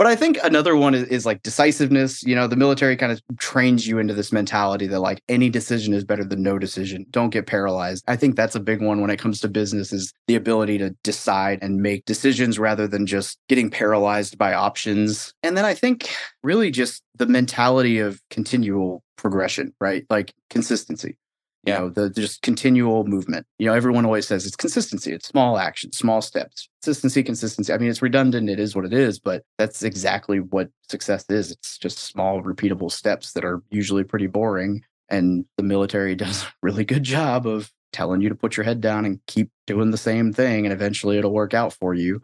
but 0.00 0.06
I 0.06 0.16
think 0.16 0.38
another 0.42 0.76
one 0.76 0.94
is, 0.94 1.02
is, 1.08 1.26
like 1.26 1.42
decisiveness. 1.42 2.22
You 2.22 2.34
know, 2.34 2.46
the 2.46 2.56
military 2.56 2.96
kind 2.96 3.12
of 3.12 3.20
trains 3.38 3.86
you 3.86 3.98
into 3.98 4.14
this 4.14 4.32
mentality 4.32 4.86
that 4.86 5.00
like 5.00 5.22
any 5.28 5.50
decision 5.50 5.92
is 5.92 6.04
better 6.04 6.24
than 6.24 6.42
no 6.42 6.58
decision. 6.58 7.04
Don't 7.10 7.28
get 7.28 7.46
paralyzed. 7.46 8.02
I 8.08 8.16
think 8.16 8.34
that's 8.34 8.54
a 8.54 8.60
big 8.60 8.80
one 8.80 9.02
when 9.02 9.10
it 9.10 9.18
comes 9.18 9.40
to 9.40 9.48
business 9.48 9.92
is 9.92 10.14
the 10.26 10.36
ability 10.36 10.78
to 10.78 10.96
decide 11.02 11.58
and 11.60 11.82
make 11.82 12.06
decisions 12.06 12.58
rather 12.58 12.88
than 12.88 13.04
just 13.04 13.38
getting 13.50 13.68
paralyzed 13.68 14.38
by 14.38 14.54
options. 14.54 15.34
And 15.42 15.54
then 15.54 15.66
I 15.66 15.74
think 15.74 16.08
really 16.42 16.70
just 16.70 17.02
the 17.16 17.26
mentality 17.26 17.98
of 17.98 18.22
continual 18.30 19.02
progression, 19.16 19.74
right? 19.82 20.06
Like 20.08 20.32
consistency 20.48 21.18
you 21.64 21.72
know 21.72 21.88
the, 21.90 22.02
the, 22.02 22.20
just 22.20 22.42
continual 22.42 23.04
movement. 23.04 23.46
You 23.58 23.66
know 23.66 23.74
everyone 23.74 24.04
always 24.04 24.26
says 24.26 24.46
it's 24.46 24.56
consistency 24.56 25.12
it's 25.12 25.28
small 25.28 25.58
actions 25.58 25.98
small 25.98 26.22
steps 26.22 26.68
consistency 26.82 27.22
consistency. 27.22 27.72
I 27.72 27.78
mean 27.78 27.90
it's 27.90 28.02
redundant 28.02 28.48
it 28.48 28.60
is 28.60 28.74
what 28.74 28.84
it 28.84 28.92
is 28.92 29.18
but 29.18 29.42
that's 29.58 29.82
exactly 29.82 30.40
what 30.40 30.68
success 30.88 31.24
is. 31.28 31.50
It's 31.50 31.78
just 31.78 31.98
small 31.98 32.42
repeatable 32.42 32.90
steps 32.90 33.32
that 33.32 33.44
are 33.44 33.62
usually 33.70 34.04
pretty 34.04 34.26
boring 34.26 34.82
and 35.08 35.44
the 35.56 35.62
military 35.62 36.14
does 36.16 36.44
a 36.44 36.48
really 36.62 36.84
good 36.84 37.02
job 37.02 37.46
of 37.46 37.70
telling 37.92 38.20
you 38.20 38.28
to 38.28 38.36
put 38.36 38.56
your 38.56 38.64
head 38.64 38.80
down 38.80 39.04
and 39.04 39.20
keep 39.26 39.50
doing 39.66 39.90
the 39.90 39.98
same 39.98 40.32
thing 40.32 40.64
and 40.64 40.72
eventually 40.72 41.18
it'll 41.18 41.32
work 41.32 41.54
out 41.54 41.72
for 41.72 41.92
you 41.92 42.22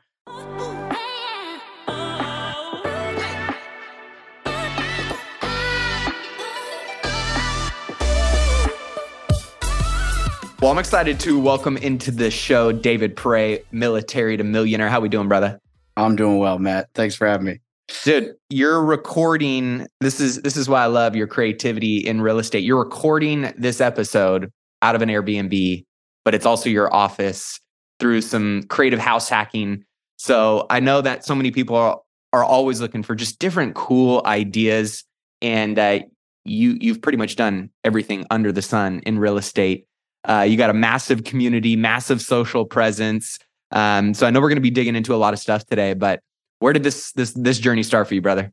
Well, 10.66 10.72
I'm 10.72 10.80
excited 10.80 11.20
to 11.20 11.38
welcome 11.38 11.76
into 11.76 12.10
the 12.10 12.28
show 12.28 12.72
David 12.72 13.14
Pere, 13.14 13.60
military 13.70 14.36
to 14.36 14.42
millionaire. 14.42 14.88
How 14.88 14.98
we 14.98 15.08
doing, 15.08 15.28
brother? 15.28 15.60
I'm 15.96 16.16
doing 16.16 16.40
well, 16.40 16.58
Matt. 16.58 16.88
Thanks 16.92 17.14
for 17.14 17.24
having 17.28 17.46
me. 17.46 17.60
Dude, 18.02 18.34
you're 18.50 18.82
recording 18.82 19.86
this 20.00 20.18
is 20.18 20.42
this 20.42 20.56
is 20.56 20.68
why 20.68 20.82
I 20.82 20.86
love 20.86 21.14
your 21.14 21.28
creativity 21.28 21.98
in 21.98 22.20
real 22.20 22.40
estate. 22.40 22.64
You're 22.64 22.82
recording 22.82 23.54
this 23.56 23.80
episode 23.80 24.50
out 24.82 24.96
of 24.96 25.02
an 25.02 25.08
Airbnb, 25.08 25.84
but 26.24 26.34
it's 26.34 26.44
also 26.44 26.68
your 26.68 26.92
office 26.92 27.60
through 28.00 28.22
some 28.22 28.64
creative 28.64 28.98
house 28.98 29.28
hacking. 29.28 29.84
So, 30.16 30.66
I 30.68 30.80
know 30.80 31.00
that 31.00 31.24
so 31.24 31.36
many 31.36 31.52
people 31.52 31.76
are, 31.76 32.00
are 32.32 32.42
always 32.42 32.80
looking 32.80 33.04
for 33.04 33.14
just 33.14 33.38
different 33.38 33.76
cool 33.76 34.20
ideas 34.26 35.04
and 35.40 35.78
uh, 35.78 36.00
you 36.44 36.76
you've 36.80 37.02
pretty 37.02 37.18
much 37.18 37.36
done 37.36 37.70
everything 37.84 38.26
under 38.32 38.50
the 38.50 38.62
sun 38.62 38.98
in 39.06 39.20
real 39.20 39.38
estate. 39.38 39.86
Uh, 40.28 40.42
you 40.42 40.56
got 40.56 40.70
a 40.70 40.74
massive 40.74 41.24
community, 41.24 41.76
massive 41.76 42.20
social 42.20 42.64
presence. 42.64 43.38
Um, 43.70 44.12
so 44.12 44.26
I 44.26 44.30
know 44.30 44.40
we're 44.40 44.48
going 44.48 44.56
to 44.56 44.62
be 44.62 44.70
digging 44.70 44.96
into 44.96 45.14
a 45.14 45.16
lot 45.16 45.32
of 45.32 45.38
stuff 45.40 45.64
today, 45.66 45.94
but 45.94 46.20
where 46.58 46.72
did 46.72 46.82
this 46.82 47.12
this 47.12 47.32
this 47.32 47.58
journey 47.58 47.82
start 47.82 48.08
for 48.08 48.14
you, 48.14 48.22
brother? 48.22 48.52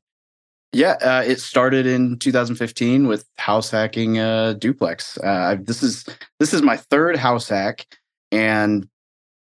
Yeah, 0.72 0.96
uh, 1.02 1.24
it 1.26 1.40
started 1.40 1.86
in 1.86 2.18
2015 2.18 3.08
with 3.08 3.26
house 3.38 3.70
hacking 3.70 4.18
uh, 4.18 4.54
duplex. 4.54 5.18
Uh, 5.20 5.58
this 5.62 5.84
is 5.84 6.06
this 6.40 6.54
is 6.54 6.62
my 6.62 6.78
third 6.78 7.16
house 7.16 7.48
hack, 7.48 7.86
and 8.32 8.88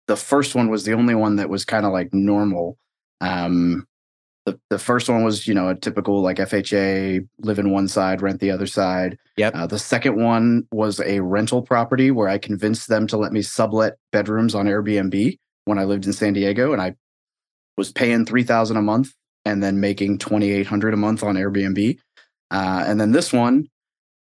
the 0.08 0.16
first 0.16 0.54
one 0.54 0.68
was 0.68 0.84
the 0.84 0.92
only 0.92 1.14
one 1.14 1.36
that 1.36 1.48
was 1.48 1.64
kind 1.64 1.86
of 1.86 1.92
like 1.92 2.12
normal. 2.12 2.78
Um, 3.20 3.86
the, 4.44 4.58
the 4.70 4.78
first 4.78 5.08
one 5.08 5.22
was 5.24 5.46
you 5.46 5.54
know 5.54 5.68
a 5.68 5.74
typical 5.74 6.20
like 6.20 6.38
FHA 6.38 7.26
live 7.40 7.58
in 7.58 7.70
one 7.70 7.88
side 7.88 8.22
rent 8.22 8.40
the 8.40 8.50
other 8.50 8.66
side. 8.66 9.18
Yep. 9.36 9.54
Uh, 9.54 9.66
the 9.66 9.78
second 9.78 10.22
one 10.22 10.66
was 10.72 11.00
a 11.00 11.20
rental 11.20 11.62
property 11.62 12.10
where 12.10 12.28
I 12.28 12.38
convinced 12.38 12.88
them 12.88 13.06
to 13.08 13.16
let 13.16 13.32
me 13.32 13.42
sublet 13.42 13.96
bedrooms 14.10 14.54
on 14.54 14.66
Airbnb 14.66 15.38
when 15.64 15.78
I 15.78 15.84
lived 15.84 16.06
in 16.06 16.12
San 16.12 16.32
Diego, 16.32 16.72
and 16.72 16.82
I 16.82 16.94
was 17.76 17.92
paying 17.92 18.26
three 18.26 18.42
thousand 18.42 18.76
a 18.76 18.82
month 18.82 19.12
and 19.44 19.62
then 19.62 19.80
making 19.80 20.18
twenty 20.18 20.50
eight 20.50 20.66
hundred 20.66 20.94
a 20.94 20.98
month 20.98 21.22
on 21.22 21.36
Airbnb. 21.36 21.98
Uh, 22.50 22.84
and 22.86 23.00
then 23.00 23.12
this 23.12 23.32
one, 23.32 23.68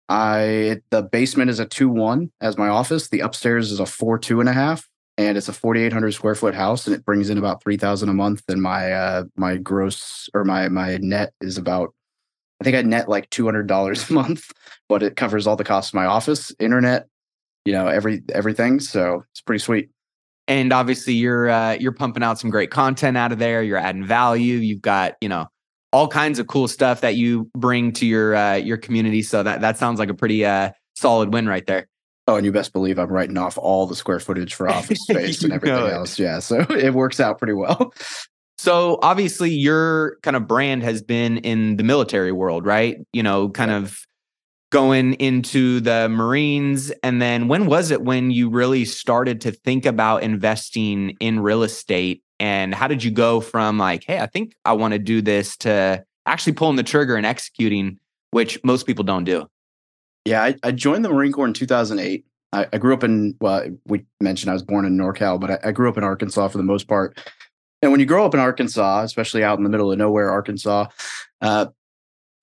I 0.08 0.80
the 0.90 1.02
basement 1.02 1.50
is 1.50 1.60
a 1.60 1.66
two 1.66 1.88
one 1.88 2.32
as 2.40 2.58
my 2.58 2.68
office. 2.68 3.08
The 3.08 3.20
upstairs 3.20 3.70
is 3.70 3.78
a 3.78 3.86
four 3.86 4.18
two 4.18 4.40
and 4.40 4.48
a 4.48 4.52
half 4.52 4.89
and 5.20 5.36
it's 5.36 5.48
a 5.48 5.52
4800 5.52 6.12
square 6.12 6.34
foot 6.34 6.54
house 6.54 6.86
and 6.86 6.96
it 6.96 7.04
brings 7.04 7.28
in 7.28 7.36
about 7.36 7.62
3000 7.62 8.08
a 8.08 8.14
month 8.14 8.42
and 8.48 8.62
my 8.62 8.92
uh 8.92 9.24
my 9.36 9.58
gross 9.58 10.30
or 10.32 10.44
my 10.44 10.68
my 10.68 10.96
net 10.96 11.34
is 11.42 11.58
about 11.58 11.94
i 12.60 12.64
think 12.64 12.74
i 12.74 12.82
net 12.82 13.08
like 13.08 13.28
$200 13.28 14.10
a 14.10 14.12
month 14.12 14.50
but 14.88 15.02
it 15.02 15.16
covers 15.16 15.46
all 15.46 15.56
the 15.56 15.64
costs 15.64 15.90
of 15.90 15.94
my 15.94 16.06
office 16.06 16.52
internet 16.58 17.06
you 17.64 17.72
know 17.72 17.86
every 17.86 18.22
everything 18.32 18.80
so 18.80 19.24
it's 19.30 19.40
pretty 19.40 19.62
sweet. 19.62 19.90
And 20.48 20.72
obviously 20.72 21.14
you're 21.14 21.48
uh, 21.48 21.74
you're 21.74 21.92
pumping 21.92 22.24
out 22.24 22.40
some 22.40 22.50
great 22.50 22.72
content 22.72 23.16
out 23.16 23.30
of 23.30 23.38
there 23.38 23.62
you're 23.62 23.76
adding 23.76 24.04
value 24.04 24.56
you've 24.56 24.82
got 24.82 25.14
you 25.20 25.28
know 25.28 25.46
all 25.92 26.08
kinds 26.08 26.38
of 26.38 26.46
cool 26.46 26.66
stuff 26.66 27.02
that 27.02 27.14
you 27.16 27.48
bring 27.56 27.92
to 27.92 28.06
your 28.06 28.34
uh, 28.34 28.54
your 28.54 28.76
community 28.76 29.22
so 29.22 29.42
that 29.42 29.60
that 29.60 29.78
sounds 29.78 29.98
like 29.98 30.08
a 30.08 30.14
pretty 30.14 30.44
uh, 30.44 30.70
solid 30.96 31.32
win 31.32 31.46
right 31.46 31.66
there 31.66 31.86
Oh, 32.30 32.36
and 32.36 32.44
you 32.44 32.52
best 32.52 32.72
believe 32.72 32.96
I'm 32.96 33.08
writing 33.08 33.36
off 33.36 33.58
all 33.58 33.86
the 33.86 33.96
square 33.96 34.20
footage 34.20 34.54
for 34.54 34.68
office 34.68 35.00
space 35.02 35.42
and 35.42 35.52
everything 35.52 35.90
else. 35.90 36.16
Yeah. 36.16 36.38
So 36.38 36.60
it 36.70 36.94
works 36.94 37.18
out 37.18 37.38
pretty 37.38 37.54
well. 37.54 37.92
So 38.56 39.00
obviously 39.02 39.50
your 39.50 40.16
kind 40.22 40.36
of 40.36 40.46
brand 40.46 40.84
has 40.84 41.02
been 41.02 41.38
in 41.38 41.76
the 41.76 41.82
military 41.82 42.30
world, 42.30 42.66
right? 42.66 42.98
You 43.12 43.22
know, 43.22 43.48
kind 43.48 43.72
of 43.72 44.06
going 44.70 45.14
into 45.14 45.80
the 45.80 46.08
Marines. 46.08 46.92
And 47.02 47.20
then 47.20 47.48
when 47.48 47.66
was 47.66 47.90
it 47.90 48.02
when 48.02 48.30
you 48.30 48.48
really 48.48 48.84
started 48.84 49.40
to 49.40 49.50
think 49.50 49.86
about 49.86 50.22
investing 50.22 51.16
in 51.18 51.40
real 51.40 51.64
estate? 51.64 52.22
And 52.38 52.74
how 52.74 52.86
did 52.86 53.02
you 53.02 53.10
go 53.10 53.40
from 53.40 53.76
like, 53.76 54.04
hey, 54.04 54.20
I 54.20 54.26
think 54.26 54.54
I 54.64 54.74
want 54.74 54.92
to 54.92 54.98
do 54.98 55.20
this 55.20 55.56
to 55.58 56.04
actually 56.26 56.52
pulling 56.52 56.76
the 56.76 56.84
trigger 56.84 57.16
and 57.16 57.26
executing, 57.26 57.98
which 58.30 58.62
most 58.62 58.86
people 58.86 59.04
don't 59.04 59.24
do? 59.24 59.48
Yeah, 60.24 60.42
I, 60.42 60.54
I, 60.62 60.72
joined 60.72 61.04
the 61.04 61.08
Marine 61.08 61.32
Corps 61.32 61.46
in 61.46 61.54
2008. 61.54 62.24
I, 62.52 62.66
I, 62.72 62.78
grew 62.78 62.92
up 62.92 63.04
in, 63.04 63.36
well, 63.40 63.66
we 63.86 64.04
mentioned 64.20 64.50
I 64.50 64.52
was 64.52 64.62
born 64.62 64.84
in 64.84 64.98
NorCal, 64.98 65.40
but 65.40 65.50
I, 65.50 65.68
I, 65.68 65.72
grew 65.72 65.88
up 65.88 65.96
in 65.96 66.04
Arkansas 66.04 66.48
for 66.48 66.58
the 66.58 66.64
most 66.64 66.88
part. 66.88 67.18
And 67.80 67.90
when 67.90 68.00
you 68.00 68.06
grow 68.06 68.26
up 68.26 68.34
in 68.34 68.40
Arkansas, 68.40 69.02
especially 69.02 69.42
out 69.42 69.56
in 69.56 69.64
the 69.64 69.70
middle 69.70 69.90
of 69.90 69.98
nowhere, 69.98 70.30
Arkansas, 70.30 70.86
uh, 71.40 71.66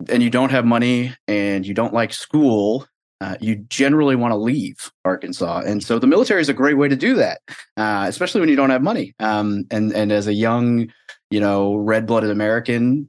and 0.09 0.23
you 0.23 0.29
don't 0.29 0.49
have 0.51 0.65
money 0.65 1.15
and 1.27 1.65
you 1.65 1.73
don't 1.73 1.93
like 1.93 2.13
school, 2.13 2.87
uh, 3.21 3.35
you 3.39 3.55
generally 3.55 4.15
want 4.15 4.31
to 4.31 4.37
leave 4.37 4.91
Arkansas. 5.05 5.61
And 5.65 5.83
so 5.83 5.99
the 5.99 6.07
military 6.07 6.41
is 6.41 6.49
a 6.49 6.53
great 6.53 6.77
way 6.77 6.87
to 6.87 6.95
do 6.95 7.15
that, 7.15 7.41
uh, 7.75 8.05
especially 8.07 8.41
when 8.41 8.49
you 8.49 8.55
don't 8.55 8.69
have 8.69 8.83
money. 8.83 9.13
Um, 9.19 9.65
and, 9.71 9.91
and 9.93 10.11
as 10.11 10.27
a 10.27 10.33
young, 10.33 10.91
you 11.29 11.39
know, 11.39 11.75
red 11.75 12.05
blooded 12.05 12.29
American, 12.29 13.07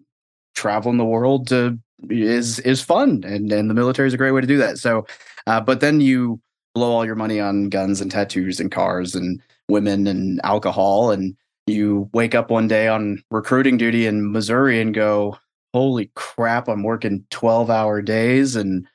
traveling 0.54 0.96
the 0.96 1.04
world 1.04 1.48
to 1.48 1.78
is 2.10 2.58
is 2.60 2.82
fun 2.82 3.22
and 3.24 3.50
and 3.52 3.68
the 3.68 3.74
military 3.74 4.08
is 4.08 4.14
a 4.14 4.18
great 4.18 4.32
way 4.32 4.40
to 4.40 4.46
do 4.46 4.58
that. 4.58 4.78
So 4.78 5.06
uh, 5.46 5.60
but 5.60 5.80
then 5.80 6.00
you 6.00 6.40
blow 6.74 6.92
all 6.92 7.04
your 7.04 7.14
money 7.14 7.40
on 7.40 7.68
guns 7.68 8.00
and 8.00 8.10
tattoos 8.10 8.60
and 8.60 8.70
cars 8.70 9.14
and 9.14 9.40
women 9.68 10.06
and 10.06 10.40
alcohol 10.44 11.10
and 11.10 11.36
you 11.66 12.08
wake 12.14 12.34
up 12.34 12.50
one 12.50 12.68
day 12.68 12.88
on 12.88 13.22
recruiting 13.30 13.76
duty 13.76 14.06
in 14.06 14.32
Missouri 14.32 14.80
and 14.80 14.94
go 14.94 15.36
holy 15.74 16.10
crap 16.14 16.68
I'm 16.68 16.82
working 16.82 17.26
12 17.30 17.70
hour 17.70 18.00
days 18.00 18.56
and 18.56 18.86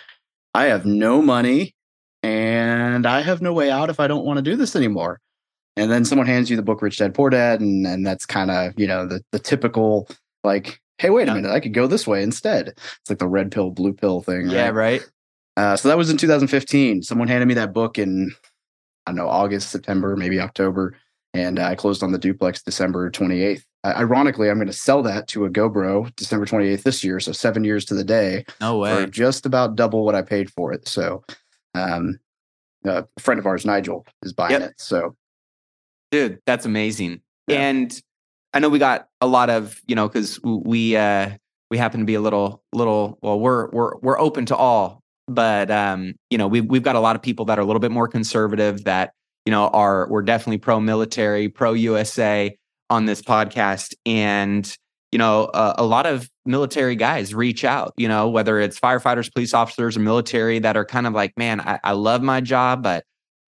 I 0.53 0.65
have 0.65 0.85
no 0.85 1.21
money 1.21 1.75
and 2.23 3.05
I 3.05 3.21
have 3.21 3.41
no 3.41 3.53
way 3.53 3.69
out 3.69 3.89
if 3.89 3.99
I 3.99 4.07
don't 4.07 4.25
want 4.25 4.37
to 4.37 4.41
do 4.41 4.55
this 4.55 4.75
anymore. 4.75 5.19
And 5.75 5.91
then 5.91 6.05
someone 6.05 6.27
hands 6.27 6.49
you 6.49 6.55
the 6.55 6.61
book 6.61 6.81
Rich 6.81 6.97
Dad 6.97 7.13
Poor 7.13 7.29
Dad 7.29 7.59
and 7.59 7.85
and 7.85 8.05
that's 8.05 8.25
kind 8.25 8.51
of 8.51 8.73
you 8.77 8.87
know 8.87 9.05
the 9.07 9.21
the 9.31 9.39
typical 9.39 10.07
like 10.43 10.79
hey, 10.97 11.09
wait 11.09 11.27
a 11.27 11.33
minute, 11.33 11.51
I 11.51 11.59
could 11.59 11.73
go 11.73 11.87
this 11.87 12.07
way 12.07 12.23
instead. 12.23 12.69
It's 12.69 13.09
like 13.09 13.19
the 13.19 13.27
red 13.27 13.51
pill, 13.51 13.71
blue 13.71 13.93
pill 13.93 14.21
thing. 14.21 14.45
Right? 14.45 14.53
Yeah, 14.53 14.69
right. 14.69 15.01
Uh, 15.57 15.75
so 15.75 15.87
that 15.87 15.97
was 15.97 16.09
in 16.09 16.17
2015. 16.17 17.03
Someone 17.03 17.27
handed 17.27 17.45
me 17.45 17.53
that 17.55 17.73
book 17.73 17.97
in, 17.97 18.31
I 19.05 19.11
don't 19.11 19.17
know, 19.17 19.29
August, 19.29 19.69
September, 19.69 20.15
maybe 20.15 20.39
October. 20.39 20.95
And 21.33 21.59
I 21.59 21.75
closed 21.75 22.03
on 22.03 22.11
the 22.11 22.17
duplex 22.17 22.61
December 22.61 23.09
28th. 23.11 23.63
Uh, 23.83 23.93
ironically, 23.97 24.49
I'm 24.49 24.57
going 24.57 24.67
to 24.67 24.73
sell 24.73 25.03
that 25.03 25.27
to 25.29 25.45
a 25.45 25.49
GoBro 25.49 26.15
December 26.15 26.45
28th 26.45 26.83
this 26.83 27.03
year. 27.03 27.19
So 27.19 27.31
seven 27.31 27.63
years 27.63 27.85
to 27.85 27.95
the 27.95 28.03
day. 28.03 28.45
No 28.61 28.77
way. 28.77 29.03
For 29.03 29.07
just 29.07 29.45
about 29.45 29.75
double 29.75 30.05
what 30.05 30.15
I 30.15 30.21
paid 30.21 30.51
for 30.51 30.71
it. 30.73 30.87
So 30.87 31.23
um, 31.75 32.19
a 32.85 33.05
friend 33.19 33.39
of 33.39 33.45
ours, 33.45 33.65
Nigel, 33.65 34.05
is 34.21 34.33
buying 34.33 34.51
yep. 34.51 34.61
it. 34.61 34.73
So, 34.77 35.15
dude, 36.11 36.39
that's 36.45 36.65
amazing. 36.65 37.21
Yeah. 37.47 37.61
And 37.61 38.01
I 38.53 38.59
know 38.59 38.69
we 38.69 38.79
got 38.79 39.07
a 39.19 39.27
lot 39.27 39.49
of, 39.49 39.81
you 39.87 39.95
know, 39.95 40.07
because 40.07 40.39
we 40.43 40.95
uh 40.95 41.31
we 41.71 41.77
happen 41.77 42.01
to 42.01 42.05
be 42.05 42.13
a 42.13 42.21
little 42.21 42.61
little 42.73 43.17
well, 43.21 43.39
we're 43.39 43.69
we're 43.71 43.97
we're 43.97 44.19
open 44.19 44.45
to 44.47 44.55
all, 44.55 45.01
but 45.27 45.71
um, 45.71 46.13
you 46.29 46.37
know, 46.37 46.47
we've 46.47 46.65
we've 46.65 46.83
got 46.83 46.95
a 46.95 46.99
lot 46.99 47.15
of 47.15 47.21
people 47.21 47.45
that 47.45 47.57
are 47.57 47.61
a 47.61 47.65
little 47.65 47.79
bit 47.79 47.91
more 47.91 48.07
conservative 48.07 48.83
that, 48.83 49.13
you 49.45 49.51
know, 49.51 49.69
are 49.69 50.07
we're 50.09 50.21
definitely 50.21 50.59
pro 50.59 50.79
military, 50.79 51.49
pro 51.49 51.73
USA 51.73 52.55
on 52.89 53.05
this 53.05 53.21
podcast. 53.21 53.95
And, 54.05 54.71
you 55.11 55.17
know, 55.17 55.45
uh, 55.45 55.73
a 55.77 55.83
lot 55.83 56.05
of 56.05 56.29
military 56.45 56.95
guys 56.95 57.33
reach 57.33 57.65
out, 57.65 57.93
you 57.97 58.07
know, 58.07 58.29
whether 58.29 58.59
it's 58.59 58.79
firefighters, 58.79 59.33
police 59.33 59.53
officers, 59.53 59.97
or 59.97 60.01
military 60.01 60.59
that 60.59 60.77
are 60.77 60.85
kind 60.85 61.07
of 61.07 61.13
like, 61.13 61.33
man, 61.37 61.59
I, 61.59 61.79
I 61.83 61.91
love 61.93 62.21
my 62.21 62.39
job, 62.39 62.83
but 62.83 63.03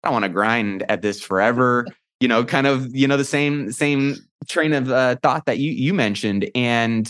I 0.03 0.07
don't 0.07 0.13
want 0.13 0.23
to 0.23 0.29
grind 0.29 0.83
at 0.89 1.01
this 1.01 1.21
forever. 1.21 1.85
You 2.23 2.29
know, 2.29 2.45
kind 2.45 2.67
of, 2.67 2.95
you 2.95 3.05
know, 3.05 3.17
the 3.17 3.25
same 3.25 3.73
same 3.73 4.15
train 4.47 4.71
of 4.71 4.89
uh, 4.89 5.17
thought 5.21 5.45
that 5.45 5.57
you 5.57 5.71
you 5.71 5.93
mentioned, 5.93 6.49
and 6.55 7.05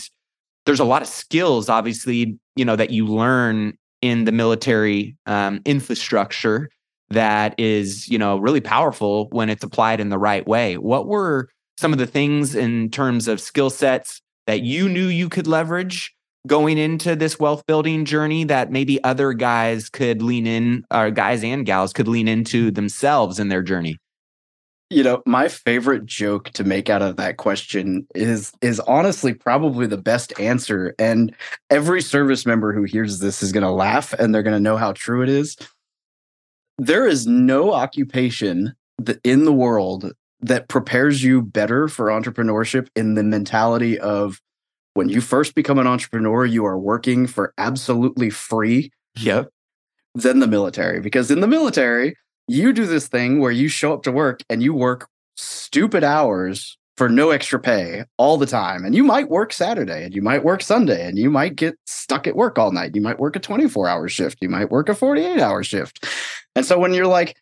there's 0.66 0.80
a 0.80 0.84
lot 0.84 1.02
of 1.02 1.08
skills, 1.08 1.68
obviously, 1.68 2.36
you 2.56 2.64
know, 2.64 2.74
that 2.74 2.90
you 2.90 3.06
learn 3.06 3.78
in 4.02 4.24
the 4.24 4.32
military 4.32 5.16
um, 5.26 5.60
infrastructure 5.64 6.68
that 7.10 7.54
is, 7.58 8.08
you 8.08 8.18
know, 8.18 8.38
really 8.38 8.60
powerful 8.60 9.28
when 9.30 9.48
it's 9.50 9.62
applied 9.62 10.00
in 10.00 10.08
the 10.08 10.18
right 10.18 10.48
way. 10.48 10.78
What 10.78 11.06
were 11.06 11.48
some 11.78 11.92
of 11.92 12.00
the 12.00 12.08
things 12.08 12.56
in 12.56 12.90
terms 12.90 13.28
of 13.28 13.40
skill 13.40 13.70
sets 13.70 14.20
that 14.48 14.62
you 14.62 14.88
knew 14.88 15.06
you 15.06 15.28
could 15.28 15.46
leverage 15.46 16.12
going 16.48 16.76
into 16.76 17.14
this 17.14 17.38
wealth 17.38 17.62
building 17.68 18.04
journey 18.04 18.42
that 18.42 18.72
maybe 18.72 18.98
other 19.04 19.32
guys 19.32 19.88
could 19.90 20.22
lean 20.22 20.48
in, 20.48 20.82
or 20.90 21.12
guys 21.12 21.44
and 21.44 21.66
gals 21.66 21.92
could 21.92 22.08
lean 22.08 22.26
into 22.26 22.72
themselves 22.72 23.38
in 23.38 23.48
their 23.48 23.62
journey? 23.62 23.96
You 24.90 25.02
know, 25.02 25.22
my 25.26 25.48
favorite 25.48 26.06
joke 26.06 26.50
to 26.50 26.62
make 26.62 26.90
out 26.90 27.02
of 27.02 27.16
that 27.16 27.36
question 27.36 28.06
is 28.14 28.52
is 28.60 28.80
honestly 28.80 29.34
probably 29.34 29.86
the 29.86 29.96
best 29.96 30.38
answer. 30.38 30.94
And 30.98 31.34
every 31.70 32.02
service 32.02 32.46
member 32.46 32.72
who 32.72 32.84
hears 32.84 33.18
this 33.18 33.42
is 33.42 33.50
going 33.50 33.64
to 33.64 33.70
laugh 33.70 34.12
and 34.12 34.34
they're 34.34 34.42
going 34.42 34.56
to 34.56 34.60
know 34.60 34.76
how 34.76 34.92
true 34.92 35.22
it 35.22 35.28
is. 35.28 35.56
There 36.78 37.06
is 37.06 37.26
no 37.26 37.72
occupation 37.72 38.74
in 39.24 39.44
the 39.44 39.52
world 39.52 40.12
that 40.40 40.68
prepares 40.68 41.24
you 41.24 41.40
better 41.40 41.88
for 41.88 42.08
entrepreneurship 42.08 42.88
in 42.94 43.14
the 43.14 43.22
mentality 43.22 43.98
of 43.98 44.40
when 44.94 45.08
you 45.08 45.20
first 45.20 45.54
become 45.54 45.78
an 45.78 45.86
entrepreneur, 45.86 46.44
you 46.46 46.64
are 46.64 46.78
working 46.78 47.26
for 47.26 47.52
absolutely 47.58 48.30
free. 48.30 48.90
Yep. 49.18 49.50
Than 50.14 50.38
the 50.38 50.46
military. 50.46 51.00
Because 51.00 51.30
in 51.30 51.40
the 51.40 51.48
military, 51.48 52.16
you 52.48 52.72
do 52.72 52.86
this 52.86 53.08
thing 53.08 53.40
where 53.40 53.50
you 53.50 53.68
show 53.68 53.92
up 53.92 54.02
to 54.04 54.12
work 54.12 54.40
and 54.48 54.62
you 54.62 54.74
work 54.74 55.08
stupid 55.36 56.04
hours 56.04 56.76
for 56.96 57.08
no 57.08 57.30
extra 57.30 57.58
pay 57.58 58.04
all 58.18 58.36
the 58.36 58.46
time. 58.46 58.84
And 58.84 58.94
you 58.94 59.02
might 59.02 59.28
work 59.28 59.52
Saturday 59.52 60.04
and 60.04 60.14
you 60.14 60.22
might 60.22 60.44
work 60.44 60.62
Sunday 60.62 61.06
and 61.06 61.18
you 61.18 61.30
might 61.30 61.56
get 61.56 61.76
stuck 61.86 62.26
at 62.26 62.36
work 62.36 62.58
all 62.58 62.70
night. 62.70 62.94
You 62.94 63.00
might 63.00 63.18
work 63.18 63.34
a 63.34 63.40
24 63.40 63.88
hour 63.88 64.08
shift. 64.08 64.38
You 64.40 64.48
might 64.48 64.70
work 64.70 64.88
a 64.88 64.94
48 64.94 65.40
hour 65.40 65.64
shift. 65.64 66.06
And 66.54 66.64
so 66.64 66.78
when 66.78 66.94
you're 66.94 67.06
like, 67.06 67.36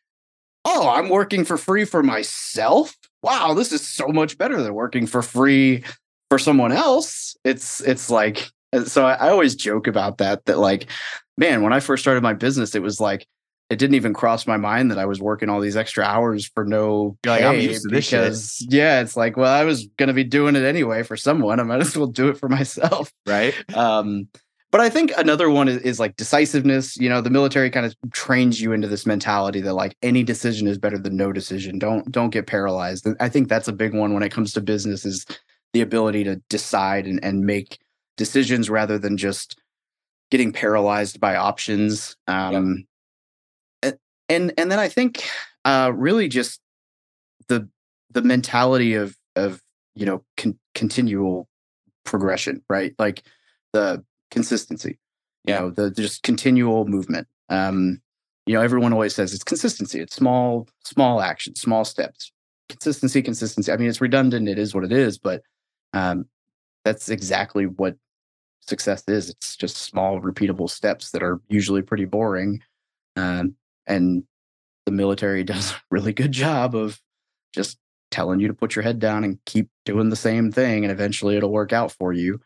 oh, 0.65 0.89
I'm 0.89 1.09
working 1.09 1.45
for 1.45 1.59
free 1.59 1.85
for 1.85 2.03
myself. 2.03 2.97
Wow, 3.23 3.55
this 3.55 3.73
is 3.73 3.87
so 3.87 4.09
much 4.09 4.39
better 4.39 4.63
than 4.63 4.75
working 4.75 5.07
for 5.07 5.23
free 5.23 5.85
for 6.31 6.39
someone 6.39 6.73
else. 6.73 7.37
It's 7.45 7.81
it's 7.83 8.11
like 8.11 8.49
uh, 8.73 8.85
so 8.85 9.07
I, 9.07 9.15
I 9.15 9.31
always 9.31 9.55
joke 9.55 9.87
about 9.87 10.19
that 10.19 10.45
that 10.47 10.59
like 10.59 10.89
man, 11.37 11.63
when 11.63 11.73
I 11.73 11.81
first 11.81 12.03
started 12.03 12.23
my 12.23 12.35
business, 12.35 12.75
it 12.75 12.83
was 12.83 13.01
like 13.01 13.27
it 13.73 13.79
didn't 13.79 13.95
even 13.95 14.13
cross 14.13 14.47
my 14.47 14.59
mind 14.59 14.91
that 14.91 14.99
I 14.99 15.07
was 15.07 15.21
working 15.21 15.49
all 15.49 15.61
these 15.61 15.77
extra 15.77 16.05
hours 16.05 16.47
for 16.47 16.65
no 16.65 17.17
You're 17.25 17.35
like, 17.35 17.43
I'm 17.43 17.59
used 17.59 17.83
to 17.83 17.89
this 17.89 18.11
because 18.11 18.57
shit. 18.57 18.73
yeah, 18.73 19.01
it's 19.01 19.17
like, 19.17 19.37
well, 19.37 19.53
I 19.53 19.65
was 19.65 19.87
gonna 19.97 20.13
be 20.13 20.25
doing 20.25 20.57
it 20.57 20.65
anyway 20.65 21.03
for 21.03 21.17
someone. 21.17 21.59
I 21.59 21.63
might 21.63 21.81
as 21.81 21.97
well 21.97 22.07
do 22.07 22.29
it 22.29 22.39
for 22.39 22.49
myself. 22.49 23.11
Right. 23.27 23.55
Um, 23.75 24.29
but 24.71 24.81
I 24.81 24.91
think 24.91 25.13
another 25.17 25.51
one 25.51 25.69
is, 25.69 25.79
is 25.83 26.01
like 26.01 26.17
decisiveness. 26.17 26.97
You 26.97 27.09
know, 27.09 27.21
the 27.21 27.31
military 27.31 27.71
kind 27.71 27.87
of 27.87 27.95
trains 28.13 28.61
you 28.61 28.73
into 28.73 28.89
this 28.89 29.07
mentality 29.07 29.61
that 29.63 29.75
like 29.75 29.97
any 30.03 30.23
decision 30.23 30.67
is 30.67 30.79
better 30.79 30.99
than 30.99 31.17
no 31.17 31.33
decision. 31.33 31.79
Don't 31.79 32.11
don't 32.13 32.31
get 32.31 32.47
paralyzed. 32.47 33.07
I 33.21 33.29
think 33.29 33.49
that's 33.49 33.69
a 33.69 33.73
big 33.73 33.95
one 33.95 34.13
when 34.13 34.23
it 34.23 34.33
comes 34.33 34.53
to 34.53 34.61
business 34.61 35.07
is 35.07 35.27
the 35.73 35.81
ability 35.81 36.25
to 36.25 36.37
decide 36.49 37.07
and, 37.07 37.23
and 37.25 37.47
make 37.47 37.79
decisions 38.17 38.69
rather 38.69 38.99
than 38.99 39.17
just 39.17 39.59
getting 40.31 40.53
paralyzed 40.53 41.21
by 41.21 41.37
options. 41.37 42.17
Um, 42.27 42.53
yep. 42.53 42.87
And 44.33 44.53
and 44.57 44.71
then 44.71 44.79
I 44.79 44.89
think 44.89 45.25
uh, 45.65 45.93
really 45.95 46.29
just 46.29 46.61
the 47.49 47.69
the 48.11 48.23
mentality 48.23 48.95
of 48.95 49.17
of 49.37 49.63
you 49.95 50.07
know 50.07 50.25
con- 50.37 50.59
continual 50.75 51.49
progression, 52.05 52.63
right? 52.69 52.95
Like 52.99 53.23
the 53.73 54.05
consistency. 54.31 54.99
You 55.45 55.55
know, 55.55 55.71
the 55.71 55.91
just 55.91 56.23
continual 56.23 56.87
movement. 56.87 57.27
Um, 57.49 58.01
you 58.47 58.55
know, 58.55 58.61
everyone 58.61 58.93
always 58.93 59.13
says 59.13 59.35
it's 59.35 59.43
consistency. 59.43 59.99
It's 59.99 60.15
small, 60.15 60.69
small 60.85 61.21
actions, 61.21 61.61
small 61.61 61.85
steps. 61.85 62.31
Consistency, 62.69 63.23
consistency. 63.23 63.73
I 63.73 63.77
mean, 63.77 63.89
it's 63.89 64.01
redundant. 64.01 64.49
It 64.49 64.57
is 64.57 64.73
what 64.73 64.85
it 64.85 64.93
is, 64.93 65.19
but 65.19 65.43
um, 65.95 66.27
that's 66.85 67.09
exactly 67.09 67.67
what 67.67 67.97
success 68.61 69.03
is. 69.09 69.31
It's 69.31 69.57
just 69.57 69.77
small, 69.79 70.21
repeatable 70.21 70.71
steps 70.71 71.11
that 71.11 71.25
are 71.25 71.41
usually 71.49 71.83
pretty 71.83 72.05
boring. 72.05 72.61
Um, 73.17 73.57
and 73.87 74.25
the 74.87 74.93
military 74.93 75.45
does 75.45 75.73
a 75.73 75.77
really 75.91 76.13
good 76.13 76.33
job 76.33 76.75
of 76.75 77.01
just 77.55 77.79
telling 78.11 78.41
you 78.41 78.49
to 78.49 78.55
put 78.55 78.77
your 78.77 78.83
head 78.83 78.99
down 78.99 79.25
and 79.25 79.39
keep 79.47 79.69
doing 79.85 80.11
the 80.11 80.17
same 80.17 80.53
thing, 80.53 80.85
and 80.85 80.93
eventually 80.93 81.37
it'll 81.37 81.53
work 81.53 81.73
out 81.73 81.93
for 81.93 82.13
you. 82.13 82.41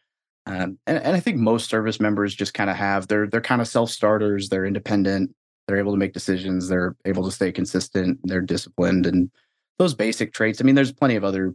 Um, 0.47 0.79
and, 0.87 0.99
and 0.99 1.17
I 1.17 1.21
think 1.21 1.39
most 1.39 1.69
service 1.69 1.99
members 1.99 2.35
just 2.35 2.55
kind 2.55 2.71
of 2.71 2.77
have 2.77 3.09
they're 3.09 3.27
they're 3.27 3.41
kind 3.41 3.61
of 3.61 3.69
self 3.69 3.91
starters. 3.91 4.49
They're 4.49 4.65
independent. 4.65 5.35
They're 5.67 5.79
able 5.79 5.93
to 5.93 5.99
make 5.99 6.13
decisions. 6.13 6.69
They're 6.69 6.95
able 7.05 7.25
to 7.25 7.33
stay 7.33 7.51
consistent. 7.51 8.21
They're 8.23 8.41
disciplined, 8.41 9.07
and 9.07 9.31
those 9.79 9.95
basic 9.95 10.33
traits. 10.33 10.61
I 10.61 10.65
mean, 10.65 10.77
there's 10.77 10.93
plenty 10.93 11.17
of 11.17 11.25
other 11.25 11.55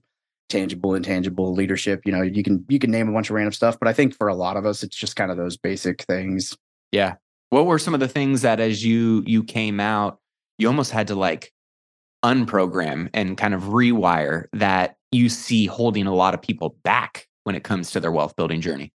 tangible, 0.49 0.93
intangible 0.93 1.53
leadership. 1.53 2.01
You 2.05 2.11
know, 2.11 2.21
you 2.21 2.43
can 2.43 2.65
you 2.67 2.77
can 2.77 2.91
name 2.91 3.07
a 3.07 3.13
bunch 3.13 3.29
of 3.29 3.35
random 3.35 3.53
stuff, 3.53 3.79
but 3.79 3.87
I 3.87 3.93
think 3.93 4.15
for 4.15 4.27
a 4.27 4.35
lot 4.35 4.57
of 4.57 4.65
us, 4.65 4.83
it's 4.83 4.95
just 4.95 5.15
kind 5.15 5.31
of 5.31 5.37
those 5.37 5.57
basic 5.57 6.03
things. 6.03 6.57
Yeah. 6.91 7.15
What 7.51 7.65
were 7.65 7.79
some 7.79 7.93
of 7.93 7.99
the 7.99 8.07
things 8.07 8.41
that 8.41 8.59
as 8.59 8.83
you 8.83 9.23
you 9.27 9.43
came 9.43 9.79
out, 9.79 10.19
you 10.57 10.67
almost 10.67 10.91
had 10.91 11.07
to 11.07 11.15
like 11.15 11.53
unprogram 12.23 13.09
and 13.13 13.37
kind 13.37 13.53
of 13.53 13.63
rewire 13.63 14.45
that 14.53 14.95
you 15.11 15.29
see 15.29 15.65
holding 15.65 16.07
a 16.07 16.13
lot 16.13 16.33
of 16.33 16.41
people 16.41 16.75
back 16.83 17.27
when 17.43 17.55
it 17.55 17.63
comes 17.63 17.91
to 17.91 17.99
their 17.99 18.11
wealth 18.11 18.35
building 18.35 18.61
journey? 18.61 18.93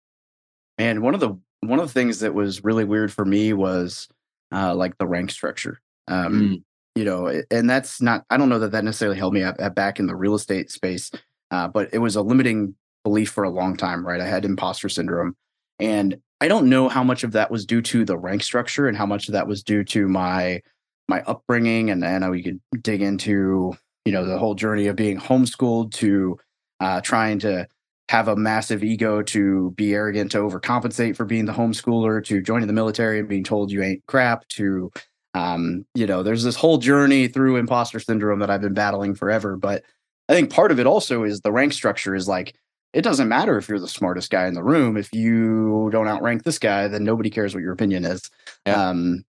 And 0.78 1.02
one 1.02 1.14
of 1.14 1.20
the 1.20 1.38
one 1.62 1.80
of 1.80 1.88
the 1.88 1.94
things 1.94 2.20
that 2.20 2.34
was 2.34 2.64
really 2.64 2.84
weird 2.84 3.12
for 3.12 3.26
me 3.26 3.54
was 3.54 4.08
uh, 4.54 4.76
like 4.76 4.98
the 4.98 5.08
rank 5.08 5.32
structure. 5.32 5.82
Um, 6.08 6.34
mm. 6.34 6.64
You 6.96 7.04
know, 7.04 7.42
and 7.52 7.70
that's 7.70 8.02
not. 8.02 8.24
I 8.30 8.38
don't 8.38 8.48
know 8.48 8.60
that 8.60 8.72
that 8.72 8.86
necessarily 8.86 9.18
held 9.18 9.34
me 9.34 9.44
at, 9.44 9.60
at 9.60 9.76
back 9.76 10.00
in 10.00 10.08
the 10.08 10.16
real 10.16 10.36
estate 10.36 10.72
space, 10.72 11.12
uh, 11.52 11.68
but 11.68 11.90
it 11.92 11.98
was 11.98 12.16
a 12.16 12.22
limiting 12.22 12.76
belief 13.04 13.32
for 13.32 13.44
a 13.44 13.50
long 13.50 13.76
time. 13.76 14.06
Right, 14.06 14.22
I 14.22 14.26
had 14.26 14.46
imposter 14.46 14.88
syndrome, 14.88 15.36
and 15.78 16.18
I 16.42 16.48
don't 16.48 16.70
know 16.70 16.90
how 16.90 17.04
much 17.04 17.24
of 17.24 17.32
that 17.32 17.50
was 17.50 17.66
due 17.66 17.82
to 17.84 18.06
the 18.06 18.18
rank 18.18 18.44
structure 18.44 18.88
and 18.88 18.98
how 18.98 19.06
much 19.06 19.28
of 19.28 19.34
that 19.34 19.48
was 19.48 19.64
due 19.64 19.84
to 19.86 20.08
my 20.08 20.62
my 21.08 21.22
upbringing. 21.24 21.90
And 21.90 22.04
and 22.04 22.30
we 22.30 22.44
could 22.44 22.60
dig 22.82 23.02
into 23.02 23.78
you 24.06 24.12
know 24.12 24.26
the 24.26 24.38
whole 24.38 24.56
journey 24.56 24.88
of 24.88 24.96
being 24.96 25.20
homeschooled 25.20 25.92
to 25.94 26.38
uh, 26.80 27.02
trying 27.02 27.40
to 27.40 27.68
have 28.10 28.28
a 28.28 28.36
massive 28.36 28.84
ego 28.84 29.22
to 29.24 29.72
be 29.72 29.94
arrogant 29.94 30.32
to 30.32 30.38
overcompensate 30.38 31.16
for 31.16 31.26
being 31.26 31.46
the 31.46 31.54
homeschooler 31.54 32.24
to 32.24 32.42
joining 32.42 32.68
the 32.68 32.74
military 32.74 33.20
and 33.20 33.28
being 33.28 33.44
told 33.44 33.72
you 33.72 33.82
ain't 33.82 34.06
crap 34.06 34.48
to 34.50 34.92
um, 35.34 35.86
you 35.96 36.06
know 36.06 36.22
there's 36.22 36.44
this 36.44 36.56
whole 36.56 36.78
journey 36.78 37.28
through 37.28 37.58
imposter 37.58 38.00
syndrome 38.00 38.40
that 38.40 38.50
i've 38.50 38.62
been 38.62 38.74
battling 38.74 39.16
forever 39.16 39.58
but 39.58 39.84
i 40.30 40.34
think 40.34 40.52
part 40.52 40.72
of 40.72 40.80
it 40.80 40.86
also 40.86 41.24
is 41.24 41.42
the 41.42 41.52
rank 41.52 41.74
structure 41.74 42.14
is 42.14 42.28
like 42.28 42.56
it 42.96 43.04
doesn't 43.04 43.28
matter 43.28 43.58
if 43.58 43.68
you're 43.68 43.80
the 43.80 43.90
smartest 43.90 44.32
guy 44.32 44.48
in 44.48 44.54
the 44.54 44.64
room. 44.64 44.96
If 44.96 45.14
you 45.14 45.90
don't 45.92 46.08
outrank 46.08 46.44
this 46.44 46.58
guy 46.58 46.88
then 46.88 47.04
nobody 47.04 47.30
cares 47.30 47.54
what 47.54 47.62
your 47.62 47.74
opinion 47.74 48.06
is. 48.06 48.32
Yeah. 48.66 48.90
um, 48.90 49.26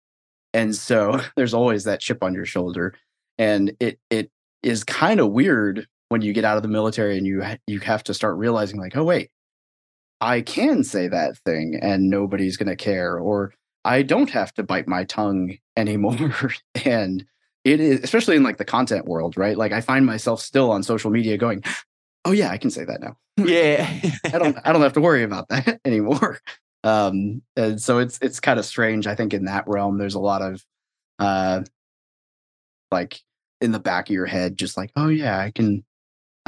and 0.55 0.75
so 0.75 1.21
there's 1.37 1.53
always 1.53 1.85
that 1.85 2.01
chip 2.01 2.23
on 2.23 2.33
your 2.33 2.47
shoulder. 2.47 2.95
And 3.39 3.77
it 3.81 3.99
it 4.09 4.31
is 4.63 4.85
kind 4.85 5.21
of 5.21 5.33
weird 5.33 5.87
when 6.09 6.23
you 6.23 6.33
get 6.33 6.45
out 6.45 6.57
of 6.57 6.63
the 6.63 6.69
military 6.69 7.19
and 7.19 7.27
you 7.27 7.43
you 7.67 7.81
have 7.81 8.05
to 8.05 8.15
start 8.15 8.37
realizing 8.37 8.79
like 8.79 8.97
oh 8.97 9.05
wait 9.05 9.31
i 10.21 10.41
can 10.41 10.85
say 10.85 11.09
that 11.09 11.37
thing 11.39 11.79
and 11.83 12.09
nobody's 12.09 12.57
going 12.57 12.69
to 12.69 12.77
care 12.77 13.19
or 13.19 13.53
i 13.85 14.03
don't 14.03 14.31
have 14.31 14.53
to 14.55 14.63
bite 14.63 14.89
my 14.89 15.05
tongue 15.05 15.59
anymore. 15.77 16.33
And 16.85 17.27
it 17.65 17.81
is 17.81 18.01
especially 18.03 18.37
in 18.37 18.45
like 18.45 18.57
the 18.57 18.65
content 18.65 19.07
world 19.07 19.37
right? 19.37 19.57
Like 19.57 19.73
i 19.73 19.81
find 19.81 20.07
myself 20.07 20.41
still 20.41 20.71
on 20.71 20.83
social 20.83 21.11
media 21.11 21.37
going 21.37 21.63
oh 22.27 22.33
yeah 22.33 22.51
i 22.51 22.59
can 22.59 22.71
say 22.71 22.85
that 22.85 23.01
now. 23.01 23.17
Yeah. 23.37 23.89
I 24.25 24.39
don't 24.39 24.57
i 24.65 24.73
don't 24.73 24.83
have 24.83 24.95
to 24.95 25.01
worry 25.01 25.23
about 25.23 25.49
that 25.49 25.81
anymore. 25.85 26.41
Um 26.85 27.43
and 27.57 27.81
so 27.81 27.99
it's 27.99 28.19
it's 28.21 28.41
kind 28.41 28.59
of 28.59 28.65
strange 28.65 29.07
i 29.07 29.15
think 29.15 29.33
in 29.33 29.47
that 29.47 29.67
realm. 29.67 29.99
There's 29.99 30.15
a 30.15 30.21
lot 30.21 30.43
of 30.43 30.65
uh 31.19 31.63
like 32.91 33.21
in 33.61 33.73
the 33.73 33.79
back 33.79 34.09
of 34.09 34.15
your 34.15 34.27
head 34.27 34.59
just 34.59 34.77
like 34.77 34.91
oh 34.97 35.09
yeah 35.09 35.39
i 35.39 35.51
can 35.51 35.83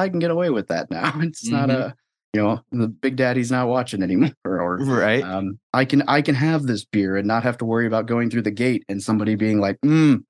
I 0.01 0.09
can 0.09 0.21
get 0.21 0.31
away 0.31 0.51
with 0.51 0.69
that 0.69 0.91
now. 0.91 1.13
It's 1.21 1.45
mm-hmm. 1.45 1.57
not 1.57 1.71
a 1.71 1.95
you 2.35 2.43
know 2.43 2.61
the 2.71 2.89
big 2.89 3.17
daddy's 3.17 3.51
not 3.51 3.69
watching 3.69 4.03
anymore 4.03 4.31
or 4.45 4.77
right. 4.77 5.23
um, 5.23 5.59
i 5.73 5.83
can 5.85 6.03
i 6.09 6.21
can 6.21 6.35
have 6.35 6.65
this 6.65 6.85
beer 6.85 7.17
and 7.17 7.27
not 7.27 7.43
have 7.43 7.57
to 7.57 7.65
worry 7.65 7.87
about 7.87 8.05
going 8.05 8.29
through 8.29 8.43
the 8.43 8.51
gate 8.51 8.85
and 8.89 9.03
somebody 9.03 9.35
being 9.35 9.61
like 9.61 9.81
mm, 9.81 10.23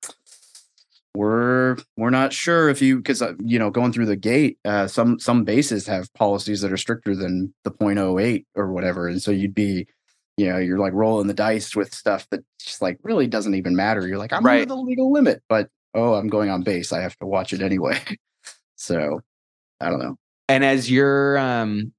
we're 1.15 1.77
we're 1.97 2.09
not 2.09 2.31
sure 2.31 2.69
if 2.69 2.81
you 2.81 2.97
because 2.97 3.21
uh, 3.21 3.33
you 3.43 3.57
know 3.57 3.69
going 3.69 3.91
through 3.91 4.05
the 4.05 4.15
gate 4.15 4.57
uh, 4.65 4.87
some 4.87 5.19
some 5.19 5.43
bases 5.43 5.87
have 5.87 6.13
policies 6.13 6.61
that 6.61 6.71
are 6.71 6.77
stricter 6.77 7.15
than 7.15 7.53
the 7.63 7.71
0.08 7.71 8.45
or 8.55 8.71
whatever 8.71 9.07
and 9.07 9.21
so 9.21 9.31
you'd 9.31 9.55
be 9.55 9.87
you 10.37 10.47
know 10.47 10.57
you're 10.57 10.77
like 10.77 10.93
rolling 10.93 11.27
the 11.27 11.33
dice 11.33 11.75
with 11.75 11.93
stuff 11.93 12.27
that 12.29 12.41
just 12.59 12.81
like 12.81 12.97
really 13.03 13.27
doesn't 13.27 13.55
even 13.55 13.75
matter 13.75 14.07
you're 14.07 14.19
like 14.19 14.31
i'm 14.31 14.45
right. 14.45 14.57
over 14.57 14.65
the 14.67 14.75
legal 14.75 15.11
limit 15.11 15.41
but 15.49 15.67
oh 15.95 16.13
i'm 16.13 16.27
going 16.27 16.49
on 16.49 16.61
base 16.61 16.93
i 16.93 17.01
have 17.01 17.17
to 17.17 17.25
watch 17.25 17.53
it 17.53 17.61
anyway 17.61 17.99
so 18.75 19.19
I 19.81 19.89
don't 19.89 19.99
know. 19.99 20.17
And 20.47 20.63
as 20.63 20.89
you're 20.89 21.37
um 21.37 21.93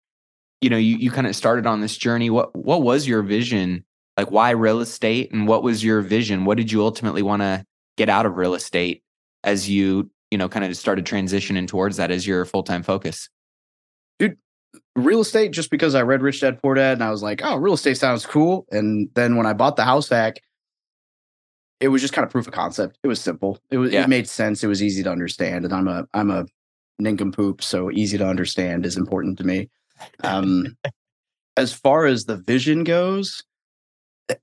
you 0.60 0.68
know, 0.68 0.76
you, 0.76 0.96
you 0.96 1.10
kind 1.10 1.26
of 1.26 1.34
started 1.34 1.66
on 1.66 1.80
this 1.80 1.96
journey. 1.96 2.30
What 2.30 2.54
what 2.54 2.82
was 2.82 3.06
your 3.06 3.22
vision? 3.22 3.84
Like 4.16 4.30
why 4.30 4.50
real 4.50 4.80
estate 4.80 5.32
and 5.32 5.48
what 5.48 5.62
was 5.62 5.82
your 5.82 6.02
vision? 6.02 6.44
What 6.44 6.58
did 6.58 6.70
you 6.70 6.82
ultimately 6.82 7.22
want 7.22 7.42
to 7.42 7.64
get 7.96 8.08
out 8.08 8.26
of 8.26 8.36
real 8.36 8.54
estate 8.54 9.02
as 9.44 9.68
you, 9.68 10.10
you 10.30 10.38
know, 10.38 10.48
kind 10.48 10.64
of 10.64 10.76
started 10.76 11.04
transitioning 11.04 11.66
towards 11.66 11.96
that 11.96 12.10
as 12.10 12.26
your 12.26 12.44
full-time 12.44 12.82
focus? 12.82 13.28
Dude, 14.18 14.36
real 14.96 15.20
estate 15.20 15.52
just 15.52 15.70
because 15.70 15.94
I 15.94 16.02
read 16.02 16.22
Rich 16.22 16.40
Dad 16.40 16.60
Poor 16.62 16.74
Dad 16.74 16.94
and 16.94 17.04
I 17.04 17.10
was 17.10 17.22
like, 17.22 17.40
oh, 17.42 17.56
real 17.56 17.74
estate 17.74 17.96
sounds 17.96 18.26
cool. 18.26 18.66
And 18.70 19.08
then 19.14 19.36
when 19.36 19.46
I 19.46 19.52
bought 19.52 19.76
the 19.76 19.84
house 19.84 20.08
hack, 20.08 20.40
it 21.80 21.88
was 21.88 22.02
just 22.02 22.12
kind 22.12 22.24
of 22.24 22.30
proof 22.30 22.46
of 22.46 22.52
concept. 22.52 22.98
It 23.02 23.08
was 23.08 23.20
simple. 23.20 23.58
It 23.70 23.78
was 23.78 23.92
yeah. 23.92 24.04
it 24.04 24.08
made 24.08 24.28
sense. 24.28 24.62
It 24.62 24.66
was 24.66 24.82
easy 24.82 25.02
to 25.02 25.10
understand. 25.10 25.64
And 25.64 25.72
I'm 25.72 25.88
a 25.88 26.06
I'm 26.12 26.30
a 26.30 26.44
nincompoop, 26.98 27.62
so 27.62 27.90
easy 27.90 28.18
to 28.18 28.26
understand 28.26 28.84
is 28.84 28.98
important 28.98 29.38
to 29.38 29.44
me. 29.44 29.70
Um, 30.22 30.76
as 31.56 31.72
far 31.72 32.04
as 32.06 32.26
the 32.26 32.36
vision 32.36 32.84
goes, 32.84 33.42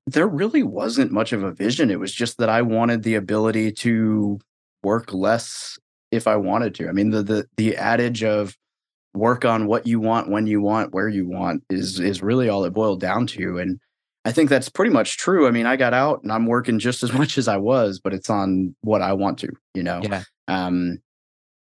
there 0.06 0.28
really 0.28 0.64
wasn't 0.64 1.12
much 1.12 1.34
of 1.34 1.44
a 1.44 1.52
vision. 1.52 1.92
It 1.92 2.00
was 2.00 2.14
just 2.14 2.38
that 2.38 2.50
I 2.50 2.62
wanted 2.62 3.04
the 3.04 3.16
ability 3.16 3.72
to 3.74 4.40
work 4.84 5.14
less 5.14 5.78
if 6.12 6.28
I 6.28 6.36
wanted 6.36 6.76
to. 6.76 6.90
I 6.90 6.92
mean, 6.92 7.12
the 7.12 7.24
the 7.24 7.46
the 7.58 7.76
adage 7.76 8.24
of 8.24 8.56
work 9.14 9.46
on 9.46 9.68
what 9.68 9.88
you 9.88 10.00
want, 10.00 10.30
when 10.30 10.48
you 10.48 10.62
want, 10.62 10.94
where 10.94 11.10
you 11.10 11.28
want 11.28 11.64
is 11.70 12.00
is 12.00 12.22
really 12.22 12.50
all 12.50 12.64
it 12.66 12.74
boiled 12.74 13.00
down 13.00 13.28
to. 13.28 13.58
And 13.58 13.80
I 14.26 14.32
think 14.32 14.50
that's 14.50 14.70
pretty 14.70 14.92
much 14.92 15.18
true. 15.18 15.48
I 15.48 15.52
mean, 15.52 15.66
I 15.66 15.76
got 15.76 15.94
out 15.94 16.22
and 16.24 16.32
I'm 16.32 16.46
working 16.46 16.80
just 16.80 17.04
as 17.04 17.14
much 17.22 17.38
as 17.38 17.48
I 17.48 17.58
was, 17.58 18.00
but 18.00 18.14
it's 18.14 18.30
on 18.30 18.76
what 18.82 19.02
I 19.02 19.14
want 19.14 19.40
to, 19.40 19.50
you 19.74 19.84
know. 19.84 20.02
Yeah. 20.04 20.24
Um, 20.48 21.00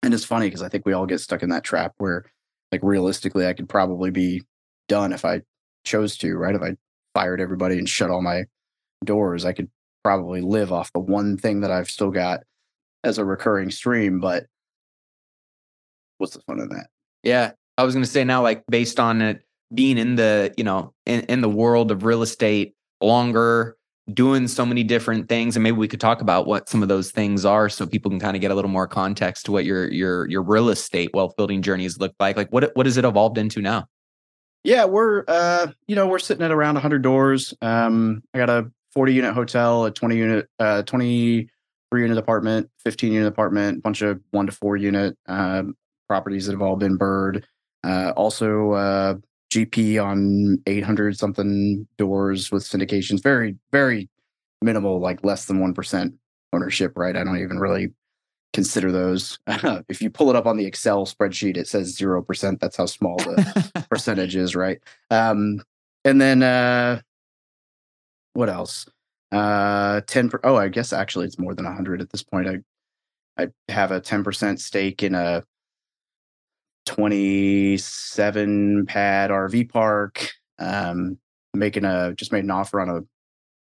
and 0.02 0.14
it's 0.14 0.26
funny 0.26 0.48
because 0.48 0.62
I 0.62 0.70
think 0.70 0.86
we 0.86 0.94
all 0.94 1.06
get 1.06 1.22
stuck 1.22 1.44
in 1.44 1.50
that 1.50 1.64
trap 1.64 1.94
where, 1.98 2.26
like, 2.72 2.82
realistically, 2.84 3.48
I 3.48 3.54
could 3.54 3.70
probably 3.70 4.12
be 4.12 4.44
done 4.90 5.14
if 5.14 5.24
I 5.24 5.42
chose 5.86 6.18
to, 6.18 6.36
right? 6.36 6.56
If 6.56 6.62
I 6.62 6.76
fired 7.14 7.42
everybody 7.42 7.78
and 7.78 7.88
shut 7.88 8.10
all 8.10 8.22
my 8.22 8.46
doors, 9.04 9.46
I 9.46 9.54
could 9.54 9.70
probably 10.04 10.42
live 10.42 10.72
off 10.72 10.92
the 10.94 11.00
one 11.00 11.38
thing 11.38 11.62
that 11.62 11.72
I've 11.72 11.90
still 11.90 12.12
got 12.12 12.42
as 13.04 13.18
a 13.18 13.26
recurring 13.26 13.72
stream. 13.72 14.20
But 14.20 14.46
what's 16.18 16.34
the 16.34 16.42
fun 16.42 16.60
of 16.60 16.70
that? 16.70 16.88
Yeah. 17.24 17.52
I 17.78 17.84
was 17.84 17.94
going 17.96 18.06
to 18.06 18.12
say 18.12 18.24
now, 18.24 18.42
like, 18.42 18.64
based 18.70 19.00
on 19.00 19.22
it 19.22 19.44
being 19.74 19.98
in 19.98 20.16
the, 20.16 20.54
you 20.58 20.64
know, 20.64 20.94
in, 21.06 21.22
in 21.22 21.42
the 21.42 21.50
world 21.50 21.90
of 21.90 22.04
real 22.04 22.22
estate 22.22 22.76
longer, 23.02 23.78
doing 24.12 24.48
so 24.48 24.66
many 24.66 24.84
different 24.84 25.30
things 25.30 25.56
and 25.56 25.64
maybe 25.64 25.78
we 25.78 25.88
could 25.88 26.02
talk 26.02 26.20
about 26.20 26.46
what 26.46 26.68
some 26.68 26.84
of 26.84 26.90
those 26.90 27.10
things 27.12 27.46
are 27.46 27.70
so 27.70 27.86
people 27.86 28.12
can 28.12 28.20
kind 28.20 28.36
of 28.36 28.42
get 28.42 28.52
a 28.52 28.56
little 28.56 28.70
more 28.70 28.86
context 28.86 29.46
to 29.46 29.52
what 29.52 29.64
your 29.64 29.90
your 29.94 30.30
your 30.30 30.42
real 30.42 30.68
estate 30.68 31.10
wealth 31.14 31.34
building 31.38 31.62
journeys 31.62 31.98
look 32.00 32.14
like 32.20 32.36
like 32.36 32.50
what 32.50 32.70
what 32.76 32.86
has 32.86 32.98
it 32.98 33.06
evolved 33.06 33.38
into 33.38 33.62
now 33.62 33.86
yeah 34.64 34.86
we're 34.86 35.24
uh 35.28 35.68
you 35.88 35.96
know 35.96 36.08
we're 36.08 36.20
sitting 36.20 36.44
at 36.44 36.52
around 36.52 36.76
100 36.76 37.02
doors 37.02 37.54
um 37.62 38.24
i 38.34 38.38
got 38.38 38.50
a 38.50 38.70
40 38.94 39.14
unit 39.14 39.34
hotel 39.34 39.86
a 39.86 39.92
20 39.92 40.16
unit 40.16 40.48
uh 40.60 40.82
23 40.84 42.02
unit 42.02 42.18
apartment 42.18 42.70
15 42.84 43.12
unit 43.12 43.28
apartment 43.28 43.84
bunch 43.84 44.02
of 44.02 44.20
1 44.32 44.46
to 44.48 44.52
4 44.52 44.78
unit 44.78 45.18
um 45.28 45.76
properties 46.08 46.46
that 46.46 46.52
have 46.54 46.62
all 46.62 46.76
been 46.76 46.98
BRRRR 46.98 47.44
uh 47.84 48.14
also 48.16 48.72
uh 48.72 49.16
GP 49.54 50.04
on 50.04 50.58
800 50.66 51.18
something 51.18 51.88
doors 51.98 52.52
with 52.52 52.64
syndications. 52.64 53.22
Very, 53.22 53.56
very 53.72 54.10
minimal, 54.62 55.00
like 55.00 55.24
less 55.24 55.46
than 55.46 55.60
1% 55.60 56.14
ownership, 56.54 56.94
right? 56.96 57.16
I 57.16 57.24
don't 57.24 57.38
even 57.38 57.60
really 57.60 57.94
consider 58.54 58.92
those. 58.92 59.40
if 59.90 60.02
you 60.02 60.10
pull 60.10 60.30
it 60.30 60.36
up 60.36 60.46
on 60.46 60.58
the 60.58 60.66
Excel 60.66 61.06
spreadsheet, 61.06 61.58
it 61.58 61.68
says 61.68 61.98
0%. 61.98 62.60
That's 62.60 62.78
how 62.78 62.86
small 62.86 63.18
the 63.18 63.86
percentage 63.90 64.36
is, 64.36 64.56
right? 64.56 64.80
Um, 65.10 65.62
and 66.06 66.22
then 66.22 66.44
uh, 66.44 67.02
what 68.34 68.50
else? 68.50 68.88
Uh, 69.32 70.02
10 70.08 70.30
per, 70.30 70.40
oh, 70.44 70.56
I 70.56 70.68
guess 70.68 70.94
actually 70.94 71.26
it's 71.26 71.40
more 71.40 71.56
than 71.56 71.66
100 71.66 72.02
at 72.02 72.12
this 72.12 72.24
point. 72.24 72.48
I 72.48 72.60
I 73.38 73.48
have 73.68 73.92
a 73.92 74.00
10% 74.00 74.60
stake 74.60 75.02
in 75.02 75.16
a 75.16 75.44
27 76.86 78.86
pad 78.86 79.32
RV 79.32 79.70
park. 79.70 80.32
Um, 80.60 81.18
making 81.54 81.86
a 81.86 82.14
just 82.14 82.32
made 82.32 82.44
an 82.44 82.52
offer 82.52 82.80
on 82.80 82.90
a 82.90 83.02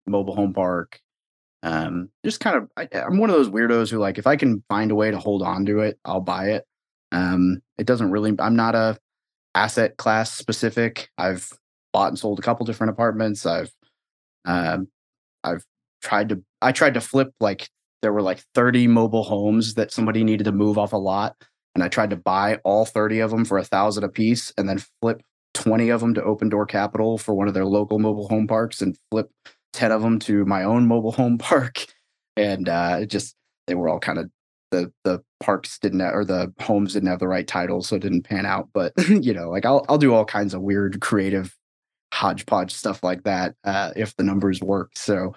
mobile 0.09 0.35
home 0.35 0.53
park. 0.53 0.99
Um, 1.63 2.09
just 2.25 2.39
kind 2.39 2.57
of, 2.57 2.69
I, 2.75 2.87
am 2.93 3.17
one 3.17 3.29
of 3.29 3.35
those 3.35 3.49
weirdos 3.49 3.89
who 3.91 3.99
like 3.99 4.17
if 4.17 4.27
I 4.27 4.35
can 4.35 4.63
find 4.67 4.91
a 4.91 4.95
way 4.95 5.11
to 5.11 5.19
hold 5.19 5.43
on 5.43 5.65
to 5.67 5.79
it, 5.79 5.99
I'll 6.05 6.21
buy 6.21 6.49
it. 6.49 6.65
Um, 7.11 7.61
it 7.77 7.85
doesn't 7.85 8.11
really. 8.11 8.33
I'm 8.39 8.55
not 8.55 8.75
a 8.75 8.97
asset 9.53 9.97
class 9.97 10.33
specific. 10.33 11.09
I've 11.17 11.49
bought 11.93 12.09
and 12.09 12.19
sold 12.19 12.39
a 12.39 12.41
couple 12.41 12.65
different 12.65 12.91
apartments. 12.91 13.45
I've, 13.45 13.71
um, 14.45 14.87
I've 15.43 15.63
tried 16.01 16.29
to. 16.29 16.43
I 16.61 16.71
tried 16.71 16.93
to 16.95 17.01
flip 17.01 17.33
like 17.39 17.69
there 18.01 18.13
were 18.13 18.21
like 18.21 18.43
30 18.55 18.87
mobile 18.87 19.23
homes 19.23 19.75
that 19.75 19.91
somebody 19.91 20.23
needed 20.23 20.45
to 20.45 20.51
move 20.51 20.77
off 20.77 20.93
a 20.93 20.97
lot 20.97 21.35
and 21.75 21.83
I 21.83 21.87
tried 21.87 22.09
to 22.11 22.15
buy 22.15 22.59
all 22.63 22.85
30 22.85 23.19
of 23.19 23.31
them 23.31 23.45
for 23.45 23.57
a 23.57 23.63
thousand 23.63 24.03
a 24.03 24.09
piece 24.09 24.51
and 24.57 24.67
then 24.67 24.79
flip 25.01 25.21
20 25.53 25.89
of 25.89 26.01
them 26.01 26.13
to 26.13 26.23
Open 26.23 26.49
Door 26.49 26.67
Capital 26.67 27.17
for 27.17 27.33
one 27.33 27.47
of 27.47 27.53
their 27.53 27.65
local 27.65 27.99
mobile 27.99 28.27
home 28.27 28.47
parks 28.47 28.81
and 28.81 28.97
flip 29.09 29.29
10 29.73 29.91
of 29.91 30.01
them 30.01 30.19
to 30.19 30.45
my 30.45 30.63
own 30.63 30.87
mobile 30.87 31.11
home 31.11 31.37
park. 31.37 31.85
And 32.35 32.69
uh, 32.69 32.99
it 33.01 33.07
just, 33.07 33.35
they 33.67 33.75
were 33.75 33.89
all 33.89 33.99
kind 33.99 34.19
of, 34.19 34.29
the, 34.71 34.91
the 35.03 35.21
parks 35.41 35.77
didn't, 35.79 35.99
have, 35.99 36.13
or 36.13 36.23
the 36.23 36.53
homes 36.61 36.93
didn't 36.93 37.09
have 37.09 37.19
the 37.19 37.27
right 37.27 37.47
title. 37.47 37.81
So 37.81 37.97
it 37.97 38.01
didn't 38.01 38.23
pan 38.23 38.45
out. 38.45 38.69
But, 38.73 38.93
you 39.09 39.33
know, 39.33 39.49
like 39.49 39.65
I'll, 39.65 39.85
I'll 39.89 39.97
do 39.97 40.13
all 40.13 40.25
kinds 40.25 40.53
of 40.53 40.61
weird, 40.61 41.01
creative 41.01 41.55
hodgepodge 42.13 42.73
stuff 42.73 43.03
like 43.03 43.23
that 43.23 43.55
uh, 43.63 43.91
if 43.95 44.15
the 44.15 44.23
numbers 44.23 44.61
work. 44.61 44.91
So 44.95 45.33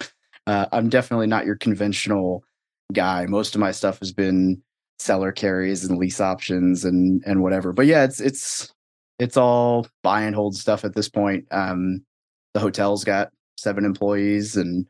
uh, 0.46 0.66
I'm 0.72 0.88
definitely 0.88 1.26
not 1.26 1.46
your 1.46 1.56
conventional 1.56 2.44
guy. 2.92 3.26
Most 3.26 3.54
of 3.54 3.60
my 3.60 3.72
stuff 3.72 3.98
has 4.00 4.12
been 4.12 4.62
seller 4.98 5.32
carries 5.32 5.84
and 5.84 5.98
lease 5.98 6.20
options 6.20 6.84
and 6.84 7.22
and 7.26 7.42
whatever. 7.42 7.72
But 7.72 7.86
yeah, 7.86 8.04
it's 8.04 8.20
it's 8.20 8.72
it's 9.18 9.36
all 9.36 9.86
buy 10.02 10.22
and 10.22 10.34
hold 10.34 10.56
stuff 10.56 10.84
at 10.84 10.94
this 10.94 11.08
point. 11.08 11.46
Um, 11.50 12.04
the 12.52 12.60
hotel's 12.60 13.04
got 13.04 13.30
seven 13.56 13.84
employees, 13.84 14.56
and 14.56 14.86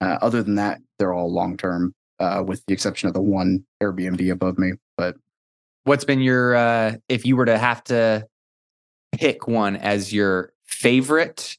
uh, 0.00 0.18
other 0.22 0.42
than 0.42 0.56
that, 0.56 0.80
they're 0.98 1.14
all 1.14 1.32
long 1.32 1.56
term, 1.56 1.94
uh, 2.18 2.42
with 2.46 2.64
the 2.66 2.74
exception 2.74 3.08
of 3.08 3.14
the 3.14 3.22
one 3.22 3.64
Airbnb 3.82 4.30
above 4.30 4.58
me. 4.58 4.72
But 4.96 5.16
what's 5.84 6.04
been 6.04 6.20
your 6.20 6.54
uh, 6.54 6.96
if 7.08 7.24
you 7.26 7.36
were 7.36 7.46
to 7.46 7.58
have 7.58 7.82
to 7.84 8.26
pick 9.12 9.46
one 9.46 9.76
as 9.76 10.12
your 10.12 10.52
favorite, 10.64 11.56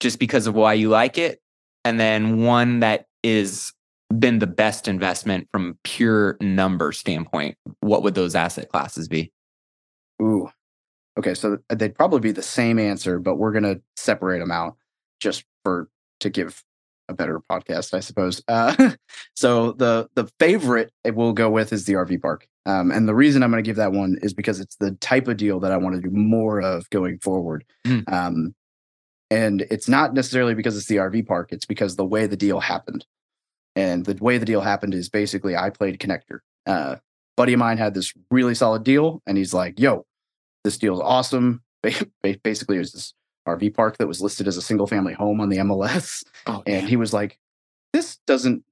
just 0.00 0.18
because 0.18 0.46
of 0.46 0.54
why 0.54 0.74
you 0.74 0.88
like 0.88 1.18
it, 1.18 1.40
and 1.84 1.98
then 1.98 2.42
one 2.42 2.80
that 2.80 3.06
is 3.22 3.72
been 4.18 4.38
the 4.38 4.46
best 4.46 4.86
investment 4.86 5.48
from 5.50 5.78
pure 5.82 6.36
number 6.40 6.92
standpoint, 6.92 7.56
what 7.80 8.02
would 8.02 8.14
those 8.14 8.34
asset 8.34 8.68
classes 8.68 9.08
be? 9.08 9.32
Ooh. 10.22 10.48
Okay, 11.18 11.34
so 11.34 11.58
they'd 11.68 11.94
probably 11.94 12.20
be 12.20 12.32
the 12.32 12.42
same 12.42 12.78
answer, 12.78 13.18
but 13.18 13.36
we're 13.36 13.52
going 13.52 13.62
to 13.62 13.80
separate 13.96 14.40
them 14.40 14.50
out 14.50 14.76
just 15.20 15.44
for 15.62 15.88
to 16.20 16.30
give 16.30 16.64
a 17.08 17.14
better 17.14 17.40
podcast, 17.50 17.94
I 17.94 18.00
suppose. 18.00 18.42
Uh, 18.48 18.92
so 19.36 19.72
the 19.72 20.08
the 20.14 20.26
favorite 20.38 20.92
it 21.04 21.14
will 21.14 21.32
go 21.32 21.50
with 21.50 21.72
is 21.72 21.84
the 21.84 21.94
RV 21.94 22.20
park, 22.22 22.48
um, 22.66 22.90
and 22.90 23.08
the 23.08 23.14
reason 23.14 23.42
I'm 23.42 23.50
going 23.50 23.62
to 23.62 23.68
give 23.68 23.76
that 23.76 23.92
one 23.92 24.18
is 24.22 24.34
because 24.34 24.60
it's 24.60 24.76
the 24.76 24.92
type 24.92 25.28
of 25.28 25.36
deal 25.36 25.60
that 25.60 25.72
I 25.72 25.76
want 25.76 25.94
to 25.96 26.00
do 26.00 26.10
more 26.10 26.60
of 26.60 26.88
going 26.90 27.18
forward. 27.18 27.64
Mm. 27.86 28.12
Um, 28.12 28.54
and 29.30 29.62
it's 29.70 29.88
not 29.88 30.14
necessarily 30.14 30.54
because 30.54 30.76
it's 30.76 30.86
the 30.86 30.96
RV 30.96 31.26
park; 31.26 31.52
it's 31.52 31.66
because 31.66 31.96
the 31.96 32.04
way 32.04 32.26
the 32.26 32.36
deal 32.36 32.60
happened. 32.60 33.06
And 33.76 34.04
the 34.04 34.14
way 34.22 34.38
the 34.38 34.46
deal 34.46 34.60
happened 34.60 34.94
is 34.94 35.08
basically 35.08 35.56
I 35.56 35.70
played 35.70 35.98
connector. 35.98 36.38
Uh, 36.64 36.96
buddy 37.36 37.54
of 37.54 37.58
mine 37.58 37.76
had 37.76 37.94
this 37.94 38.12
really 38.30 38.54
solid 38.54 38.84
deal, 38.84 39.20
and 39.26 39.36
he's 39.36 39.52
like, 39.52 39.80
"Yo, 39.80 40.06
this 40.64 40.78
deal 40.78 40.94
is 40.94 41.00
awesome." 41.00 41.62
Basically, 41.82 42.76
it 42.76 42.80
was 42.80 42.92
this 42.92 43.14
RV 43.46 43.74
park 43.74 43.98
that 43.98 44.06
was 44.06 44.20
listed 44.20 44.48
as 44.48 44.56
a 44.56 44.62
single 44.62 44.86
family 44.86 45.12
home 45.12 45.40
on 45.40 45.50
the 45.50 45.58
MLS, 45.58 46.24
oh, 46.46 46.62
and 46.66 46.88
he 46.88 46.96
was 46.96 47.12
like, 47.12 47.38
"This 47.92 48.18
doesn't. 48.26 48.64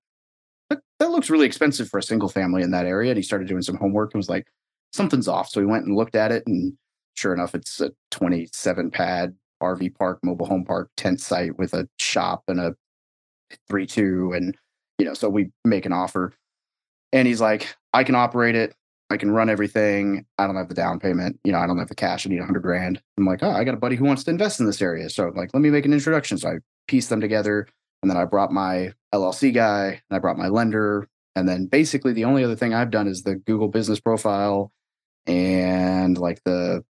That, 0.71 0.81
that 0.99 1.11
looks 1.11 1.31
really 1.31 1.47
expensive 1.47 1.89
for 1.89 1.99
a 1.99 2.03
single 2.03 2.29
family 2.29 2.63
in 2.63 2.71
that 2.71 2.87
area." 2.87 3.11
And 3.11 3.19
he 3.19 3.23
started 3.23 3.49
doing 3.49 3.63
some 3.63 3.77
homework 3.77 4.15
and 4.15 4.19
was 4.19 4.31
like, 4.31 4.47
"Something's 4.93 5.29
off." 5.29 5.49
So 5.49 5.61
he 5.61 5.67
went 5.67 5.85
and 5.85 5.97
looked 5.97 6.17
at 6.17 6.33
it, 6.33 6.45
and 6.47 6.77
sure 7.15 7.35
enough, 7.35 7.55
it's 7.55 7.81
a 7.81 7.93
27 8.11 8.91
pad 8.91 9.35
RV 9.63 9.95
park, 9.97 10.19
mobile 10.23 10.47
home 10.47 10.65
park, 10.65 10.91
tent 10.97 11.21
site 11.21 11.59
with 11.59 11.75
a 11.75 11.89
shop 11.99 12.45
and 12.49 12.61
a 12.61 12.75
three 13.69 13.87
two 13.87 14.33
and 14.33 14.57
you 14.99 15.05
know, 15.07 15.15
so 15.15 15.29
we 15.29 15.51
make 15.65 15.87
an 15.87 15.93
offer 15.93 16.33
and 17.13 17.27
he's 17.27 17.41
like, 17.41 17.75
I 17.93 18.05
can 18.05 18.15
operate 18.15 18.55
it. 18.55 18.75
I 19.13 19.17
can 19.17 19.31
run 19.31 19.51
everything. 19.51 20.25
I 20.39 20.47
don't 20.47 20.57
have 20.57 20.69
the 20.69 20.75
down 20.75 20.99
payment. 20.99 21.39
You 21.45 21.53
know, 21.53 21.59
I 21.59 21.67
don't 21.67 21.79
have 21.79 21.89
the 21.89 21.95
cash. 21.95 22.27
I 22.27 22.31
need 22.31 22.41
a 22.41 22.45
hundred 22.45 22.63
grand. 22.63 23.01
I'm 23.19 23.27
like, 23.27 23.43
oh, 23.43 23.51
I 23.51 23.63
got 23.63 23.75
a 23.75 23.79
buddy 23.79 23.97
who 23.97 24.05
wants 24.05 24.25
to 24.25 24.31
invest 24.31 24.59
in 24.59 24.67
this 24.67 24.81
area. 24.81 25.11
So 25.11 25.29
I'm 25.29 25.35
like, 25.35 25.53
let 25.53 25.61
me 25.61 25.71
make 25.71 25.85
an 25.85 25.93
introduction. 25.93 26.39
So 26.39 26.49
I 26.49 26.55
pieced 26.89 27.11
them 27.11 27.21
together. 27.21 27.69
And 28.03 28.11
then 28.11 28.17
I 28.17 28.25
brought 28.25 28.53
my 28.53 28.93
LLC 29.15 29.55
guy 29.55 30.01
and 30.09 30.17
I 30.17 30.19
brought 30.19 30.39
my 30.39 30.49
lender. 30.49 31.09
And 31.37 31.49
then 31.49 31.67
basically 31.67 32.13
the 32.13 32.25
only 32.25 32.43
other 32.43 32.57
thing 32.57 32.75
I've 32.75 32.91
done 32.91 33.07
is 33.07 33.23
the 33.23 33.37
Google 33.37 33.69
business 33.69 34.01
profile 34.01 34.73
and 35.27 36.19
like 36.19 36.43
the 36.45 36.85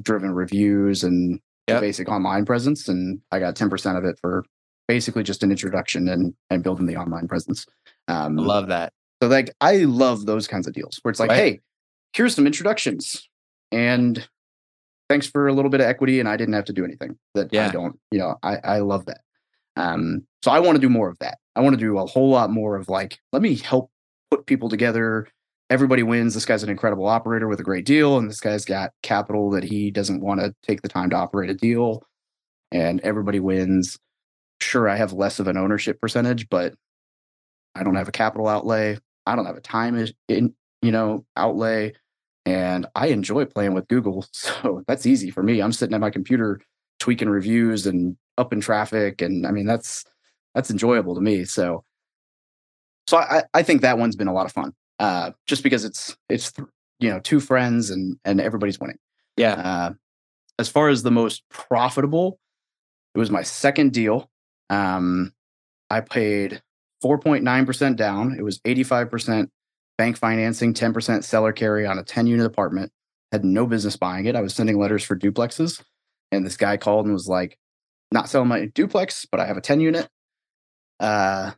driven 0.00 0.32
reviews 0.34 1.04
and 1.04 1.40
Yep. 1.68 1.80
basic 1.80 2.08
online 2.08 2.44
presence. 2.44 2.88
And 2.88 3.20
I 3.30 3.38
got 3.38 3.54
10% 3.54 3.96
of 3.96 4.04
it 4.04 4.18
for 4.20 4.44
basically 4.88 5.22
just 5.22 5.44
an 5.44 5.52
introduction 5.52 6.08
and, 6.08 6.34
and 6.50 6.62
building 6.62 6.86
the 6.86 6.96
online 6.96 7.28
presence. 7.28 7.64
Um, 8.08 8.38
I 8.38 8.42
love 8.42 8.66
that. 8.66 8.92
So 9.22 9.28
like 9.28 9.54
I 9.60 9.84
love 9.84 10.26
those 10.26 10.48
kinds 10.48 10.66
of 10.66 10.72
deals 10.72 10.98
where 11.02 11.10
it's 11.10 11.20
like, 11.20 11.30
Right. 11.30 11.36
hey, 11.36 11.60
here's 12.12 12.34
some 12.34 12.44
introductions 12.44 13.28
and 13.70 14.26
thanks 15.08 15.28
for 15.28 15.46
a 15.46 15.52
little 15.52 15.70
bit 15.70 15.80
of 15.80 15.86
equity 15.86 16.18
and 16.18 16.28
I 16.28 16.36
didn't 16.36 16.54
have 16.54 16.64
to 16.64 16.72
do 16.72 16.84
anything 16.84 17.16
that 17.36 17.54
I 17.54 17.70
don't, 17.70 17.96
you 18.10 18.18
know, 18.18 18.34
I, 18.42 18.56
I 18.64 18.78
love 18.80 19.06
that. 19.06 19.20
Um, 19.76 20.26
so 20.42 20.50
I 20.50 20.58
want 20.58 20.74
to 20.74 20.80
do 20.80 20.88
more 20.88 21.08
of 21.08 21.16
that. 21.20 21.38
I 21.54 21.60
want 21.60 21.74
to 21.74 21.80
do 21.80 21.98
a 21.98 22.04
whole 22.06 22.30
lot 22.30 22.50
more 22.50 22.74
of 22.74 22.88
like, 22.88 23.20
let 23.32 23.42
me 23.42 23.54
help 23.54 23.92
put 24.28 24.46
people 24.46 24.68
together. 24.68 25.28
Everybody 25.70 26.02
wins. 26.02 26.34
This 26.34 26.44
guy's 26.44 26.64
an 26.64 26.68
incredible 26.68 27.06
operator 27.06 27.46
with 27.46 27.60
a 27.60 27.62
great 27.62 27.86
deal, 27.86 28.18
and 28.18 28.28
this 28.28 28.40
guy's 28.40 28.64
got 28.64 28.90
capital 29.04 29.50
that 29.50 29.62
he 29.62 29.92
doesn't 29.92 30.20
want 30.20 30.40
to 30.40 30.52
take 30.64 30.82
the 30.82 30.88
time 30.88 31.10
to 31.10 31.16
operate 31.16 31.48
a 31.48 31.54
deal, 31.54 32.02
and 32.72 33.00
everybody 33.02 33.38
wins. 33.40 33.98
Sure, 34.60 34.88
I 34.88 34.96
have 34.96 35.12
less 35.14 35.38
of 35.38 35.46
an 35.46 35.56
ownership 35.56 36.00
percentage, 36.00 36.48
but 36.50 36.74
I 37.74 37.84
don't 37.84 37.94
have 37.94 38.08
a 38.08 38.12
capital 38.12 38.48
outlay. 38.48 38.98
I 39.26 39.36
don't 39.36 39.46
have 39.46 39.56
a 39.56 39.60
time 39.60 39.96
is- 39.96 40.14
in, 40.28 40.54
you 40.82 40.92
know, 40.92 41.24
outlay, 41.36 41.92
and 42.44 42.86
I 42.94 43.08
enjoy 43.08 43.44
playing 43.44 43.74
with 43.74 43.88
Google, 43.88 44.26
so 44.32 44.82
that's 44.86 45.06
easy 45.06 45.30
for 45.30 45.42
me. 45.42 45.60
I'm 45.60 45.72
sitting 45.72 45.94
at 45.94 46.00
my 46.00 46.10
computer 46.10 46.60
tweaking 47.00 47.28
reviews 47.28 47.86
and 47.86 48.16
up 48.38 48.52
in 48.52 48.60
traffic, 48.60 49.22
and 49.22 49.46
I 49.46 49.50
mean 49.50 49.66
that's 49.66 50.04
that's 50.54 50.70
enjoyable 50.70 51.14
to 51.14 51.20
me. 51.20 51.44
So, 51.44 51.84
so 53.06 53.18
I 53.18 53.44
I 53.54 53.62
think 53.62 53.82
that 53.82 53.98
one's 53.98 54.16
been 54.16 54.28
a 54.28 54.32
lot 54.32 54.46
of 54.46 54.52
fun, 54.52 54.72
uh, 54.98 55.32
just 55.46 55.62
because 55.62 55.84
it's 55.84 56.16
it's 56.28 56.52
th- 56.52 56.68
you 57.00 57.10
know 57.10 57.20
two 57.20 57.40
friends 57.40 57.90
and 57.90 58.16
and 58.24 58.40
everybody's 58.40 58.80
winning. 58.80 58.98
Yeah. 59.36 59.54
Uh, 59.54 59.92
as 60.58 60.68
far 60.68 60.88
as 60.88 61.02
the 61.02 61.10
most 61.10 61.42
profitable, 61.48 62.38
it 63.14 63.18
was 63.18 63.30
my 63.30 63.42
second 63.42 63.92
deal. 63.92 64.30
Um, 64.70 65.32
I 65.90 66.00
paid 66.00 66.62
4.9% 67.02 67.96
down. 67.96 68.36
It 68.38 68.42
was 68.42 68.60
85% 68.60 69.48
bank 69.98 70.16
financing, 70.16 70.74
10% 70.74 71.24
seller 71.24 71.52
carry 71.52 71.86
on 71.86 71.98
a 71.98 72.04
10 72.04 72.26
unit 72.26 72.46
apartment. 72.46 72.92
Had 73.30 73.44
no 73.44 73.66
business 73.66 73.96
buying 73.96 74.26
it. 74.26 74.36
I 74.36 74.40
was 74.40 74.54
sending 74.54 74.78
letters 74.78 75.04
for 75.04 75.16
duplexes. 75.16 75.82
And 76.30 76.46
this 76.46 76.56
guy 76.56 76.76
called 76.76 77.06
and 77.06 77.14
was 77.14 77.28
like, 77.28 77.58
not 78.10 78.28
selling 78.28 78.48
my 78.48 78.66
duplex, 78.66 79.26
but 79.30 79.40
I 79.40 79.46
have 79.46 79.56
a 79.56 79.62
10 79.62 79.80
unit. 79.80 80.08
Uh, 81.00 81.52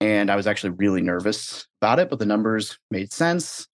and 0.00 0.30
I 0.30 0.36
was 0.36 0.46
actually 0.46 0.70
really 0.70 1.02
nervous 1.02 1.66
about 1.80 1.98
it, 1.98 2.10
but 2.10 2.18
the 2.18 2.26
numbers 2.26 2.78
made 2.90 3.12
sense. 3.12 3.68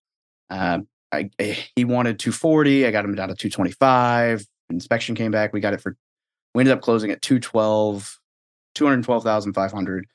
Uh, 0.51 0.81
I, 1.11 1.31
eh, 1.39 1.57
he 1.77 1.85
wanted 1.85 2.19
240. 2.19 2.87
I 2.87 2.91
got 2.91 3.05
him 3.05 3.15
down 3.15 3.29
to 3.29 3.35
225. 3.35 4.47
Inspection 4.71 5.15
came 5.15 5.31
back. 5.31 5.53
We 5.53 5.61
got 5.61 5.75
it 5.75 5.81
for, 5.81 5.97
we 6.55 6.61
ended 6.61 6.77
up 6.77 6.83
closing 6.83 7.11
at 7.11 7.23
212, 7.23 8.19
212,500. 8.75 10.07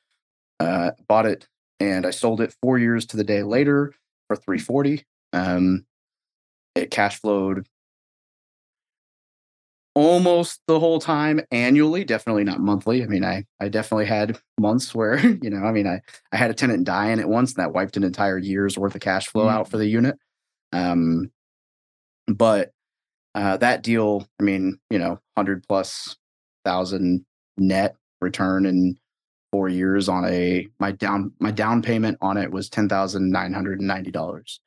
Uh, 0.60 0.92
bought 1.08 1.26
it 1.26 1.48
and 1.80 2.06
I 2.06 2.12
sold 2.12 2.42
it 2.42 2.56
four 2.62 2.80
years 2.80 3.06
to 3.08 3.18
the 3.18 3.24
day 3.24 3.44
later 3.44 3.94
for 4.28 4.36
340. 4.36 5.04
Um, 5.34 5.86
it 6.76 6.92
cash 6.92 7.20
flowed 7.20 7.68
almost 9.96 10.62
the 10.68 10.80
whole 10.80 11.00
time 11.00 11.42
annually, 11.52 12.04
definitely 12.04 12.44
not 12.44 12.60
monthly. 12.60 13.04
I 13.04 13.08
mean, 13.08 13.26
I, 13.26 13.46
I 13.60 13.68
definitely 13.68 14.06
had 14.06 14.38
months 14.60 14.94
where, 14.94 15.18
you 15.42 15.50
know, 15.50 15.64
I 15.66 15.72
mean, 15.72 15.88
I, 15.88 16.02
I 16.32 16.38
had 16.38 16.52
a 16.52 16.54
tenant 16.54 16.84
die 16.84 17.10
in 17.12 17.20
it 17.20 17.28
once 17.28 17.54
and 17.56 17.64
that 17.64 17.74
wiped 17.74 17.98
an 17.98 18.04
entire 18.04 18.38
year's 18.38 18.78
worth 18.78 18.96
of 18.96 19.02
cash 19.02 19.28
flow 19.28 19.46
Mm. 19.48 19.52
out 19.52 19.70
for 19.70 19.78
the 19.78 19.88
unit. 19.88 20.18
Um, 20.74 21.32
but 22.28 22.72
uh, 23.36 23.58
that 23.58 23.84
deal, 23.84 24.28
I 24.40 24.44
mean, 24.44 24.80
you 24.90 25.00
know, 25.00 25.20
hundred 25.38 25.64
plus 25.68 26.16
thousand 26.66 27.26
net 27.58 27.96
return 28.22 28.66
in 28.66 28.98
four 29.51 29.69
years 29.69 30.10
on 30.10 30.26
a 30.26 30.67
my 30.80 30.91
down 30.91 31.32
my 31.39 31.52
down 31.52 31.82
payment 31.82 32.17
on 32.22 32.38
it 32.38 32.52
was 32.52 32.69
ten 32.69 32.89
thousand 32.89 33.32
nine 33.32 33.54
hundred 33.54 33.80
and 33.80 33.88
ninety 33.88 34.12
dollars. 34.12 34.60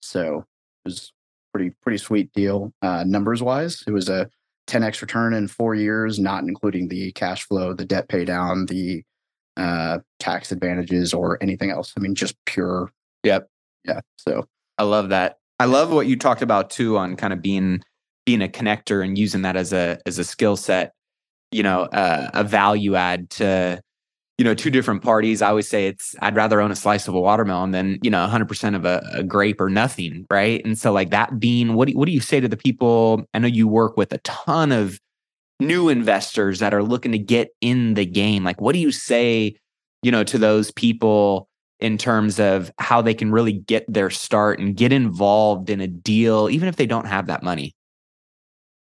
So 0.00 0.38
it 0.84 0.88
was 0.88 1.12
pretty 1.52 1.70
pretty 1.82 1.98
sweet 1.98 2.32
deal 2.32 2.72
uh, 2.82 3.04
numbers 3.06 3.42
wise. 3.42 3.82
It 3.86 3.92
was 3.92 4.08
a 4.08 4.30
10x 4.68 5.00
return 5.00 5.32
in 5.34 5.48
four 5.48 5.74
years, 5.74 6.18
not 6.18 6.44
including 6.44 6.88
the 6.88 7.10
cash 7.12 7.44
flow, 7.44 7.72
the 7.72 7.84
debt 7.84 8.08
pay 8.08 8.24
down, 8.24 8.66
the 8.66 9.02
uh, 9.56 9.98
tax 10.20 10.52
advantages, 10.52 11.12
or 11.12 11.42
anything 11.42 11.70
else. 11.70 11.94
I 11.96 12.00
mean, 12.00 12.14
just 12.14 12.36
pure. 12.44 12.92
Yep. 13.24 13.48
Yeah. 13.84 14.00
So 14.16 14.46
I 14.76 14.84
love 14.84 15.08
that. 15.08 15.38
I 15.58 15.64
love 15.64 15.90
what 15.90 16.06
you 16.06 16.16
talked 16.16 16.42
about 16.42 16.70
too 16.70 16.96
on 16.96 17.16
kind 17.16 17.32
of 17.32 17.42
being 17.42 17.82
being 18.24 18.42
a 18.42 18.48
connector 18.48 19.02
and 19.02 19.18
using 19.18 19.42
that 19.42 19.56
as 19.56 19.72
a 19.72 19.98
as 20.06 20.18
a 20.18 20.24
skill 20.24 20.56
set, 20.56 20.92
you 21.50 21.62
know, 21.62 21.82
uh, 21.84 22.30
a 22.34 22.44
value 22.44 22.94
add 22.94 23.30
to 23.30 23.80
you 24.38 24.44
know 24.44 24.54
two 24.54 24.70
different 24.70 25.02
parties. 25.02 25.42
I 25.42 25.48
always 25.48 25.68
say 25.68 25.88
it's 25.88 26.14
I'd 26.22 26.36
rather 26.36 26.60
own 26.60 26.70
a 26.70 26.76
slice 26.76 27.08
of 27.08 27.14
a 27.14 27.20
watermelon 27.20 27.72
than 27.72 27.98
you 28.02 28.10
know 28.10 28.26
100% 28.26 28.76
of 28.76 28.84
a, 28.84 29.02
a 29.12 29.22
grape 29.24 29.60
or 29.60 29.68
nothing, 29.68 30.26
right? 30.30 30.64
And 30.64 30.78
so 30.78 30.92
like 30.92 31.10
that 31.10 31.38
being 31.40 31.74
what 31.74 31.88
do, 31.88 31.94
what 31.98 32.06
do 32.06 32.12
you 32.12 32.20
say 32.20 32.40
to 32.40 32.48
the 32.48 32.56
people? 32.56 33.24
I 33.34 33.40
know 33.40 33.48
you 33.48 33.66
work 33.66 33.96
with 33.96 34.12
a 34.12 34.18
ton 34.18 34.70
of 34.70 35.00
new 35.60 35.88
investors 35.88 36.60
that 36.60 36.72
are 36.72 36.84
looking 36.84 37.12
to 37.12 37.18
get 37.18 37.48
in 37.60 37.94
the 37.94 38.06
game. 38.06 38.44
Like 38.44 38.60
what 38.60 38.74
do 38.74 38.78
you 38.78 38.92
say, 38.92 39.56
you 40.02 40.12
know, 40.12 40.22
to 40.24 40.38
those 40.38 40.70
people 40.70 41.48
in 41.80 41.98
terms 41.98 42.38
of 42.38 42.70
how 42.78 43.02
they 43.02 43.14
can 43.14 43.32
really 43.32 43.52
get 43.52 43.84
their 43.92 44.10
start 44.10 44.60
and 44.60 44.76
get 44.76 44.92
involved 44.92 45.68
in 45.68 45.80
a 45.80 45.86
deal, 45.88 46.48
even 46.48 46.68
if 46.68 46.76
they 46.76 46.86
don't 46.86 47.06
have 47.06 47.26
that 47.26 47.42
money. 47.42 47.74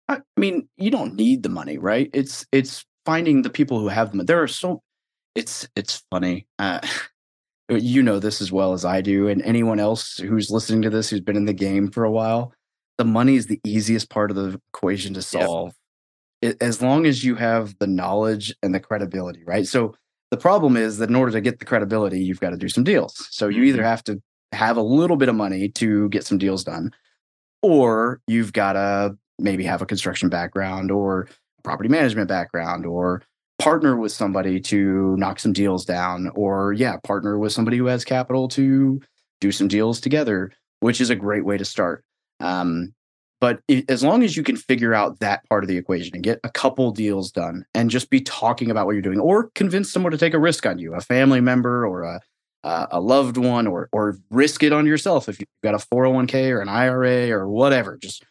I 0.07 0.19
mean, 0.37 0.67
you 0.77 0.91
don't 0.91 1.15
need 1.15 1.43
the 1.43 1.49
money, 1.49 1.77
right? 1.77 2.09
It's 2.13 2.45
it's 2.51 2.85
finding 3.05 3.41
the 3.43 3.49
people 3.49 3.79
who 3.79 3.87
have 3.87 4.11
them. 4.11 4.25
There 4.25 4.41
are 4.41 4.47
so 4.47 4.81
it's 5.35 5.67
it's 5.75 6.03
funny. 6.09 6.47
Uh, 6.57 6.79
you 7.69 8.01
know 8.01 8.19
this 8.19 8.41
as 8.41 8.51
well 8.51 8.73
as 8.73 8.85
I 8.85 9.01
do, 9.01 9.27
and 9.27 9.41
anyone 9.43 9.79
else 9.79 10.17
who's 10.17 10.49
listening 10.49 10.81
to 10.83 10.89
this 10.89 11.09
who's 11.09 11.21
been 11.21 11.37
in 11.37 11.45
the 11.45 11.53
game 11.53 11.91
for 11.91 12.03
a 12.03 12.11
while. 12.11 12.53
The 12.97 13.05
money 13.05 13.35
is 13.35 13.47
the 13.47 13.59
easiest 13.65 14.09
part 14.09 14.31
of 14.31 14.37
the 14.37 14.59
equation 14.73 15.13
to 15.15 15.21
solve, 15.21 15.73
it, 16.41 16.61
as 16.61 16.81
long 16.81 17.05
as 17.05 17.25
you 17.25 17.35
have 17.35 17.77
the 17.79 17.87
knowledge 17.87 18.55
and 18.63 18.73
the 18.73 18.79
credibility, 18.79 19.43
right? 19.45 19.67
So 19.67 19.95
the 20.31 20.37
problem 20.37 20.77
is 20.77 20.97
that 20.99 21.09
in 21.09 21.15
order 21.15 21.33
to 21.33 21.41
get 21.41 21.59
the 21.59 21.65
credibility, 21.65 22.23
you've 22.23 22.39
got 22.39 22.51
to 22.51 22.57
do 22.57 22.69
some 22.69 22.85
deals. 22.85 23.27
So 23.31 23.49
you 23.49 23.63
either 23.63 23.83
have 23.83 24.01
to 24.05 24.21
have 24.53 24.77
a 24.77 24.81
little 24.81 25.17
bit 25.17 25.27
of 25.27 25.35
money 25.35 25.67
to 25.69 26.07
get 26.07 26.25
some 26.25 26.37
deals 26.37 26.63
done, 26.63 26.91
or 27.61 28.21
you've 28.27 28.53
got 28.53 28.73
to 28.73 29.17
maybe 29.39 29.65
have 29.65 29.81
a 29.81 29.85
construction 29.85 30.29
background 30.29 30.91
or 30.91 31.27
property 31.63 31.89
management 31.89 32.29
background 32.29 32.85
or 32.85 33.23
partner 33.59 33.95
with 33.95 34.11
somebody 34.11 34.59
to 34.59 35.15
knock 35.17 35.39
some 35.39 35.53
deals 35.53 35.85
down 35.85 36.29
or 36.35 36.73
yeah 36.73 36.97
partner 37.03 37.37
with 37.37 37.51
somebody 37.51 37.77
who 37.77 37.85
has 37.85 38.03
capital 38.03 38.47
to 38.47 39.01
do 39.39 39.51
some 39.51 39.67
deals 39.67 39.99
together 40.01 40.51
which 40.81 40.99
is 40.99 41.09
a 41.09 41.15
great 41.15 41.45
way 41.45 41.57
to 41.57 41.65
start 41.65 42.03
um, 42.41 42.93
but 43.39 43.59
i 43.69 43.83
as 43.87 44.03
long 44.03 44.23
as 44.23 44.35
you 44.35 44.43
can 44.43 44.57
figure 44.57 44.93
out 44.93 45.19
that 45.19 45.47
part 45.49 45.63
of 45.63 45.67
the 45.69 45.77
equation 45.77 46.11
and 46.15 46.23
get 46.23 46.39
a 46.43 46.49
couple 46.49 46.91
deals 46.91 47.31
done 47.31 47.65
and 47.73 47.89
just 47.89 48.09
be 48.09 48.19
talking 48.21 48.69
about 48.69 48.85
what 48.85 48.91
you're 48.91 49.01
doing 49.01 49.19
or 49.19 49.49
convince 49.55 49.91
someone 49.91 50.11
to 50.11 50.17
take 50.17 50.33
a 50.33 50.39
risk 50.39 50.65
on 50.65 50.77
you 50.77 50.93
a 50.93 51.01
family 51.01 51.41
member 51.41 51.85
or 51.85 52.03
a 52.03 52.19
uh, 52.63 52.87
a 52.91 52.99
loved 52.99 53.37
one 53.37 53.67
or 53.67 53.87
or 53.91 54.17
risk 54.31 54.63
it 54.63 54.73
on 54.73 54.87
yourself 54.87 55.29
if 55.29 55.39
you've 55.39 55.47
got 55.63 55.75
a 55.75 55.77
401k 55.77 56.49
or 56.49 56.61
an 56.61 56.67
IRA 56.67 57.29
or 57.29 57.47
whatever 57.47 57.95
just 57.97 58.25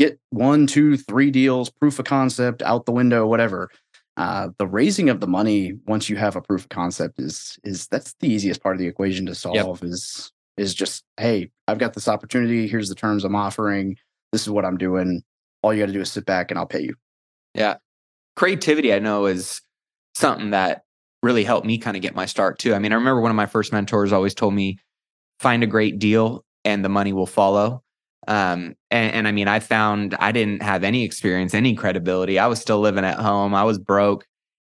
get 0.00 0.18
one, 0.30 0.66
two, 0.66 0.96
three 0.96 1.30
deals, 1.30 1.68
proof 1.68 1.98
of 1.98 2.06
concept 2.06 2.62
out 2.62 2.86
the 2.86 2.92
window, 2.92 3.26
whatever. 3.26 3.70
Uh, 4.16 4.48
the 4.58 4.66
raising 4.66 5.08
of 5.08 5.20
the 5.20 5.26
money 5.26 5.74
once 5.86 6.10
you 6.10 6.16
have 6.16 6.36
a 6.36 6.42
proof 6.42 6.62
of 6.62 6.68
concept 6.68 7.18
is 7.18 7.58
is 7.64 7.86
that's 7.88 8.14
the 8.20 8.28
easiest 8.28 8.62
part 8.62 8.74
of 8.74 8.78
the 8.78 8.86
equation 8.86 9.26
to 9.26 9.34
solve. 9.34 9.82
Is 9.82 10.32
is 10.56 10.74
just 10.74 11.04
hey, 11.16 11.50
I've 11.68 11.78
got 11.78 11.94
this 11.94 12.08
opportunity. 12.08 12.68
Here's 12.68 12.88
the 12.88 12.94
terms 12.94 13.24
I'm 13.24 13.36
offering. 13.36 13.96
This 14.32 14.42
is 14.42 14.50
what 14.50 14.64
I'm 14.64 14.76
doing. 14.76 15.22
All 15.62 15.72
you 15.72 15.80
got 15.80 15.86
to 15.86 15.92
do 15.92 16.00
is 16.00 16.12
sit 16.12 16.26
back 16.26 16.50
and 16.50 16.58
I'll 16.58 16.66
pay 16.66 16.82
you. 16.82 16.94
Yeah. 17.54 17.76
Creativity, 18.36 18.92
I 18.92 18.98
know, 18.98 19.26
is 19.26 19.60
something 20.14 20.50
that 20.50 20.82
really 21.22 21.44
helped 21.44 21.66
me 21.66 21.78
kind 21.78 21.96
of 21.96 22.02
get 22.02 22.14
my 22.14 22.26
start 22.26 22.58
too. 22.58 22.74
I 22.74 22.78
mean, 22.78 22.92
I 22.92 22.96
remember 22.96 23.20
one 23.20 23.30
of 23.30 23.36
my 23.36 23.46
first 23.46 23.72
mentors 23.72 24.12
always 24.12 24.34
told 24.34 24.54
me, 24.54 24.78
find 25.38 25.62
a 25.62 25.66
great 25.66 25.98
deal 25.98 26.44
and 26.64 26.84
the 26.84 26.88
money 26.88 27.12
will 27.12 27.26
follow. 27.26 27.82
Um, 28.28 28.74
and, 28.90 29.14
and 29.14 29.28
I 29.28 29.32
mean, 29.32 29.48
I 29.48 29.60
found 29.60 30.14
I 30.18 30.32
didn't 30.32 30.62
have 30.62 30.84
any 30.84 31.04
experience, 31.04 31.54
any 31.54 31.74
credibility. 31.74 32.38
I 32.38 32.46
was 32.46 32.60
still 32.60 32.80
living 32.80 33.04
at 33.04 33.18
home. 33.18 33.54
I 33.54 33.64
was 33.64 33.78
broke. 33.78 34.26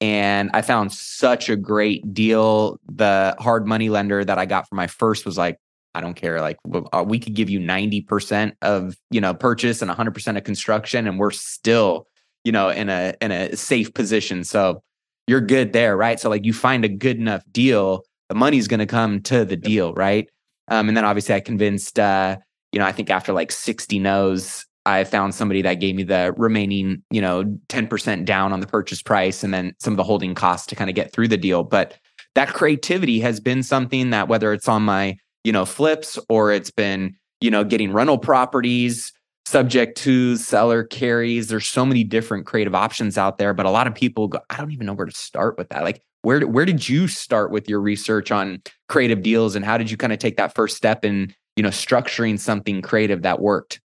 And 0.00 0.50
I 0.52 0.62
found 0.62 0.92
such 0.92 1.48
a 1.48 1.56
great 1.56 2.12
deal. 2.12 2.78
The 2.86 3.36
hard 3.38 3.66
money 3.66 3.88
lender 3.88 4.24
that 4.24 4.38
I 4.38 4.46
got 4.46 4.68
for 4.68 4.74
my 4.74 4.86
first 4.86 5.24
was 5.24 5.38
like, 5.38 5.56
I 5.94 6.00
don't 6.00 6.14
care. 6.14 6.40
Like 6.40 6.56
uh, 6.92 7.04
we 7.06 7.18
could 7.18 7.34
give 7.34 7.48
you 7.48 7.60
90% 7.60 8.52
of, 8.62 8.96
you 9.10 9.20
know, 9.20 9.32
purchase 9.32 9.80
and 9.80 9.90
100% 9.90 10.36
of 10.36 10.44
construction 10.44 11.06
and 11.06 11.18
we're 11.18 11.30
still, 11.30 12.08
you 12.42 12.50
know, 12.50 12.68
in 12.68 12.88
a 12.88 13.14
in 13.20 13.30
a 13.30 13.56
safe 13.56 13.94
position. 13.94 14.42
So 14.42 14.82
you're 15.28 15.40
good 15.40 15.72
there, 15.72 15.96
right? 15.96 16.18
So 16.18 16.28
like 16.28 16.44
you 16.44 16.52
find 16.52 16.84
a 16.84 16.88
good 16.88 17.18
enough 17.18 17.44
deal, 17.52 18.02
the 18.28 18.34
money's 18.34 18.68
going 18.68 18.80
to 18.80 18.86
come 18.86 19.22
to 19.22 19.44
the 19.44 19.56
deal, 19.56 19.94
right? 19.94 20.28
Um, 20.68 20.88
and 20.88 20.96
then 20.96 21.04
obviously 21.04 21.34
I 21.34 21.40
convinced, 21.40 21.98
uh, 21.98 22.38
you 22.74 22.80
know, 22.80 22.86
I 22.86 22.92
think 22.92 23.08
after 23.08 23.32
like 23.32 23.52
60 23.52 24.00
no's, 24.00 24.66
I 24.84 25.04
found 25.04 25.34
somebody 25.34 25.62
that 25.62 25.74
gave 25.74 25.94
me 25.94 26.02
the 26.02 26.34
remaining, 26.36 27.04
you 27.08 27.20
know, 27.20 27.44
10% 27.68 28.24
down 28.24 28.52
on 28.52 28.58
the 28.58 28.66
purchase 28.66 29.00
price 29.00 29.44
and 29.44 29.54
then 29.54 29.74
some 29.78 29.92
of 29.92 29.96
the 29.96 30.02
holding 30.02 30.34
costs 30.34 30.66
to 30.66 30.74
kind 30.74 30.90
of 30.90 30.96
get 30.96 31.12
through 31.12 31.28
the 31.28 31.36
deal. 31.36 31.62
But 31.62 31.96
that 32.34 32.52
creativity 32.52 33.20
has 33.20 33.38
been 33.38 33.62
something 33.62 34.10
that 34.10 34.26
whether 34.26 34.52
it's 34.52 34.68
on 34.68 34.82
my, 34.82 35.16
you 35.44 35.52
know, 35.52 35.64
flips 35.64 36.18
or 36.28 36.50
it's 36.50 36.72
been, 36.72 37.14
you 37.40 37.50
know, 37.50 37.62
getting 37.62 37.92
rental 37.92 38.18
properties, 38.18 39.12
subject 39.46 39.96
to 39.98 40.36
seller 40.36 40.82
carries. 40.82 41.46
There's 41.46 41.66
so 41.66 41.86
many 41.86 42.02
different 42.02 42.44
creative 42.44 42.74
options 42.74 43.16
out 43.16 43.38
there, 43.38 43.54
but 43.54 43.66
a 43.66 43.70
lot 43.70 43.86
of 43.86 43.94
people 43.94 44.26
go, 44.26 44.40
I 44.50 44.56
don't 44.56 44.72
even 44.72 44.86
know 44.86 44.94
where 44.94 45.06
to 45.06 45.16
start 45.16 45.56
with 45.58 45.68
that. 45.68 45.84
Like, 45.84 46.02
where 46.22 46.40
where 46.40 46.64
did 46.64 46.88
you 46.88 47.06
start 47.06 47.50
with 47.50 47.68
your 47.68 47.80
research 47.80 48.32
on 48.32 48.62
creative 48.88 49.22
deals, 49.22 49.54
and 49.54 49.64
how 49.64 49.76
did 49.76 49.90
you 49.90 49.96
kind 49.96 50.12
of 50.12 50.18
take 50.18 50.38
that 50.38 50.54
first 50.54 50.76
step 50.76 51.04
in 51.04 51.34
you 51.56 51.62
know 51.62 51.70
structuring 51.70 52.38
something 52.38 52.82
creative 52.82 53.22
that 53.22 53.40
worked? 53.40 53.80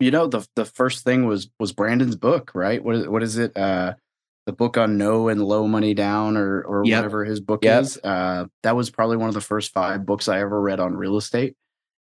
You 0.00 0.10
know, 0.10 0.26
the 0.26 0.46
the 0.56 0.64
first 0.64 1.04
thing 1.04 1.26
was 1.26 1.50
was 1.58 1.72
Brandon's 1.72 2.16
book, 2.16 2.52
right? 2.54 2.82
What 2.82 2.96
is 2.96 3.08
what 3.08 3.22
is 3.22 3.38
it? 3.38 3.56
Uh, 3.56 3.94
the 4.46 4.52
book 4.52 4.76
on 4.78 4.96
no 4.96 5.28
and 5.28 5.44
low 5.44 5.66
money 5.66 5.94
down, 5.94 6.36
or 6.36 6.62
or 6.62 6.84
yep. 6.84 6.98
whatever 6.98 7.24
his 7.24 7.40
book 7.40 7.64
yep. 7.64 7.82
is. 7.82 7.98
Uh, 8.02 8.46
that 8.62 8.76
was 8.76 8.90
probably 8.90 9.16
one 9.16 9.28
of 9.28 9.34
the 9.34 9.40
first 9.40 9.72
five 9.72 10.06
books 10.06 10.28
I 10.28 10.40
ever 10.40 10.60
read 10.60 10.80
on 10.80 10.96
real 10.96 11.16
estate, 11.16 11.56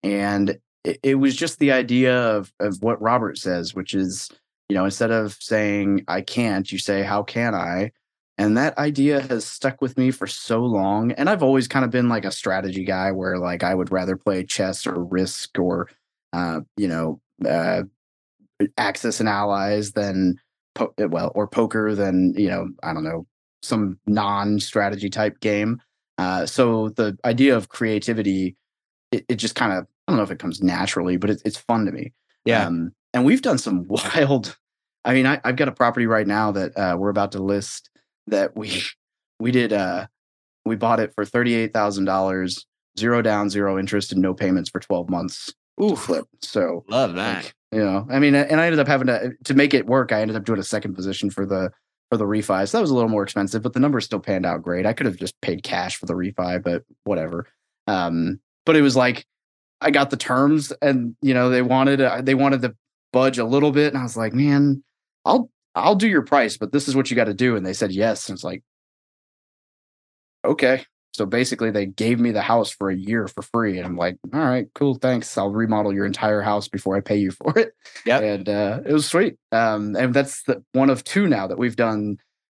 and 0.04 0.58
it, 0.84 1.00
it 1.04 1.16
was 1.16 1.36
just 1.36 1.60
the 1.60 1.72
idea 1.72 2.18
of 2.18 2.52
of 2.60 2.82
what 2.82 3.02
Robert 3.02 3.38
says, 3.38 3.76
which 3.76 3.94
is 3.94 4.30
you 4.70 4.76
know 4.76 4.86
instead 4.86 5.12
of 5.12 5.38
saying 5.40 6.06
I 6.08 6.22
can't, 6.22 6.72
you 6.72 6.80
say 6.80 7.04
how 7.04 7.24
can 7.24 7.54
I, 7.54 7.92
and 8.38 8.58
that 8.58 8.78
idea 8.78 9.22
has 9.22 9.46
stuck 9.46 9.82
with 9.82 9.98
me 9.98 10.12
for 10.12 10.28
so 10.28 10.60
long 10.60 11.12
and 11.14 11.30
i've 11.30 11.44
always 11.44 11.68
kind 11.68 11.86
of 11.86 11.92
been 11.92 12.10
like 12.10 12.26
a 12.26 12.32
strategy 12.32 12.84
guy 12.84 13.12
where 13.12 13.38
like 13.38 13.64
i 13.64 13.74
would 13.74 13.92
rather 13.92 14.16
play 14.16 14.44
chess 14.44 14.86
or 14.88 15.04
risk 15.04 15.58
or 15.60 15.90
uh, 16.34 16.62
you 16.78 16.88
know 16.88 17.20
uh, 17.48 17.84
axis 18.78 19.20
and 19.20 19.28
allies 19.28 19.92
than 19.92 20.36
po- 20.76 20.94
well 20.98 21.32
or 21.36 21.48
poker 21.48 21.94
than 21.94 22.34
you 22.38 22.48
know 22.48 22.68
i 22.84 22.94
don't 22.94 23.04
know 23.04 23.26
some 23.64 24.00
non-strategy 24.08 25.10
type 25.10 25.40
game. 25.40 25.80
Uh, 26.18 26.46
so 26.46 26.90
the 26.90 27.18
idea 27.26 27.56
of 27.56 27.70
creativity 27.70 28.56
it, 29.12 29.26
it 29.28 29.36
just 29.36 29.56
kind 29.56 29.74
of 29.74 29.86
i 30.08 30.12
don't 30.12 30.18
know 30.18 30.24
if 30.24 30.32
it 30.32 30.40
comes 30.40 30.62
naturally 30.62 31.18
but 31.18 31.30
it, 31.30 31.42
it's 31.46 31.58
fun 31.58 31.86
to 31.86 31.92
me. 31.92 32.12
Yeah. 32.46 32.66
Um, 32.66 32.92
and 33.14 33.26
we've 33.26 33.42
done 33.42 33.58
some 33.58 33.88
wild 33.90 34.58
i 35.06 35.14
mean 35.14 35.26
I, 35.26 35.40
have 35.44 35.56
got 35.56 35.68
a 35.68 35.74
property 35.74 36.08
right 36.08 36.28
now 36.28 36.52
that 36.52 36.78
uh, 36.78 36.96
we're 36.98 37.10
about 37.10 37.32
to 37.34 37.42
list 37.42 37.90
that 38.28 38.56
we 38.56 38.82
we 39.40 39.52
did 39.52 39.74
uh 39.74 40.08
we 40.64 40.76
bought 40.76 41.00
it 41.00 41.12
for 41.16 41.26
$38,000, 41.26 42.66
zero 43.00 43.22
down, 43.24 43.50
zero 43.50 43.80
interest 43.80 44.12
and 44.12 44.22
no 44.22 44.34
payments 44.34 44.70
for 44.70 44.80
12 44.80 45.10
months. 45.10 45.52
Ooh, 45.82 45.96
flip. 45.96 46.28
So 46.42 46.84
love 46.88 47.16
that. 47.16 47.46
Like, 47.46 47.56
you 47.72 47.80
know, 47.80 48.06
I 48.12 48.20
mean, 48.20 48.36
and 48.36 48.60
I 48.60 48.66
ended 48.66 48.80
up 48.80 48.88
having 48.88 49.08
to 49.08 49.32
to 49.46 49.54
make 49.54 49.74
it 49.74 49.88
work. 49.88 50.12
I 50.12 50.22
ended 50.22 50.36
up 50.36 50.44
doing 50.44 50.60
a 50.60 50.64
second 50.64 50.94
position 50.94 51.30
for 51.30 51.46
the 51.46 51.72
for 52.10 52.18
the 52.18 52.26
refi. 52.26 52.68
So 52.68 52.78
that 52.78 52.82
was 52.82 52.92
a 52.92 52.94
little 52.94 53.10
more 53.10 53.24
expensive, 53.24 53.64
but 53.64 53.74
the 53.74 53.80
numbers 53.80 54.06
still 54.06 54.20
panned 54.20 54.46
out 54.46 54.62
great. 54.62 54.86
I 54.86 54.94
could 54.94 55.06
have 55.06 55.16
just 55.16 55.40
paid 55.42 55.64
cash 55.64 55.96
for 55.96 56.06
the 56.06 56.14
refi, 56.14 56.62
but 56.62 56.84
whatever. 57.06 57.48
Um, 57.88 58.40
but 58.66 58.76
it 58.76 58.82
was 58.82 58.98
like 58.98 59.26
I 59.80 59.90
got 59.90 60.10
the 60.10 60.18
terms, 60.18 60.74
and 60.82 61.16
you 61.22 61.34
know, 61.34 61.50
they 61.50 61.62
wanted 61.62 62.02
uh, 62.02 62.22
they 62.22 62.36
wanted 62.36 62.62
to 62.64 62.76
budge 63.14 63.40
a 63.40 63.46
little 63.46 63.72
bit, 63.72 63.94
and 63.94 63.98
I 63.98 64.04
was 64.04 64.18
like, 64.18 64.34
man, 64.34 64.84
I'll 65.26 65.50
I'll 65.76 65.96
do 65.96 66.08
your 66.08 66.24
price, 66.24 66.58
but 66.58 66.72
this 66.72 66.88
is 66.88 66.96
what 66.96 67.10
you 67.10 67.16
got 67.16 67.26
to 67.26 67.34
do. 67.34 67.56
And 67.56 67.66
they 67.66 67.74
said 67.74 67.92
yes. 67.92 68.28
And 68.28 68.36
it's 68.36 68.44
like, 68.44 68.64
okay. 70.46 70.86
So 71.14 71.26
basically, 71.26 71.72
they 71.72 71.86
gave 71.86 72.20
me 72.20 72.32
the 72.32 72.42
house 72.42 72.72
for 72.72 72.90
a 72.90 72.96
year 72.96 73.28
for 73.28 73.42
free. 73.42 73.78
And 73.78 73.86
I'm 73.86 73.98
like, 73.98 74.18
all 74.34 74.40
right, 74.40 74.68
cool. 74.76 74.96
Thanks. 74.96 75.38
I'll 75.38 75.50
remodel 75.50 75.94
your 75.94 76.06
entire 76.06 76.42
house 76.42 76.68
before 76.68 76.96
I 76.96 77.02
pay 77.02 77.18
you 77.18 77.32
for 77.44 77.58
it. 77.58 77.74
Yeah. 78.06 78.20
And 78.20 78.48
uh, 78.48 78.80
it 78.86 78.94
was 78.94 79.08
sweet. 79.08 79.38
Um, 79.52 79.96
and 79.96 80.14
that's 80.14 80.44
the 80.44 80.64
one 80.72 80.90
of 80.90 81.04
two 81.04 81.28
now 81.28 81.48
that 81.48 81.58
we've 81.58 81.76
done 81.76 82.18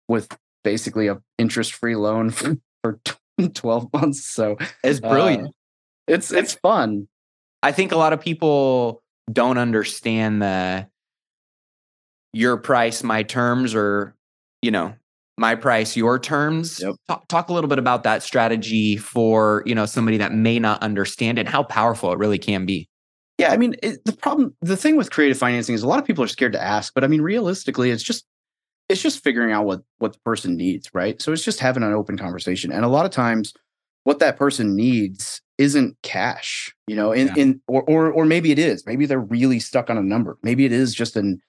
with 0.09 0.37
basically 0.64 1.09
a 1.09 1.20
interest 1.38 1.75
free 1.75 1.96
loan 1.96 2.31
for, 2.31 2.57
for 2.83 3.01
12 3.38 3.92
months. 3.92 4.25
So 4.27 4.57
it's 4.85 5.01
brilliant. 5.01 5.48
Uh, 5.48 5.53
it's, 6.09 6.33
it's 6.33 6.55
fun. 6.55 7.09
I 7.62 7.72
think 7.72 7.92
a 7.92 7.96
lot 7.96 8.12
of 8.12 8.20
people 8.20 9.03
don't 9.33 9.57
understand 9.57 10.42
the 10.42 10.88
your 12.33 12.57
price, 12.57 13.03
my 13.03 13.23
terms, 13.23 13.75
or, 13.75 14.14
you 14.62 14.71
know, 14.71 14.95
my 15.38 15.55
price, 15.55 15.97
your 15.97 16.18
terms. 16.18 16.81
Yep. 16.81 16.95
Talk, 17.09 17.29
talk 17.29 17.49
a 17.49 17.53
little 17.53 17.68
bit 17.68 17.79
about 17.79 18.03
that 18.05 18.23
strategy 18.23 18.97
for, 18.97 19.62
you 19.66 19.75
know, 19.75 19.87
somebody 19.87 20.16
that 20.18 20.33
may 20.33 20.59
not 20.59 20.83
understand 20.83 21.38
it 21.38 21.42
and 21.42 21.49
how 21.49 21.62
powerful 21.62 22.12
it 22.12 22.18
really 22.18 22.38
can 22.38 22.66
be. 22.66 22.88
Yeah, 23.38 23.51
I 23.53 23.57
mean, 23.57 23.75
it, 23.83 24.05
the 24.05 24.12
problem, 24.12 24.55
the 24.61 24.77
thing 24.77 24.97
with 24.97 25.11
creative 25.11 25.38
financing 25.38 25.75
is 25.75 25.83
a 25.83 25.88
lot 25.88 25.99
of 25.99 26.05
people 26.05 26.23
are 26.23 26.29
scared 26.29 26.53
to 26.53 26.62
ask, 26.62 26.95
but 26.95 27.03
I 27.03 27.07
mean, 27.09 27.23
realistically, 27.23 27.90
it's 27.90 28.03
just 28.03 28.25
it's 28.88 29.01
just 29.01 29.25
figuring 29.25 29.53
out 29.53 29.64
what 29.64 29.81
what 29.99 30.12
the 30.12 30.18
person 30.21 30.57
needs, 30.57 30.90
right? 30.92 31.21
So 31.21 31.33
it's 31.33 31.45
just 31.45 31.59
having 31.59 31.83
an 31.83 31.92
open 31.92 32.18
conversation, 32.18 32.71
and 32.71 32.85
a 32.85 32.88
lot 32.88 33.07
of 33.07 33.11
times, 33.11 33.55
what 34.05 34.18
that 34.18 34.37
person 34.37 34.77
needs 34.77 35.40
isn't 35.59 35.97
cash, 36.03 36.73
you 36.87 36.95
know, 36.95 37.11
in 37.11 37.29
yeah. 37.29 37.35
in 37.37 37.61
or, 37.66 37.83
or 37.85 38.12
or 38.12 38.27
maybe 38.27 38.53
it 38.53 38.59
is, 38.59 38.85
maybe 38.87 39.07
they're 39.07 39.18
really 39.18 39.59
stuck 39.59 39.88
on 39.88 39.97
a 39.97 40.03
number, 40.03 40.38
maybe 40.42 40.64
it 40.64 40.73
is 40.73 40.95
just 40.95 41.16
an 41.16 41.40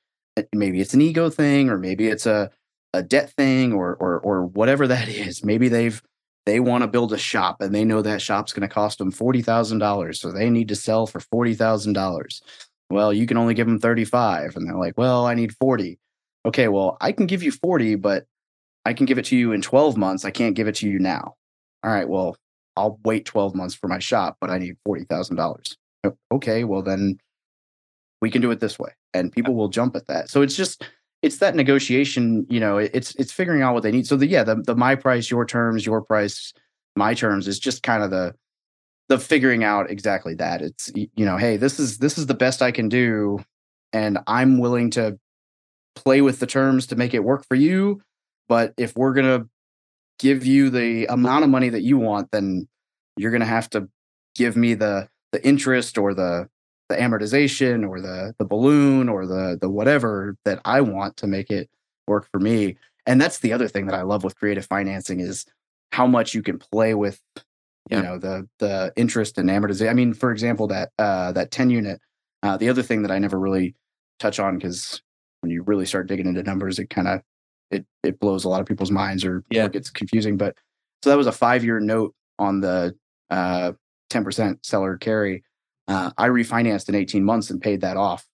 maybe 0.53 0.81
it's 0.81 0.93
an 0.93 1.01
ego 1.01 1.29
thing 1.29 1.69
or 1.69 1.77
maybe 1.77 2.07
it's 2.07 2.25
a 2.25 2.49
a 2.93 3.01
debt 3.01 3.31
thing 3.31 3.73
or 3.73 3.95
or 3.95 4.19
or 4.19 4.45
whatever 4.45 4.87
that 4.93 5.07
is. 5.09 5.43
Maybe 5.43 5.67
they've 5.67 6.01
they 6.45 6.59
want 6.59 6.81
to 6.83 6.87
build 6.87 7.13
a 7.13 7.17
shop 7.17 7.61
and 7.61 7.73
they 7.73 7.85
know 7.85 8.01
that 8.01 8.21
shop's 8.21 8.51
going 8.51 8.67
to 8.67 8.73
cost 8.73 8.97
them 8.97 9.13
$40,000 9.13 10.15
so 10.17 10.29
they 10.29 10.49
need 10.49 10.67
to 10.67 10.75
sell 10.75 11.07
for 11.07 11.19
$40,000 11.19 12.41
well 12.89 13.13
you 13.13 13.25
can 13.25 13.37
only 13.37 13.53
give 13.53 13.67
them 13.67 13.79
35 13.79 14.55
and 14.55 14.67
they're 14.67 14.75
like 14.75 14.97
well 14.97 15.25
I 15.25 15.35
need 15.35 15.55
40 15.55 15.99
okay 16.45 16.67
well 16.67 16.97
I 16.99 17.11
can 17.11 17.27
give 17.27 17.43
you 17.43 17.51
40 17.51 17.95
but 17.95 18.25
I 18.85 18.93
can 18.93 19.05
give 19.05 19.17
it 19.17 19.25
to 19.25 19.37
you 19.37 19.53
in 19.53 19.61
12 19.61 19.95
months. 19.95 20.25
I 20.25 20.31
can't 20.31 20.55
give 20.55 20.67
it 20.67 20.75
to 20.75 20.89
you 20.89 20.99
now. 20.99 21.35
All 21.83 21.91
right 21.91 22.07
well 22.07 22.35
I'll 22.75 22.99
wait 23.05 23.25
12 23.25 23.55
months 23.55 23.75
for 23.75 23.87
my 23.87 23.99
shop 23.99 24.37
but 24.41 24.49
I 24.49 24.57
need 24.57 24.75
$40,000 24.87 25.75
okay 26.31 26.63
well 26.63 26.81
then 26.81 27.17
we 28.23 28.31
can 28.31 28.41
do 28.41 28.51
it 28.51 28.61
this 28.61 28.79
way 28.79 28.89
and 29.13 29.33
people 29.33 29.53
will 29.53 29.67
jump 29.67 29.97
at 29.97 30.07
that. 30.07 30.29
So 30.29 30.41
it's 30.41 30.55
just 30.55 30.87
it's 31.21 31.39
that 31.39 31.55
negotiation 31.55 32.45
you 32.49 32.57
know 32.57 32.77
it's 32.77 33.13
it's 33.15 33.33
figuring 33.33 33.61
out 33.61 33.73
what 33.73 33.83
they 33.83 33.91
need. 33.91 34.07
So 34.07 34.15
the 34.15 34.25
yeah 34.25 34.45
the, 34.45 34.55
the 34.55 34.75
my 34.75 34.95
price 34.95 35.29
your 35.29 35.45
terms 35.45 35.85
your 35.85 36.01
price 36.01 36.53
my 36.95 37.13
terms 37.13 37.49
is 37.49 37.59
just 37.59 37.83
kind 37.83 38.01
of 38.01 38.11
the 38.11 38.33
the 39.09 39.19
figuring 39.19 39.65
out 39.65 39.91
exactly 39.91 40.35
that. 40.35 40.61
It's 40.61 40.89
you 40.95 41.25
know 41.25 41.35
hey 41.35 41.57
this 41.57 41.81
is 41.81 41.97
this 41.97 42.17
is 42.17 42.27
the 42.27 42.33
best 42.33 42.61
i 42.61 42.71
can 42.71 42.87
do 42.87 43.43
and 43.91 44.17
i'm 44.25 44.57
willing 44.57 44.89
to 44.91 45.19
play 45.93 46.21
with 46.21 46.39
the 46.39 46.47
terms 46.47 46.87
to 46.87 46.95
make 46.95 47.13
it 47.13 47.25
work 47.25 47.45
for 47.45 47.55
you. 47.55 48.01
But 48.47 48.73
if 48.77 48.95
we're 48.95 49.13
going 49.13 49.41
to 49.41 49.49
give 50.17 50.45
you 50.45 50.69
the 50.69 51.07
amount 51.07 51.43
of 51.43 51.49
money 51.49 51.67
that 51.67 51.81
you 51.81 51.97
want 51.97 52.31
then 52.31 52.69
you're 53.17 53.31
going 53.31 53.47
to 53.49 53.55
have 53.57 53.69
to 53.71 53.89
give 54.33 54.55
me 54.55 54.75
the 54.75 55.09
the 55.33 55.45
interest 55.45 55.97
or 55.97 56.13
the 56.13 56.47
the 56.93 57.01
amortization 57.01 57.87
or 57.87 57.99
the 57.99 58.35
the 58.37 58.45
balloon 58.45 59.09
or 59.09 59.25
the 59.25 59.57
the 59.59 59.69
whatever 59.69 60.37
that 60.45 60.59
I 60.65 60.81
want 60.81 61.17
to 61.17 61.27
make 61.27 61.49
it 61.49 61.69
work 62.07 62.27
for 62.31 62.39
me. 62.39 62.77
And 63.05 63.19
that's 63.19 63.39
the 63.39 63.51
other 63.51 63.67
thing 63.67 63.87
that 63.87 63.95
I 63.95 64.03
love 64.03 64.23
with 64.23 64.37
creative 64.37 64.65
financing 64.65 65.19
is 65.19 65.45
how 65.91 66.07
much 66.07 66.33
you 66.33 66.41
can 66.41 66.59
play 66.59 66.93
with 66.93 67.21
you 67.89 67.97
yeah. 67.97 68.01
know 68.01 68.17
the 68.17 68.47
the 68.59 68.93
interest 68.95 69.37
and 69.37 69.49
amortization. 69.49 69.89
I 69.89 69.93
mean, 69.93 70.13
for 70.13 70.31
example, 70.31 70.67
that 70.67 70.91
uh 70.99 71.31
that 71.33 71.51
10 71.51 71.69
unit. 71.69 71.99
Uh, 72.43 72.57
the 72.57 72.67
other 72.67 72.83
thing 72.83 73.03
that 73.03 73.11
I 73.11 73.19
never 73.19 73.39
really 73.39 73.73
touch 74.19 74.37
on 74.37 74.57
because 74.57 75.01
when 75.39 75.49
you 75.49 75.63
really 75.63 75.85
start 75.85 76.07
digging 76.07 76.27
into 76.27 76.43
numbers, 76.43 76.77
it 76.77 76.89
kind 76.89 77.07
of 77.07 77.21
it 77.71 77.85
it 78.03 78.19
blows 78.19 78.43
a 78.43 78.49
lot 78.49 78.59
of 78.61 78.67
people's 78.67 78.91
minds 78.91 79.23
or, 79.25 79.43
yeah. 79.49 79.65
or 79.65 79.69
gets 79.69 79.89
confusing. 79.89 80.37
But 80.37 80.55
so 81.03 81.09
that 81.09 81.17
was 81.17 81.27
a 81.27 81.31
five 81.31 81.63
year 81.63 81.79
note 81.79 82.13
on 82.37 82.59
the 82.59 82.95
uh 83.29 83.71
10% 84.11 84.59
seller 84.63 84.97
carry 84.97 85.43
uh, 85.87 86.11
I 86.17 86.29
refinanced 86.29 86.89
in 86.89 86.95
18 86.95 87.23
months 87.23 87.49
and 87.49 87.61
paid 87.61 87.81
that 87.81 87.97
off, 87.97 88.25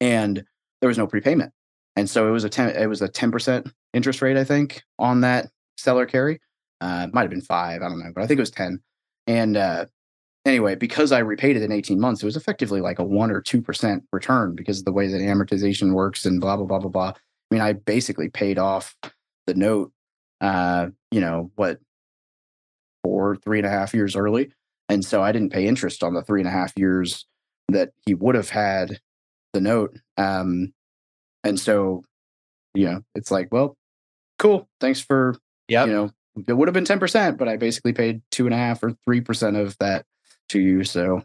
and 0.00 0.44
there 0.80 0.88
was 0.88 0.98
no 0.98 1.06
prepayment, 1.06 1.52
and 1.96 2.08
so 2.08 2.28
it 2.28 2.30
was 2.30 2.44
a 2.44 2.48
10 2.48 2.70
it 2.70 2.86
was 2.86 3.02
a 3.02 3.08
10 3.08 3.30
percent 3.30 3.68
interest 3.94 4.22
rate 4.22 4.36
I 4.36 4.44
think 4.44 4.82
on 4.98 5.20
that 5.22 5.48
seller 5.76 6.06
carry. 6.06 6.40
Uh, 6.80 7.06
might 7.12 7.22
have 7.22 7.30
been 7.30 7.40
five, 7.40 7.80
I 7.80 7.88
don't 7.88 7.98
know, 7.98 8.12
but 8.14 8.22
I 8.22 8.26
think 8.26 8.38
it 8.38 8.42
was 8.42 8.50
10. 8.50 8.80
And 9.26 9.56
uh, 9.56 9.86
anyway, 10.44 10.74
because 10.74 11.10
I 11.10 11.18
repaid 11.18 11.56
it 11.56 11.62
in 11.62 11.72
18 11.72 11.98
months, 11.98 12.22
it 12.22 12.26
was 12.26 12.36
effectively 12.36 12.80
like 12.80 12.98
a 12.98 13.04
one 13.04 13.30
or 13.30 13.40
two 13.40 13.60
percent 13.60 14.04
return 14.12 14.54
because 14.54 14.78
of 14.78 14.84
the 14.84 14.92
way 14.92 15.08
that 15.08 15.20
amortization 15.20 15.92
works 15.92 16.24
and 16.24 16.40
blah 16.40 16.56
blah 16.56 16.66
blah 16.66 16.78
blah 16.78 16.90
blah. 16.90 17.08
I 17.08 17.54
mean, 17.54 17.62
I 17.62 17.72
basically 17.74 18.28
paid 18.28 18.58
off 18.58 18.96
the 19.46 19.54
note, 19.54 19.92
uh, 20.40 20.88
you 21.10 21.20
know, 21.20 21.50
what 21.56 21.78
four, 23.02 23.36
three 23.36 23.58
and 23.58 23.66
a 23.66 23.70
half 23.70 23.94
years 23.94 24.16
early. 24.16 24.52
And 24.88 25.04
so 25.04 25.22
I 25.22 25.32
didn't 25.32 25.52
pay 25.52 25.66
interest 25.66 26.02
on 26.02 26.14
the 26.14 26.22
three 26.22 26.40
and 26.40 26.48
a 26.48 26.52
half 26.52 26.72
years 26.76 27.26
that 27.68 27.90
he 28.04 28.14
would 28.14 28.34
have 28.34 28.50
had 28.50 29.00
the 29.52 29.60
note. 29.60 29.96
Um, 30.16 30.72
and 31.42 31.58
so, 31.58 32.02
you 32.74 32.86
know, 32.86 33.02
it's 33.14 33.30
like, 33.30 33.48
well, 33.50 33.76
cool. 34.38 34.68
Thanks 34.80 35.00
for, 35.00 35.36
yeah, 35.68 35.84
you 35.86 35.92
know, 35.92 36.10
it 36.46 36.52
would 36.52 36.68
have 36.68 36.74
been 36.74 36.84
10%, 36.84 37.38
but 37.38 37.48
I 37.48 37.56
basically 37.56 37.92
paid 37.92 38.22
two 38.30 38.46
and 38.46 38.54
a 38.54 38.58
half 38.58 38.82
or 38.82 38.92
3% 39.08 39.60
of 39.60 39.76
that 39.78 40.04
to 40.50 40.60
you. 40.60 40.84
So 40.84 41.22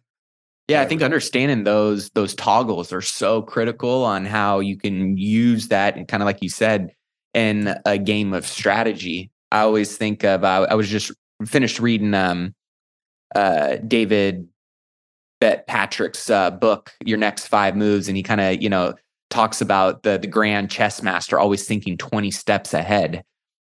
Yeah, 0.68 0.82
I 0.82 0.86
think 0.86 1.02
understanding 1.02 1.64
those 1.64 2.10
those 2.12 2.34
toggles 2.34 2.94
are 2.94 3.02
so 3.02 3.42
critical 3.42 4.04
on 4.04 4.26
how 4.26 4.60
you 4.60 4.78
can 4.78 5.18
use 5.18 5.68
that 5.68 5.98
and 5.98 6.08
kind 6.08 6.24
of 6.24 6.26
like 6.26 6.42
you 6.42 6.50
said 6.50 6.92
in 7.34 7.76
a 7.86 7.98
game 7.98 8.34
of 8.34 8.48
strategy. 8.48 9.32
I 9.52 9.62
always 9.62 9.98
think 9.98 10.24
of 10.24 10.44
uh, 10.44 10.68
I 10.70 10.76
was 10.76 10.90
just 10.90 11.12
finished 11.46 11.80
reading 11.80 12.14
um 12.14 12.56
uh 13.36 13.78
David 13.88 14.48
Bet 15.42 15.66
Patrick's 15.68 16.30
uh, 16.30 16.52
book, 16.52 16.92
Your 17.04 17.18
Next 17.18 17.48
Five 17.48 17.76
Moves, 17.76 18.08
and 18.08 18.16
he 18.16 18.24
kind 18.24 18.40
of, 18.40 18.62
you 18.62 18.70
know, 18.70 18.94
talks 19.32 19.60
about 19.60 20.04
the 20.04 20.18
the 20.18 20.28
grand 20.28 20.70
chess 20.70 21.02
master 21.02 21.40
always 21.40 21.66
thinking 21.66 21.98
20 21.98 22.32
steps 22.32 22.74
ahead. 22.74 23.24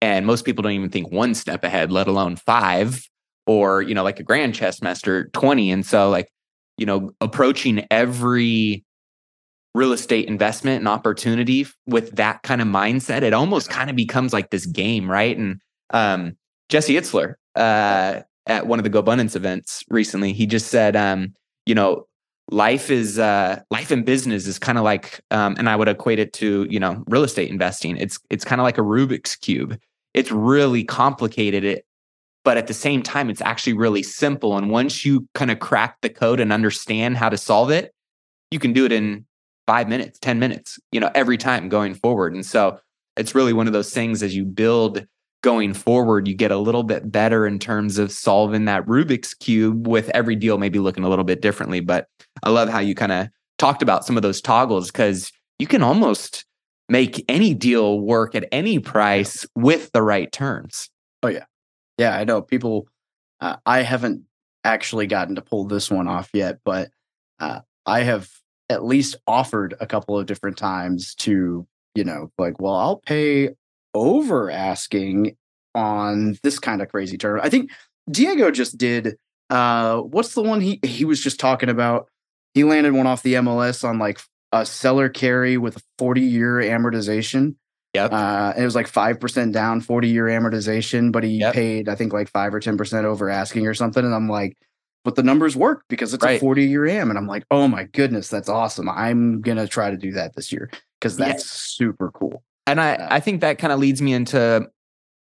And 0.01 0.27
most 0.27 0.45
people 0.45 0.63
don't 0.63 0.73
even 0.73 0.91
think 0.91 1.13
one 1.13 1.35
step 1.35 1.65
ahead, 1.65 1.93
let 1.93 2.09
alone 2.09 2.37
five, 2.37 3.07
or, 3.47 3.83
you 3.83 3.95
know, 3.95 4.03
like 4.03 4.19
a 4.19 4.23
grand 4.23 4.55
chess 4.55 4.81
master, 4.81 5.29
20. 5.35 5.71
And 5.71 5.85
so 5.85 6.09
like, 6.09 6.29
you 6.77 6.87
know, 6.87 7.11
approaching 7.21 7.85
every 7.91 8.85
real 9.75 9.93
estate 9.93 10.29
investment 10.29 10.79
and 10.79 10.89
opportunity 10.89 11.67
with 11.87 12.13
that 12.13 12.43
kind 12.43 12.63
of 12.63 12.69
mindset, 12.69 13.23
it 13.23 13.35
almost 13.35 13.69
kind 13.69 13.91
of 13.91 13.97
becomes 13.97 14.33
like 14.33 14.51
this 14.51 14.67
game, 14.67 15.11
right? 15.11 15.37
And 15.37 15.61
um, 15.91 16.37
Jesse 16.69 16.95
Itzler 16.95 17.35
uh, 17.57 18.23
at 18.49 18.67
one 18.67 18.81
of 18.81 18.85
the 18.85 18.91
GoBundance 18.91 19.37
events 19.37 19.85
recently, 19.91 20.33
he 20.33 20.47
just 20.47 20.69
said, 20.69 20.97
um, 20.97 21.35
you 21.67 21.75
know, 21.75 22.07
life 22.51 22.91
is 22.91 23.19
uh, 23.19 23.61
life 23.71 23.93
in 23.93 24.03
business 24.03 24.47
is 24.47 24.59
kind 24.59 24.79
of 24.79 24.85
like, 24.85 25.21
um, 25.31 25.55
and 25.59 25.69
I 25.69 25.77
would 25.77 25.89
equate 25.89 26.19
it 26.19 26.33
to 26.35 26.67
you 26.69 26.81
know 26.81 27.05
real 27.07 27.25
estate 27.25 27.51
investing. 27.51 27.97
It's 27.97 28.19
it's 28.31 28.45
kind 28.45 28.61
of 28.61 28.65
like 28.65 28.79
a 28.79 28.83
Rubik's 28.83 29.37
cube. 29.37 29.79
It's 30.15 30.33
really 30.33 30.83
complicated. 30.83 31.65
It, 31.65 31.85
but 32.45 32.57
at 32.57 32.67
the 32.67 32.75
same 32.75 33.03
time, 33.03 33.29
it's 33.29 33.43
actually 33.43 33.75
really 33.75 34.03
simple. 34.03 34.57
And 34.57 34.71
once 34.71 35.05
you 35.05 35.29
kind 35.35 35.51
of 35.51 35.61
crack 35.61 35.99
the 36.01 36.09
code 36.09 36.41
and 36.41 36.53
understand 36.53 37.19
how 37.19 37.29
to 37.29 37.37
solve 37.37 37.71
it, 37.71 37.93
you 38.51 38.59
can 38.59 38.73
do 38.73 38.87
it 38.87 38.93
in 38.93 39.27
five 39.67 39.89
minutes, 39.89 40.19
ten 40.19 40.39
minutes. 40.39 40.79
You 40.91 41.01
know, 41.01 41.11
every 41.15 41.37
time 41.37 41.69
going 41.69 41.95
forward. 41.95 42.35
And 42.35 42.47
so 42.47 42.81
it's 43.17 43.35
really 43.35 43.53
one 43.53 43.67
of 43.67 43.73
those 43.75 43.93
things 43.93 44.23
as 44.23 44.35
you 44.35 44.45
build 44.45 45.05
going 45.43 45.73
forward, 45.75 46.27
you 46.27 46.35
get 46.35 46.51
a 46.51 46.59
little 46.59 46.83
bit 46.83 47.11
better 47.11 47.47
in 47.47 47.59
terms 47.59 47.99
of 47.99 48.11
solving 48.11 48.65
that 48.65 48.85
Rubik's 48.87 49.35
cube 49.35 49.87
with 49.87 50.09
every 50.11 50.37
deal 50.37 50.59
maybe 50.59 50.79
looking 50.79 51.05
a 51.05 51.09
little 51.09 51.25
bit 51.25 51.41
differently. 51.41 51.81
But 51.81 52.07
I 52.43 52.51
love 52.51 52.69
how 52.69 52.81
you 52.81 52.95
kind 52.95 53.13
of 53.13 53.29
talked 53.59 53.83
about 53.83 54.05
some 54.05 54.17
of 54.17 54.23
those 54.23 54.41
toggles 54.41 54.91
because 54.91 55.33
you 55.59 55.67
can 55.67 55.83
almost 55.83 56.45
make 56.89 57.25
any 57.29 57.55
deal 57.55 58.01
work 58.01 58.35
at 58.35 58.47
any 58.51 58.79
price 58.79 59.47
with 59.55 59.91
the 59.93 60.03
right 60.03 60.31
terms. 60.33 60.89
Oh 61.23 61.29
yeah, 61.29 61.45
yeah. 61.99 62.17
I 62.17 62.25
know 62.25 62.43
people. 62.43 62.89
Uh, 63.41 63.57
I 63.67 63.83
haven't 63.83 64.23
actually 64.65 65.07
gotten 65.07 65.37
to 65.37 65.43
pull 65.43 65.65
this 65.65 65.91
one 65.91 66.09
off 66.09 66.31
yet, 66.33 66.59
but 66.65 66.91
uh, 67.39 67.61
I 67.87 68.03
have 68.03 68.29
at 68.69 68.85
least 68.85 69.17
offered 69.27 69.75
a 69.81 69.87
couple 69.87 70.19
of 70.19 70.27
different 70.27 70.57
times 70.57 71.15
to 71.17 71.67
you 71.95 72.05
know 72.05 72.31
like, 72.39 72.61
well, 72.61 72.75
I'll 72.75 72.97
pay 72.97 73.51
over 73.95 74.51
asking 74.51 75.37
on 75.75 76.39
this 76.43 76.59
kind 76.59 76.83
of 76.83 76.89
crazy 76.89 77.17
term. 77.19 77.41
I 77.43 77.49
think 77.49 77.71
Diego 78.11 78.51
just 78.51 78.79
did. 78.79 79.17
Uh, 79.51 79.99
what's 80.01 80.35
the 80.35 80.43
one 80.43 80.61
he 80.61 80.81
he 80.83 81.05
was 81.05 81.23
just 81.23 81.41
talking 81.41 81.69
about? 81.69 82.09
He 82.55 82.65
landed 82.65 82.93
one 82.93 83.07
off 83.07 83.23
the 83.23 83.35
MLS 83.35 83.87
on 83.89 83.99
like 83.99 84.21
a 84.53 84.65
seller 84.65 85.09
carry 85.09 85.57
with 85.59 85.77
a 85.77 85.83
40 85.99 86.21
year 86.23 86.55
amortization. 86.57 87.55
Yep. 87.95 88.13
Uh, 88.13 88.53
and 88.55 88.63
it 88.63 88.65
was 88.65 88.75
like 88.75 88.91
5% 88.91 89.53
down, 89.53 89.81
40 89.81 90.09
year 90.09 90.25
amortization, 90.27 91.11
but 91.13 91.25
he 91.25 91.39
Yep. 91.39 91.55
paid, 91.55 91.89
I 91.89 91.95
think, 91.95 92.13
like 92.13 92.29
5 92.29 92.55
or 92.55 92.61
10% 92.61 93.05
over 93.05 93.31
asking 93.31 93.67
or 93.67 93.75
something. 93.75 94.05
And 94.05 94.15
I'm 94.15 94.29
like, 94.29 94.57
but 95.05 95.15
the 95.15 95.23
numbers 95.23 95.57
work 95.57 95.85
because 95.89 96.13
it's 96.15 96.25
Right. 96.25 96.37
a 96.37 96.41
40 96.41 96.65
year 96.67 96.87
am. 96.87 97.11
And 97.11 97.19
I'm 97.19 97.27
like, 97.27 97.45
oh 97.51 97.67
my 97.69 97.85
goodness, 97.85 98.29
that's 98.29 98.49
awesome. 98.49 98.89
I'm 98.89 99.41
going 99.41 99.57
to 99.59 99.67
try 99.67 99.91
to 99.91 99.97
do 99.97 100.13
that 100.13 100.35
this 100.37 100.53
year 100.53 100.71
because 101.01 101.17
that's 101.17 101.51
super 101.51 102.11
cool. 102.11 102.43
And 102.71 102.81
I. 102.81 103.07
I 103.11 103.21
think 103.21 103.41
that 103.41 103.59
kind 103.59 103.73
of 103.73 103.79
leads 103.79 104.03
me 104.03 104.13
into 104.13 104.69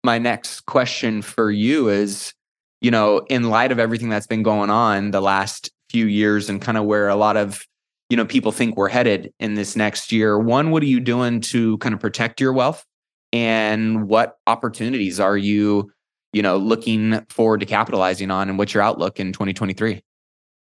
my 0.05 0.19
next 0.19 0.67
question 0.67 1.23
for 1.23 1.51
you 1.51 1.89
is, 1.89 2.35
you 2.81 2.91
know, 2.91 3.19
in 3.29 3.51
light 3.51 3.73
of 3.73 3.79
everything 3.79 4.09
that's 4.09 4.27
been 4.27 4.43
going 4.43 4.71
on 4.71 5.11
the 5.11 5.21
last 5.21 5.71
few 5.91 6.07
years 6.07 6.49
and 6.49 6.61
kind 6.61 6.77
of 6.79 6.85
where 6.85 7.09
a 7.09 7.17
lot 7.17 7.37
of, 7.37 7.65
you 8.11 8.17
know, 8.17 8.25
people 8.25 8.53
think 8.53 8.77
we're 8.77 8.89
headed 8.89 9.33
in 9.39 9.55
this 9.55 9.77
next 9.77 10.11
year, 10.11 10.39
one, 10.39 10.71
what 10.71 10.83
are 10.83 10.87
you 10.87 11.01
doing 11.01 11.41
to 11.41 11.79
kind 11.79 11.95
of 11.95 12.01
protect 12.01 12.41
your 12.41 12.53
wealth? 12.53 12.85
And 13.33 14.09
what 14.09 14.37
opportunities 14.47 15.21
are 15.21 15.37
you, 15.37 15.91
you 16.33 16.43
know, 16.43 16.57
looking 16.57 17.25
forward 17.31 17.61
to 17.61 17.67
capitalizing 17.67 18.31
on 18.31 18.49
and 18.49 18.59
what's 18.59 18.75
your 18.75 18.83
outlook 18.83 19.21
in 19.21 19.33
2023? 19.33 20.03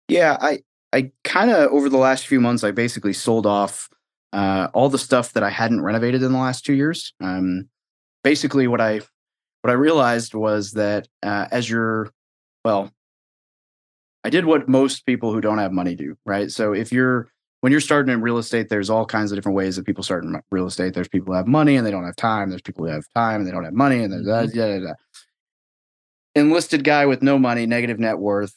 Yeah, 0.08 0.36
I 0.40 0.60
I 0.92 1.10
kind 1.24 1.50
of 1.50 1.70
over 1.72 1.88
the 1.88 1.96
last 1.96 2.26
few 2.26 2.40
months, 2.40 2.62
I 2.62 2.70
basically 2.70 3.14
sold 3.14 3.46
off 3.46 3.88
uh, 4.34 4.68
all 4.74 4.88
the 4.88 4.98
stuff 4.98 5.32
that 5.32 5.42
I 5.42 5.50
hadn't 5.50 5.82
renovated 5.82 6.22
in 6.22 6.32
the 6.32 6.38
last 6.38 6.64
two 6.64 6.74
years. 6.74 7.14
Um, 7.20 7.68
basically, 8.22 8.66
what 8.66 8.80
I 8.80 9.00
what 9.62 9.70
I 9.70 9.74
realized 9.74 10.34
was 10.34 10.72
that 10.72 11.08
uh, 11.22 11.46
as 11.50 11.70
you're 11.70 12.10
well, 12.64 12.90
I 14.24 14.30
did 14.30 14.44
what 14.44 14.68
most 14.68 15.06
people 15.06 15.32
who 15.32 15.40
don't 15.40 15.58
have 15.58 15.72
money 15.72 15.94
do, 15.94 16.16
right? 16.26 16.50
So 16.50 16.72
if 16.72 16.92
you're 16.92 17.28
when 17.60 17.70
you're 17.70 17.80
starting 17.80 18.12
in 18.12 18.20
real 18.20 18.36
estate, 18.36 18.68
there's 18.68 18.90
all 18.90 19.06
kinds 19.06 19.32
of 19.32 19.36
different 19.36 19.56
ways 19.56 19.76
that 19.76 19.86
people 19.86 20.02
start 20.02 20.24
in 20.24 20.38
real 20.50 20.66
estate. 20.66 20.92
There's 20.92 21.08
people 21.08 21.32
who 21.32 21.36
have 21.36 21.46
money 21.46 21.76
and 21.76 21.86
they 21.86 21.90
don't 21.90 22.04
have 22.04 22.16
time. 22.16 22.50
There's 22.50 22.60
people 22.60 22.84
who 22.84 22.90
have 22.90 23.06
time 23.14 23.40
and 23.40 23.46
they 23.46 23.52
don't 23.52 23.64
have 23.64 23.72
money. 23.72 24.02
And 24.02 24.12
there's 24.12 24.26
that, 24.26 24.54
yeah, 24.54 24.66
yeah, 24.66 24.80
yeah. 24.88 24.92
enlisted 26.34 26.84
guy 26.84 27.06
with 27.06 27.22
no 27.22 27.38
money, 27.38 27.64
negative 27.64 27.98
net 27.98 28.18
worth, 28.18 28.54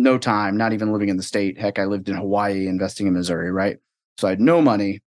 no 0.00 0.18
time, 0.18 0.56
not 0.56 0.72
even 0.72 0.92
living 0.92 1.08
in 1.08 1.16
the 1.16 1.22
state. 1.22 1.56
Heck, 1.56 1.78
I 1.78 1.84
lived 1.84 2.08
in 2.08 2.16
Hawaii, 2.16 2.66
investing 2.66 3.06
in 3.06 3.14
Missouri, 3.14 3.52
right? 3.52 3.76
So 4.16 4.26
I 4.26 4.30
had 4.30 4.40
no 4.40 4.60
money. 4.60 5.02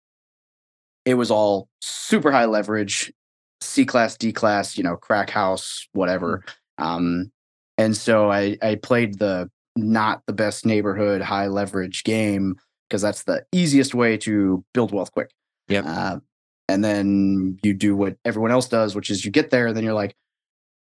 It 1.04 1.14
was 1.14 1.30
all 1.30 1.68
super 1.80 2.30
high 2.30 2.44
leverage, 2.44 3.12
C 3.60 3.84
class, 3.84 4.16
D 4.16 4.32
class, 4.32 4.76
you 4.76 4.84
know, 4.84 4.96
crack 4.96 5.30
house, 5.30 5.86
whatever. 5.92 6.44
Um, 6.78 7.30
and 7.78 7.96
so 7.96 8.30
I 8.30 8.56
I 8.62 8.76
played 8.76 9.18
the 9.18 9.50
not 9.76 10.22
the 10.26 10.32
best 10.32 10.66
neighborhood 10.66 11.22
high 11.22 11.46
leverage 11.46 12.04
game 12.04 12.56
because 12.88 13.02
that's 13.02 13.22
the 13.24 13.44
easiest 13.52 13.94
way 13.94 14.16
to 14.18 14.64
build 14.74 14.92
wealth 14.92 15.12
quick. 15.12 15.30
Yep. 15.68 15.84
Uh, 15.86 16.18
and 16.68 16.84
then 16.84 17.58
you 17.62 17.72
do 17.74 17.96
what 17.96 18.16
everyone 18.24 18.50
else 18.50 18.68
does, 18.68 18.94
which 18.94 19.10
is 19.10 19.24
you 19.24 19.30
get 19.30 19.50
there, 19.50 19.68
and 19.68 19.76
then 19.76 19.84
you're 19.84 19.94
like, 19.94 20.14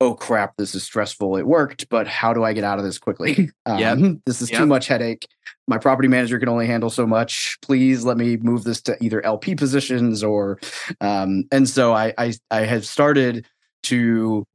oh 0.02 0.16
crap, 0.16 0.56
this 0.58 0.76
is 0.76 0.84
stressful. 0.84 1.36
It 1.38 1.46
worked, 1.46 1.90
but 1.90 2.08
how 2.08 2.34
do 2.34 2.44
I 2.44 2.54
get 2.54 2.64
out 2.64 2.80
of 2.80 2.86
this 2.86 2.98
quickly? 2.98 3.50
Yep. 3.68 3.98
Um, 3.98 4.22
This 4.26 4.42
is 4.42 4.50
Yep. 4.50 4.60
too 4.60 4.66
much 4.66 4.88
headache. 4.88 5.28
My 5.68 5.78
property 5.78 6.08
manager 6.08 6.40
can 6.40 6.50
only 6.50 6.66
handle 6.66 6.90
so 6.90 7.06
much. 7.06 7.58
Please 7.62 8.04
let 8.04 8.18
me 8.18 8.38
move 8.38 8.64
this 8.64 8.82
to 8.84 8.98
either 9.04 9.24
LP 9.26 9.56
positions 9.56 10.24
or, 10.24 10.60
um, 11.02 11.44
and 11.52 11.68
so 11.70 11.94
I, 11.94 12.14
I, 12.18 12.34
I 12.50 12.62
have 12.62 12.86
started 12.86 13.46
to, 13.84 14.46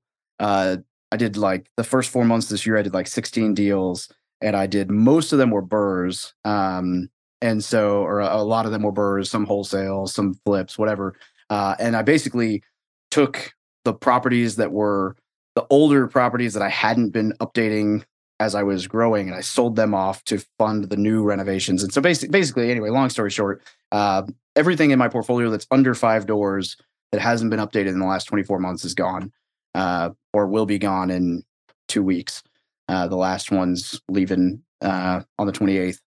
uh, 0.40 0.78
I 1.12 1.16
did 1.16 1.36
like 1.36 1.66
the 1.76 1.84
first 1.84 2.10
four 2.10 2.24
months 2.24 2.48
this 2.48 2.66
year, 2.66 2.76
I 2.76 2.82
did 2.82 2.94
like 2.94 3.06
16 3.06 3.54
deals 3.54 4.12
and 4.40 4.56
I 4.56 4.66
did 4.66 4.90
most 4.90 5.32
of 5.32 5.38
them 5.38 5.50
were 5.50 5.62
BRRRRs. 5.62 6.32
Um, 6.44 7.08
and 7.40 7.62
so, 7.62 7.98
or 8.02 8.20
a, 8.20 8.36
a 8.36 8.42
lot 8.42 8.66
of 8.66 8.72
them 8.72 8.82
were 8.82 8.92
BRRRRs, 8.92 9.28
some 9.28 9.46
wholesale, 9.46 10.06
some 10.06 10.34
flips, 10.44 10.78
whatever. 10.78 11.14
Uh, 11.50 11.76
and 11.78 11.94
I 11.94 12.02
basically 12.02 12.62
took 13.10 13.52
the 13.84 13.94
properties 13.94 14.56
that 14.56 14.72
were 14.72 15.16
the 15.54 15.66
older 15.70 16.06
properties 16.06 16.54
that 16.54 16.62
I 16.62 16.68
hadn't 16.68 17.10
been 17.10 17.32
updating 17.40 18.04
as 18.40 18.54
I 18.54 18.62
was 18.62 18.86
growing, 18.86 19.28
and 19.28 19.36
I 19.36 19.40
sold 19.40 19.76
them 19.76 19.94
off 19.94 20.24
to 20.24 20.44
fund 20.58 20.84
the 20.84 20.96
new 20.96 21.22
renovations. 21.22 21.82
And 21.82 21.92
so, 21.92 22.00
basically, 22.00 22.30
basically, 22.30 22.70
anyway, 22.70 22.90
long 22.90 23.08
story 23.08 23.30
short, 23.30 23.62
uh, 23.92 24.22
everything 24.56 24.90
in 24.90 24.98
my 24.98 25.08
portfolio 25.08 25.50
that's 25.50 25.66
under 25.70 25.94
five 25.94 26.26
doors 26.26 26.76
that 27.12 27.20
hasn't 27.20 27.50
been 27.50 27.60
updated 27.60 27.88
in 27.88 28.00
the 28.00 28.06
last 28.06 28.24
24 28.24 28.58
months 28.58 28.84
is 28.84 28.94
gone, 28.94 29.32
uh, 29.74 30.10
or 30.32 30.46
will 30.46 30.66
be 30.66 30.78
gone 30.78 31.10
in 31.10 31.44
two 31.86 32.02
weeks. 32.02 32.42
Uh, 32.88 33.06
the 33.06 33.16
last 33.16 33.50
one's 33.50 34.00
leaving 34.08 34.62
uh, 34.80 35.22
on 35.38 35.46
the 35.46 35.52
28th, 35.52 36.00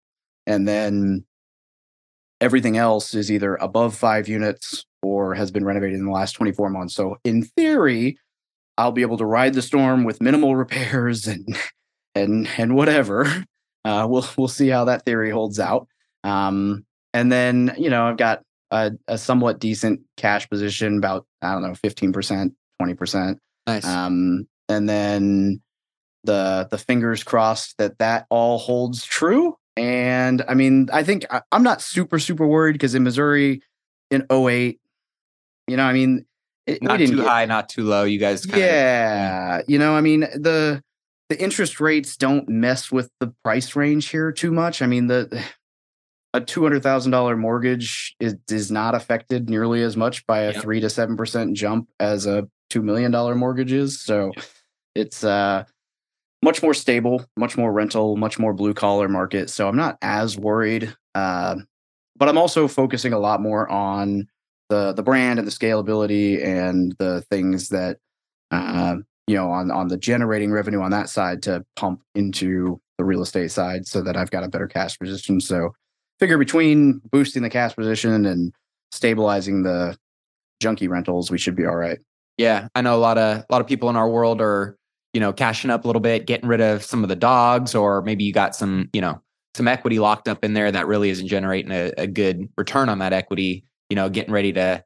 and 0.47 0.67
then 0.67 1.25
everything 2.41 2.77
else 2.77 3.15
is 3.15 3.31
either 3.31 3.55
above 3.57 3.95
five 3.95 4.29
units 4.29 4.85
or 5.03 5.35
has 5.35 5.51
been 5.51 5.65
renovated 5.65 5.99
in 5.99 6.05
the 6.05 6.11
last 6.13 6.33
24 6.33 6.71
months. 6.71 6.95
So, 6.95 7.19
in 7.25 7.43
theory, 7.43 8.19
I'll 8.79 8.93
be 8.93 9.03
able 9.03 9.19
to 9.19 9.27
ride 9.27 9.55
the 9.55 9.63
storm 9.63 10.05
with 10.05 10.21
minimal 10.21 10.57
repairs 10.57 11.27
and 11.27 11.47
and 12.15 12.49
and 12.59 12.75
whatever. 12.75 13.45
Uh, 13.85 14.07
we'll 14.09 14.27
we'll 14.37 14.49
see 14.49 14.69
how 14.69 14.85
that 14.87 15.05
theory 15.05 15.31
holds 15.31 15.61
out. 15.61 15.87
Um, 16.25 16.85
and 17.15 17.31
then 17.31 17.75
you 17.79 17.89
know 17.89 18.07
I've 18.07 18.17
got 18.17 18.43
a, 18.71 18.93
a 19.07 19.17
somewhat 19.17 19.61
decent 19.61 20.01
cash 20.17 20.49
position, 20.49 20.99
about 20.99 21.27
I 21.43 21.53
don't 21.53 21.63
know, 21.63 21.75
fifteen 21.75 22.13
percent, 22.13 22.55
twenty 22.81 22.95
percent. 22.95 23.39
Nice. 23.67 23.87
Um, 23.87 24.49
and 24.69 24.89
then 24.89 25.61
the 26.25 26.67
the 26.71 26.79
fingers 26.79 27.23
crossed 27.23 27.79
that 27.79 27.99
that 27.99 28.27
all 28.31 28.59
holds 28.59 29.05
true. 29.05 29.57
And 29.77 30.43
I 30.49 30.55
mean, 30.55 30.89
I 30.93 31.05
think 31.05 31.25
I, 31.31 31.43
I'm 31.53 31.63
not 31.63 31.81
super 31.81 32.19
super 32.19 32.47
worried 32.47 32.73
because 32.73 32.95
in 32.95 33.05
Missouri 33.05 33.63
in 34.11 34.27
08, 34.31 34.81
you 35.69 35.77
know, 35.77 35.85
I 35.85 35.93
mean, 35.93 36.27
it, 36.67 36.83
not 36.83 36.99
too 36.99 37.23
high, 37.23 37.45
not 37.45 37.69
too 37.69 37.85
low. 37.85 38.05
You 38.05 38.19
guys 38.19 38.45
kind 38.45 38.55
of 38.55 38.61
yeah, 38.61 39.63
you 39.69 39.79
know, 39.79 39.95
I 39.95 40.01
mean 40.01 40.21
the 40.21 40.83
the 41.29 41.43
interest 41.43 41.81
rates 41.81 42.17
don't 42.17 42.49
mess 42.49 42.91
with 42.93 43.11
the 43.21 43.33
price 43.45 43.75
range 43.77 44.09
here 44.09 44.33
too 44.33 44.53
much. 44.53 44.83
I 44.83 44.87
mean, 44.87 45.07
the 45.07 45.45
a 46.33 46.41
two 46.41 46.63
hundred 46.63 46.83
thousand 46.83 47.13
dollar 47.13 47.37
mortgage 47.37 48.15
is 48.21 48.37
is 48.51 48.71
not 48.71 48.95
affected 48.95 49.49
nearly 49.49 49.83
as 49.83 49.97
much 49.97 50.27
by 50.27 50.41
a 50.41 50.53
yep. 50.53 50.63
three 50.63 50.81
to 50.81 50.91
seven 50.91 51.17
percent 51.17 51.57
jump 51.57 51.89
as 52.01 52.27
a 52.27 52.49
two 52.71 52.83
million 52.83 53.11
dollar 53.11 53.35
mortgage 53.35 53.73
is. 53.73 54.01
So 54.01 54.33
yep. 54.37 54.45
it's 54.95 55.25
uh 55.25 55.65
much 56.43 56.63
more 56.63 56.75
stable, 56.75 57.25
much 57.37 57.57
more 57.57 57.73
rental, 57.73 58.17
much 58.17 58.39
more 58.39 58.53
blue 58.53 58.75
collar 58.75 59.09
market. 59.09 59.51
So 59.51 59.69
I'm 59.69 59.77
not 59.77 59.99
as 60.03 60.37
worried. 60.37 60.95
Uh, 61.15 61.57
but 62.17 62.29
I'm 62.29 62.39
also 62.39 62.69
focusing 62.69 63.13
a 63.13 63.19
lot 63.19 63.43
more 63.43 63.69
on 63.69 64.29
the 64.69 64.93
the 64.93 65.03
brand 65.03 65.39
and 65.39 65.47
the 65.47 65.53
scalability 65.53 66.45
and 66.45 66.95
the 66.99 67.23
things 67.31 67.69
that 67.71 67.99
uh, 68.51 68.97
you 69.27 69.37
know 69.37 69.51
on 69.51 69.71
on 69.71 69.89
the 69.89 69.97
generating 69.97 70.51
revenue 70.51 70.81
on 70.81 70.91
that 70.91 71.09
side 71.09 71.43
to 71.45 71.65
pump 71.77 72.03
into 72.15 72.81
the 72.99 73.05
real 73.05 73.23
estate 73.23 73.51
side 73.51 73.87
so 73.87 74.03
that 74.03 74.17
I've 74.17 74.31
got 74.31 74.45
a 74.45 74.49
better 74.49 74.67
cash 74.67 74.99
position. 74.99 75.41
So 75.41 75.75
figure 76.19 76.39
between 76.39 77.01
boosting 77.11 77.43
the 77.43 77.51
cash 77.51 77.75
position 77.75 78.25
and 78.25 78.53
stabilizing 78.93 79.63
the 79.63 79.97
junky 80.63 80.89
rentals, 80.89 81.31
we 81.31 81.39
should 81.39 81.57
be 81.57 81.67
all 81.67 81.77
right. 81.77 81.99
Yeah, 82.39 82.69
I 82.75 82.83
know 82.83 82.95
a 82.95 82.99
lot 82.99 83.19
of 83.19 83.39
a 83.39 83.47
lot 83.51 83.61
of 83.61 83.67
people 83.67 83.89
in 83.91 83.97
our 83.97 84.09
world 84.09 84.41
are 84.41 84.77
you 85.13 85.21
know 85.21 85.33
cashing 85.33 85.71
up 85.71 85.85
a 85.85 85.87
little 85.87 86.01
bit, 86.01 86.27
getting 86.27 86.49
rid 86.49 86.61
of 86.61 86.83
some 86.83 87.03
of 87.03 87.09
the 87.09 87.17
dogs, 87.17 87.75
or 87.75 88.03
maybe 88.03 88.25
you 88.25 88.33
got 88.33 88.55
some 88.55 88.89
you 88.93 89.01
know 89.01 89.21
some 89.55 89.69
equity 89.69 89.99
locked 89.99 90.29
up 90.29 90.45
in 90.45 90.53
there 90.53 90.71
that 90.71 90.87
really 90.87 91.09
isn't 91.09 91.29
generating 91.29 91.73
a, 91.73 91.91
a 91.97 92.07
good 92.07 92.49
return 92.59 92.89
on 92.89 92.99
that 92.99 93.15
equity. 93.15 93.65
You 93.91 93.97
know, 93.97 94.09
getting 94.09 94.33
ready 94.33 94.53
to 94.55 94.85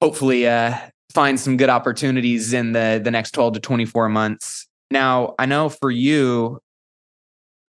hopefully 0.00 0.46
uh, 0.46 0.76
find 1.12 1.38
some 1.38 1.56
good 1.56 1.68
opportunities 1.68 2.52
in 2.52 2.72
the 2.72 3.00
the 3.02 3.10
next 3.10 3.32
12 3.32 3.54
to 3.54 3.60
24 3.60 4.08
months. 4.08 4.66
Now, 4.90 5.34
I 5.38 5.46
know 5.46 5.68
for 5.68 5.90
you 5.90 6.60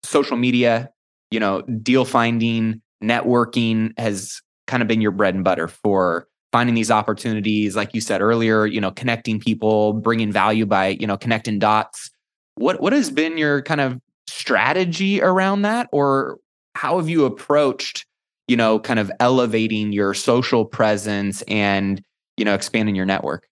social 0.03 0.37
media, 0.37 0.89
you 1.31 1.39
know, 1.39 1.61
deal 1.61 2.05
finding, 2.05 2.81
networking 3.03 3.97
has 3.97 4.41
kind 4.67 4.81
of 4.81 4.87
been 4.87 5.01
your 5.01 5.11
bread 5.11 5.35
and 5.35 5.43
butter 5.43 5.67
for 5.67 6.27
finding 6.51 6.75
these 6.75 6.91
opportunities 6.91 7.75
like 7.75 7.93
you 7.93 8.01
said 8.01 8.21
earlier, 8.21 8.65
you 8.65 8.79
know, 8.79 8.91
connecting 8.91 9.39
people, 9.39 9.93
bringing 9.93 10.31
value 10.31 10.65
by, 10.65 10.89
you 10.89 11.07
know, 11.07 11.17
connecting 11.17 11.59
dots. 11.59 12.11
What 12.55 12.79
what 12.79 12.93
has 12.93 13.09
been 13.09 13.37
your 13.37 13.61
kind 13.63 13.81
of 13.81 13.99
strategy 14.27 15.21
around 15.21 15.63
that 15.63 15.89
or 15.91 16.37
how 16.75 16.97
have 16.97 17.09
you 17.09 17.25
approached, 17.25 18.05
you 18.47 18.57
know, 18.57 18.79
kind 18.79 18.99
of 18.99 19.11
elevating 19.19 19.91
your 19.91 20.13
social 20.13 20.65
presence 20.65 21.41
and 21.43 22.03
you 22.37 22.45
know, 22.45 22.53
expanding 22.53 22.95
your 22.95 23.05
network? 23.05 23.47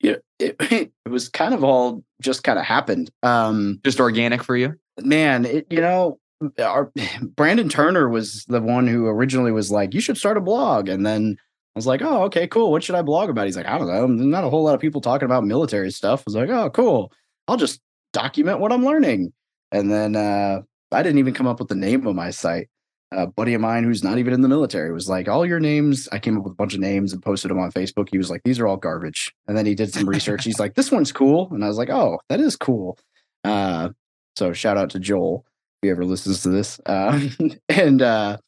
Yeah, 0.00 0.16
it, 0.38 0.56
it 0.60 0.92
was 1.08 1.28
kind 1.28 1.54
of 1.54 1.64
all 1.64 2.04
just 2.20 2.44
kind 2.44 2.58
of 2.58 2.64
happened. 2.64 3.10
Um, 3.22 3.80
just 3.84 4.00
organic 4.00 4.42
for 4.42 4.56
you, 4.56 4.74
man. 5.00 5.44
It, 5.44 5.66
you 5.70 5.80
know, 5.80 6.18
our 6.58 6.92
Brandon 7.22 7.68
Turner 7.68 8.08
was 8.08 8.44
the 8.46 8.60
one 8.60 8.86
who 8.86 9.06
originally 9.06 9.52
was 9.52 9.70
like, 9.70 9.94
"You 9.94 10.00
should 10.00 10.18
start 10.18 10.36
a 10.36 10.42
blog," 10.42 10.88
and 10.88 11.06
then 11.06 11.36
I 11.74 11.78
was 11.78 11.86
like, 11.86 12.02
"Oh, 12.02 12.24
okay, 12.24 12.46
cool. 12.46 12.70
What 12.70 12.82
should 12.82 12.96
I 12.96 13.02
blog 13.02 13.30
about?" 13.30 13.46
He's 13.46 13.56
like, 13.56 13.66
"I 13.66 13.78
don't 13.78 13.88
know. 13.88 14.06
There's 14.06 14.26
not 14.26 14.44
a 14.44 14.50
whole 14.50 14.64
lot 14.64 14.74
of 14.74 14.80
people 14.80 15.00
talking 15.00 15.26
about 15.26 15.44
military 15.44 15.90
stuff." 15.90 16.20
I 16.20 16.24
was 16.26 16.34
like, 16.36 16.50
"Oh, 16.50 16.70
cool. 16.70 17.12
I'll 17.48 17.56
just 17.56 17.80
document 18.12 18.60
what 18.60 18.72
I'm 18.72 18.84
learning." 18.84 19.32
And 19.72 19.90
then 19.90 20.16
uh, 20.16 20.62
I 20.92 21.02
didn't 21.02 21.18
even 21.18 21.34
come 21.34 21.46
up 21.46 21.58
with 21.58 21.68
the 21.68 21.74
name 21.74 22.06
of 22.06 22.14
my 22.14 22.30
site 22.30 22.68
a 23.16 23.26
buddy 23.26 23.54
of 23.54 23.60
mine 23.60 23.84
who's 23.84 24.04
not 24.04 24.18
even 24.18 24.32
in 24.32 24.40
the 24.40 24.48
military 24.48 24.92
was 24.92 25.08
like, 25.08 25.28
all 25.28 25.46
your 25.46 25.60
names. 25.60 26.08
I 26.12 26.18
came 26.18 26.36
up 26.36 26.44
with 26.44 26.52
a 26.52 26.56
bunch 26.56 26.74
of 26.74 26.80
names 26.80 27.12
and 27.12 27.22
posted 27.22 27.50
them 27.50 27.58
on 27.58 27.72
Facebook. 27.72 28.08
He 28.10 28.18
was 28.18 28.30
like, 28.30 28.42
these 28.44 28.58
are 28.58 28.66
all 28.66 28.76
garbage. 28.76 29.34
And 29.46 29.56
then 29.56 29.66
he 29.66 29.74
did 29.74 29.92
some 29.92 30.08
research. 30.08 30.44
He's 30.44 30.58
like, 30.58 30.74
this 30.74 30.90
one's 30.90 31.12
cool. 31.12 31.48
And 31.52 31.64
I 31.64 31.68
was 31.68 31.78
like, 31.78 31.90
oh, 31.90 32.18
that 32.28 32.40
is 32.40 32.56
cool. 32.56 32.98
Uh, 33.44 33.90
so 34.36 34.52
shout 34.52 34.76
out 34.76 34.90
to 34.90 34.98
Joel 34.98 35.44
if 35.46 35.86
he 35.86 35.90
ever 35.90 36.04
listens 36.04 36.42
to 36.42 36.48
this. 36.48 36.80
Uh, 36.86 37.28
and 37.68 38.02
uh, 38.02 38.38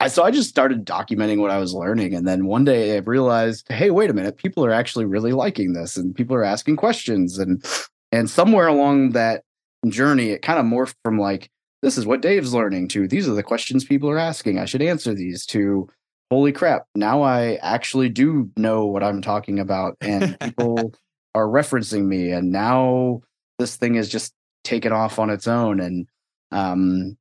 I, 0.00 0.08
so 0.08 0.22
I 0.22 0.30
just 0.30 0.48
started 0.48 0.84
documenting 0.84 1.38
what 1.38 1.50
I 1.50 1.58
was 1.58 1.74
learning. 1.74 2.14
And 2.14 2.26
then 2.26 2.46
one 2.46 2.64
day 2.64 2.96
I 2.96 3.00
realized, 3.00 3.66
hey, 3.70 3.90
wait 3.90 4.10
a 4.10 4.14
minute, 4.14 4.36
people 4.36 4.64
are 4.64 4.72
actually 4.72 5.04
really 5.04 5.32
liking 5.32 5.72
this 5.72 5.96
and 5.96 6.14
people 6.14 6.36
are 6.36 6.44
asking 6.44 6.76
questions. 6.76 7.38
And 7.38 7.64
and 8.12 8.30
somewhere 8.30 8.68
along 8.68 9.10
that 9.10 9.42
journey, 9.88 10.30
it 10.30 10.42
kind 10.42 10.58
of 10.58 10.66
morphed 10.66 10.94
from 11.04 11.18
like, 11.18 11.50
this 11.84 11.98
is 11.98 12.06
what 12.06 12.22
Dave's 12.22 12.54
learning 12.54 12.88
to 12.88 13.06
these 13.06 13.28
are 13.28 13.34
the 13.34 13.42
questions 13.42 13.84
people 13.84 14.08
are 14.08 14.18
asking. 14.18 14.58
I 14.58 14.64
should 14.64 14.80
answer 14.80 15.12
these 15.12 15.44
to 15.46 15.86
holy 16.30 16.50
crap. 16.50 16.86
Now 16.94 17.22
I 17.22 17.56
actually 17.56 18.08
do 18.08 18.50
know 18.56 18.86
what 18.86 19.04
I'm 19.04 19.20
talking 19.20 19.58
about 19.58 19.98
and 20.00 20.38
people 20.40 20.94
are 21.34 21.46
referencing 21.46 22.06
me 22.06 22.30
and 22.30 22.50
now 22.50 23.20
this 23.58 23.76
thing 23.76 23.96
is 23.96 24.08
just 24.08 24.32
taken 24.64 24.92
off 24.92 25.18
on 25.18 25.28
its 25.28 25.46
own 25.46 25.78
and 25.78 26.08
um 26.50 27.18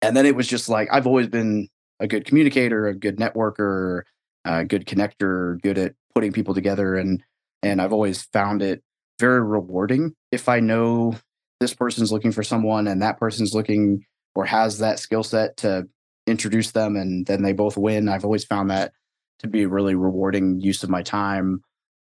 and 0.00 0.16
then 0.16 0.24
it 0.24 0.34
was 0.34 0.48
just 0.48 0.70
like 0.70 0.88
I've 0.90 1.06
always 1.06 1.28
been 1.28 1.68
a 2.00 2.06
good 2.06 2.24
communicator, 2.24 2.86
a 2.86 2.94
good 2.94 3.18
networker, 3.18 4.02
a 4.46 4.64
good 4.64 4.86
connector, 4.86 5.60
good 5.60 5.76
at 5.76 5.94
putting 6.14 6.32
people 6.32 6.54
together 6.54 6.96
and 6.96 7.22
and 7.62 7.82
I've 7.82 7.92
always 7.92 8.22
found 8.22 8.62
it 8.62 8.82
very 9.20 9.42
rewarding 9.42 10.14
if 10.32 10.48
I 10.48 10.60
know 10.60 11.16
this 11.60 11.74
person's 11.74 12.12
looking 12.12 12.32
for 12.32 12.42
someone 12.42 12.86
and 12.86 13.02
that 13.02 13.18
person's 13.18 13.54
looking 13.54 14.04
or 14.34 14.44
has 14.44 14.78
that 14.78 14.98
skill 14.98 15.22
set 15.22 15.56
to 15.58 15.88
introduce 16.26 16.70
them 16.72 16.96
and 16.96 17.26
then 17.26 17.42
they 17.42 17.52
both 17.52 17.76
win. 17.76 18.08
I've 18.08 18.24
always 18.24 18.44
found 18.44 18.70
that 18.70 18.92
to 19.40 19.48
be 19.48 19.62
a 19.62 19.68
really 19.68 19.94
rewarding 19.94 20.60
use 20.60 20.82
of 20.82 20.90
my 20.90 21.02
time. 21.02 21.62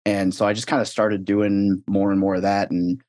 And 0.05 0.33
so 0.33 0.45
I 0.45 0.53
just 0.53 0.67
kind 0.67 0.81
of 0.81 0.87
started 0.87 1.25
doing 1.25 1.83
more 1.87 2.11
and 2.11 2.19
more 2.19 2.35
of 2.35 2.41
that 2.43 2.71
and 2.71 3.01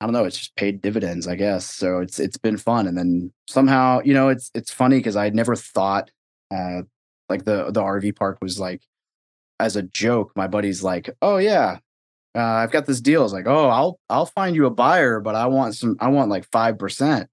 I 0.00 0.04
don't 0.04 0.12
know, 0.12 0.24
it's 0.24 0.36
just 0.36 0.56
paid 0.56 0.82
dividends, 0.82 1.26
I 1.26 1.36
guess. 1.36 1.70
So 1.70 2.00
it's 2.00 2.18
it's 2.20 2.36
been 2.36 2.58
fun. 2.58 2.86
And 2.86 2.98
then 2.98 3.32
somehow, 3.48 4.00
you 4.04 4.12
know, 4.12 4.28
it's 4.28 4.50
it's 4.54 4.72
funny 4.72 4.98
because 4.98 5.16
I 5.16 5.30
never 5.30 5.56
thought 5.56 6.10
uh 6.54 6.82
like 7.28 7.44
the 7.44 7.70
the 7.70 7.82
RV 7.82 8.16
park 8.16 8.38
was 8.42 8.60
like 8.60 8.82
as 9.58 9.76
a 9.76 9.82
joke, 9.82 10.32
my 10.36 10.46
buddy's 10.46 10.82
like, 10.82 11.10
Oh 11.22 11.38
yeah, 11.38 11.78
uh, 12.36 12.40
I've 12.40 12.70
got 12.70 12.86
this 12.86 13.00
deal. 13.00 13.24
It's 13.24 13.32
like, 13.32 13.46
oh, 13.46 13.68
I'll 13.68 13.98
I'll 14.10 14.26
find 14.26 14.54
you 14.54 14.66
a 14.66 14.70
buyer, 14.70 15.20
but 15.20 15.34
I 15.34 15.46
want 15.46 15.74
some. 15.74 15.96
I 16.00 16.08
want 16.08 16.30
like 16.30 16.46
five 16.52 16.78
percent. 16.78 17.28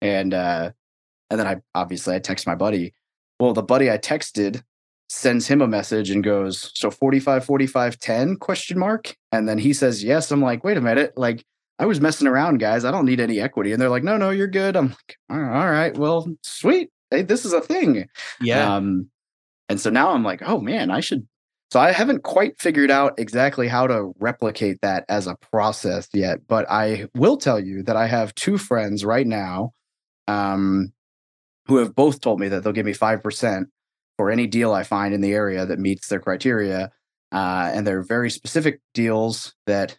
And 0.00 0.32
uh, 0.32 0.70
and 1.30 1.40
then 1.40 1.46
I 1.46 1.56
obviously 1.74 2.14
I 2.14 2.18
text 2.18 2.46
my 2.46 2.54
buddy. 2.54 2.94
Well, 3.40 3.52
the 3.52 3.62
buddy 3.62 3.90
I 3.90 3.98
texted 3.98 4.62
sends 5.08 5.46
him 5.46 5.60
a 5.60 5.68
message 5.68 6.10
and 6.10 6.24
goes, 6.24 6.72
so 6.74 6.90
45, 6.90 7.44
45, 7.44 7.98
10 7.98 8.36
question 8.36 8.78
mark. 8.78 9.16
And 9.30 9.48
then 9.48 9.58
he 9.58 9.72
says, 9.72 10.02
yes. 10.02 10.30
I'm 10.30 10.42
like, 10.42 10.64
wait 10.64 10.76
a 10.76 10.80
minute. 10.80 11.12
Like 11.16 11.44
I 11.78 11.86
was 11.86 12.00
messing 12.00 12.26
around, 12.26 12.58
guys. 12.58 12.84
I 12.84 12.90
don't 12.90 13.04
need 13.04 13.20
any 13.20 13.40
equity. 13.40 13.72
And 13.72 13.80
they're 13.80 13.90
like, 13.90 14.02
no, 14.02 14.16
no, 14.16 14.30
you're 14.30 14.46
good. 14.46 14.76
I'm 14.76 14.88
like, 14.88 15.16
all 15.30 15.38
right, 15.38 15.96
well, 15.96 16.26
sweet. 16.42 16.90
Hey, 17.10 17.22
this 17.22 17.44
is 17.44 17.52
a 17.52 17.60
thing. 17.60 18.08
Yeah. 18.40 18.74
Um, 18.74 19.08
and 19.68 19.80
so 19.80 19.90
now 19.90 20.10
I'm 20.10 20.24
like, 20.24 20.42
oh 20.42 20.60
man, 20.60 20.90
I 20.90 21.00
should 21.00 21.26
so 21.70 21.80
I 21.80 21.92
haven't 21.92 22.22
quite 22.22 22.60
figured 22.60 22.90
out 22.90 23.18
exactly 23.18 23.66
how 23.66 23.86
to 23.86 24.12
replicate 24.18 24.78
that 24.82 25.04
as 25.08 25.26
a 25.26 25.36
process 25.36 26.08
yet, 26.12 26.46
but 26.46 26.68
I 26.70 27.08
will 27.14 27.36
tell 27.36 27.58
you 27.58 27.82
that 27.84 27.96
I 27.96 28.06
have 28.06 28.34
two 28.34 28.56
friends 28.56 29.04
right 29.04 29.26
now 29.26 29.72
um, 30.28 30.92
who 31.66 31.78
have 31.78 31.94
both 31.94 32.20
told 32.20 32.38
me 32.38 32.48
that 32.48 32.62
they'll 32.62 32.72
give 32.72 32.86
me 32.86 32.94
5% 32.94 33.64
for 34.16 34.30
any 34.30 34.46
deal 34.46 34.72
I 34.72 34.84
find 34.84 35.12
in 35.12 35.20
the 35.20 35.32
area 35.32 35.66
that 35.66 35.78
meets 35.78 36.08
their 36.08 36.20
criteria. 36.20 36.92
Uh, 37.32 37.70
and 37.74 37.86
they're 37.86 38.02
very 38.02 38.30
specific 38.30 38.80
deals 38.94 39.54
that 39.66 39.98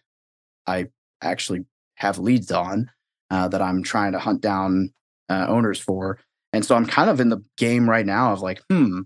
I 0.66 0.86
actually 1.22 1.66
have 1.96 2.18
leads 2.18 2.50
on 2.50 2.90
uh, 3.30 3.48
that 3.48 3.60
I'm 3.60 3.82
trying 3.82 4.12
to 4.12 4.18
hunt 4.18 4.40
down 4.40 4.94
uh, 5.28 5.46
owners 5.48 5.78
for. 5.78 6.18
And 6.54 6.64
so 6.64 6.74
I'm 6.74 6.86
kind 6.86 7.10
of 7.10 7.20
in 7.20 7.28
the 7.28 7.44
game 7.58 7.88
right 7.88 8.06
now 8.06 8.32
of 8.32 8.40
like, 8.40 8.62
hmm, 8.70 9.00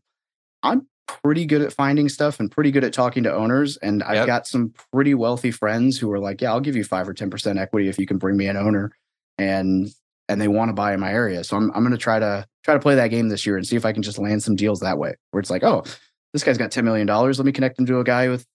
I'm 0.62 0.87
pretty 1.22 1.46
good 1.46 1.62
at 1.62 1.72
finding 1.72 2.09
stuff 2.09 2.40
and 2.40 2.51
pretty 2.51 2.70
good 2.70 2.85
at 2.85 2.92
talking 2.92 3.22
to 3.25 3.35
owners. 3.35 3.77
And 3.79 4.01
yep. 4.01 4.09
I've 4.09 4.27
got 4.27 4.46
some 4.46 4.72
pretty 4.92 5.14
wealthy 5.14 5.51
friends 5.51 5.98
who 5.98 6.11
are 6.12 6.18
like, 6.18 6.40
yeah, 6.40 6.51
I'll 6.51 6.61
give 6.61 6.77
you 6.77 6.85
five 6.85 7.09
or 7.09 7.14
10% 7.14 7.61
equity 7.61 7.88
if 7.88 7.98
you 7.98 8.07
can 8.07 8.18
bring 8.18 8.37
me 8.37 8.46
an 8.46 8.57
owner. 8.57 8.92
And 9.38 9.88
and 10.29 10.40
they 10.40 10.48
want 10.48 10.69
to 10.69 10.73
buy 10.73 10.94
in 10.94 11.00
my 11.00 11.13
area. 11.13 11.44
So 11.44 11.56
I'm 11.56 11.71
I'm 11.73 11.83
gonna 11.83 11.96
try 11.96 12.19
to 12.19 12.46
try 12.65 12.75
to 12.75 12.81
play 12.81 12.94
that 12.94 13.08
game 13.08 13.29
this 13.29 13.44
year 13.44 13.56
and 13.56 13.67
see 13.67 13.77
if 13.77 13.85
I 13.85 13.92
can 13.92 14.02
just 14.02 14.19
land 14.19 14.42
some 14.42 14.56
deals 14.56 14.81
that 14.81 14.98
way. 14.98 15.15
Where 15.31 15.40
it's 15.40 15.50
like, 15.50 15.65
oh, 15.65 15.85
this 16.33 16.44
guy's 16.44 16.58
got 16.58 16.71
$10 16.71 16.85
million. 16.85 17.06
Let 17.06 17.38
me 17.38 17.52
connect 17.52 17.79
him 17.79 17.87
to 17.87 17.98
a 17.98 18.04
guy 18.04 18.29
with 18.29 18.46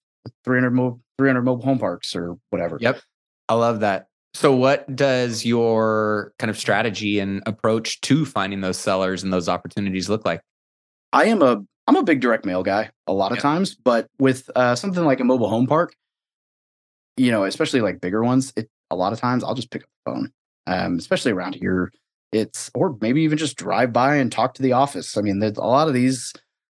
300 0.44 0.72
mobile 0.72 1.02
300 1.18 1.42
mobile 1.42 1.64
home 1.64 1.80
parks 1.80 2.16
or 2.16 2.38
whatever. 2.50 2.78
Yep. 2.80 3.02
I 3.50 3.56
love 3.56 3.80
that. 3.80 4.08
So, 4.34 4.56
what 4.56 4.96
does 4.96 5.46
your 5.46 6.34
kind 6.38 6.52
of 6.52 6.58
strategy 6.58 7.20
and 7.20 7.42
approach 7.46 8.02
to 8.02 8.26
finding 8.26 8.62
those 8.62 8.78
sellers 8.78 9.24
and 9.24 9.34
those 9.34 9.50
opportunities 9.50 10.10
look 10.10 10.26
like? 10.26 10.42
I 11.12 11.26
am 11.26 11.42
a 11.42 11.64
I'm 11.88 11.96
a 11.96 12.04
big 12.04 12.20
direct 12.20 12.46
mail 12.46 12.64
guy 12.64 12.90
a 13.08 13.14
lot 13.14 13.32
of 13.32 13.40
times, 13.40 13.76
but 13.76 14.08
with 14.20 14.50
uh, 14.56 14.76
something 14.76 15.06
like 15.06 15.22
a 15.22 15.24
mobile 15.24 15.50
home 15.50 15.68
park, 15.68 15.96
you 17.16 17.32
know, 17.32 17.46
especially 17.46 17.82
like 17.82 18.02
bigger 18.02 18.24
ones, 18.24 18.52
it 18.58 18.70
a 18.92 18.96
lot 18.96 19.14
of 19.14 19.20
times 19.20 19.44
I'll 19.44 19.56
just 19.56 19.72
pick 19.72 19.84
up 19.84 19.90
the 20.06 20.12
phone, 20.12 20.32
um, 20.68 20.98
especially 20.98 21.32
around 21.32 21.56
here. 21.56 21.92
It's 22.34 22.70
or 22.76 22.98
maybe 23.00 23.22
even 23.22 23.38
just 23.38 23.58
drive 23.58 23.94
by 23.94 24.18
and 24.18 24.30
talk 24.32 24.54
to 24.56 24.62
the 24.62 24.74
office. 24.74 25.18
I 25.18 25.22
mean, 25.22 25.40
there's 25.40 25.58
a 25.58 25.64
lot 25.64 25.88
of 25.88 25.94
these 25.94 26.34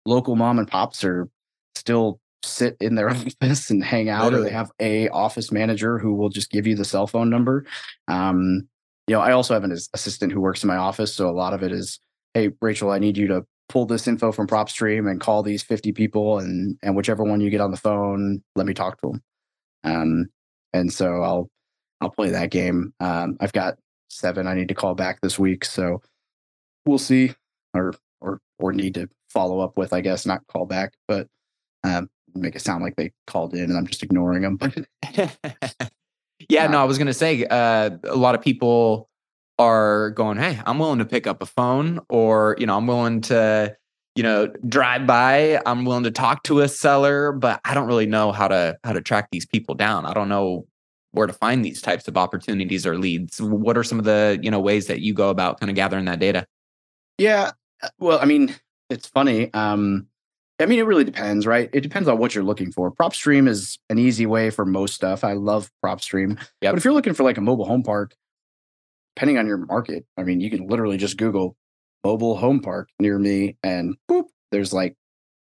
local 0.05 0.37
mom 0.37 0.59
and 0.59 0.69
pops 0.69 1.03
are 1.05 1.29
still 1.75 2.21
sit 2.45 2.77
in 2.81 2.95
their 2.95 3.11
office 3.43 3.71
and 3.71 3.83
hang 3.83 4.11
out, 4.11 4.25
Literally. 4.25 4.47
or 4.47 4.49
they 4.51 4.55
have 4.55 4.71
a 4.79 5.09
office 5.09 5.51
manager 5.51 5.99
who 5.99 6.15
will 6.15 6.29
just 6.29 6.51
give 6.51 6.67
you 6.67 6.75
the 6.75 6.85
cell 6.85 7.07
phone 7.07 7.31
number. 7.31 7.65
Um, 8.09 8.69
you 9.07 9.15
know, 9.15 9.21
I 9.21 9.33
also 9.33 9.55
have 9.55 9.65
an 9.65 9.73
assistant 9.73 10.33
who 10.33 10.41
works 10.43 10.63
in 10.63 10.69
my 10.69 10.77
office, 10.77 11.15
so 11.15 11.31
a 11.31 11.33
lot 11.33 11.55
of 11.55 11.63
it 11.63 11.73
is, 11.73 11.99
hey, 12.35 12.51
Rachel, 12.61 12.91
I 12.91 12.99
need 12.99 13.17
you 13.17 13.27
to 13.29 13.47
pull 13.69 13.87
this 13.87 14.09
info 14.09 14.33
from 14.33 14.47
PropStream 14.47 15.11
and 15.11 15.21
call 15.21 15.43
these 15.43 15.62
50 15.62 15.93
people, 15.93 16.39
and 16.39 16.77
and 16.83 16.97
whichever 16.97 17.25
one 17.25 17.41
you 17.41 17.51
get 17.51 17.61
on 17.61 17.71
the 17.71 17.77
phone, 17.77 18.43
let 18.57 18.66
me 18.66 18.75
talk 18.75 19.01
to 19.01 19.12
them. 19.12 19.23
Um, 19.85 20.27
and 20.73 20.93
so 20.93 21.23
I'll 21.23 21.49
I'll 22.01 22.11
play 22.11 22.31
that 22.31 22.51
game. 22.51 22.93
Um, 23.01 23.37
I've 23.41 23.53
got 23.53 23.79
seven 24.11 24.47
I 24.47 24.55
need 24.55 24.69
to 24.69 24.75
call 24.75 24.95
back 24.95 25.21
this 25.21 25.39
week, 25.39 25.64
so 25.64 26.01
we'll 26.87 26.99
see, 26.99 27.35
or 27.75 27.95
or 28.21 28.41
or 28.59 28.73
need 28.73 28.95
to 28.95 29.09
follow 29.29 29.61
up 29.61 29.77
with, 29.77 29.93
I 29.93 30.01
guess, 30.01 30.27
not 30.27 30.47
call 30.49 30.66
back, 30.66 30.95
but 31.07 31.29
um, 31.85 32.09
make 32.35 32.57
it 32.57 32.62
sound 32.62 32.83
like 32.83 32.97
they 32.97 33.12
called 33.27 33.55
in 33.55 33.64
and 33.64 33.77
I'm 33.77 33.87
just 33.87 34.03
ignoring 34.03 34.43
them. 34.43 34.57
But 34.57 34.87
yeah, 36.49 36.66
no, 36.66 36.81
I 36.81 36.85
was 36.85 36.99
gonna 36.99 37.14
say 37.14 37.45
uh, 37.45 37.91
a 38.05 38.16
lot 38.16 38.35
of 38.35 38.43
people 38.43 39.09
are 39.59 40.11
going, 40.11 40.39
"Hey, 40.39 40.61
I'm 40.67 40.79
willing 40.79 40.99
to 40.99 41.05
pick 41.05 41.27
up 41.27 41.43
a 41.43 41.47
phone, 41.47 42.01
or 42.09 42.57
you 42.59 42.67
know, 42.67 42.77
I'm 42.77 42.87
willing 42.87 43.21
to, 43.23 43.77
you 44.15 44.23
know, 44.23 44.49
drive 44.69 45.07
by. 45.07 45.61
I'm 45.67 45.85
willing 45.85 46.05
to 46.05 46.11
talk 46.11 46.43
to 46.45 46.61
a 46.61 46.69
seller, 46.69 47.33
but 47.33 47.61
I 47.65 47.75
don't 47.75 47.87
really 47.87 48.07
know 48.07 48.33
how 48.33 48.49
to 48.49 48.79
how 48.85 48.93
to 48.93 49.01
track 49.01 49.29
these 49.33 49.47
people 49.47 49.75
down. 49.75 50.07
I 50.07 50.15
don't 50.15 50.29
know 50.29 50.67
where 51.13 51.27
to 51.27 51.33
find 51.33 51.65
these 51.65 51.81
types 51.83 52.07
of 52.09 52.17
opportunities 52.17 52.87
or 52.87 52.99
leads. 52.99 53.41
What 53.41 53.77
are 53.79 53.85
some 53.85 53.99
of 53.99 54.05
the 54.05 54.39
you 54.43 54.51
know 54.51 54.61
ways 54.61 54.87
that 54.87 55.01
you 55.01 55.15
go 55.15 55.31
about 55.31 55.61
kind 55.61 55.71
of 55.71 55.77
gathering 55.77 56.05
that 56.07 56.21
data? 56.21 56.47
yeah, 57.19 57.53
uh, 57.83 57.89
well, 57.99 58.19
I 58.21 58.25
mean, 58.25 58.55
it's 58.89 59.09
funny. 59.09 59.53
Um, 59.53 60.07
I 60.61 60.67
mean, 60.67 60.79
it 60.79 60.87
really 60.87 61.05
depends, 61.05 61.47
right? 61.47 61.69
It 61.73 61.83
depends 61.83 62.09
on 62.09 62.19
what 62.19 62.35
you're 62.35 62.45
looking 62.45 62.73
for. 62.73 62.91
PropStream 62.91 63.49
is 63.49 63.79
an 63.91 63.99
easy 63.99 64.27
way 64.27 64.51
for 64.51 64.65
most 64.65 64.95
stuff. 64.95 65.23
I 65.23 65.35
love 65.35 65.71
PropStream. 65.85 66.31
Yep. 66.63 66.73
But 66.73 66.79
if 66.79 66.85
you're 66.85 66.95
looking 66.95 67.15
for 67.15 67.23
like 67.23 67.39
a 67.39 67.41
mobile 67.41 67.65
home 67.65 67.83
park, 67.83 68.15
depending 69.19 69.37
on 69.37 69.49
your 69.49 69.57
market, 69.57 70.07
I 70.16 70.23
mean, 70.23 70.41
you 70.41 70.49
can 70.49 70.69
literally 70.69 70.97
just 70.97 71.16
Google 71.16 71.57
mobile 72.05 72.37
home 72.37 72.61
park 72.61 72.89
near 73.01 73.19
me 73.19 73.57
and 73.64 73.97
boop, 74.09 74.27
there's 74.53 74.73
like 74.73 74.95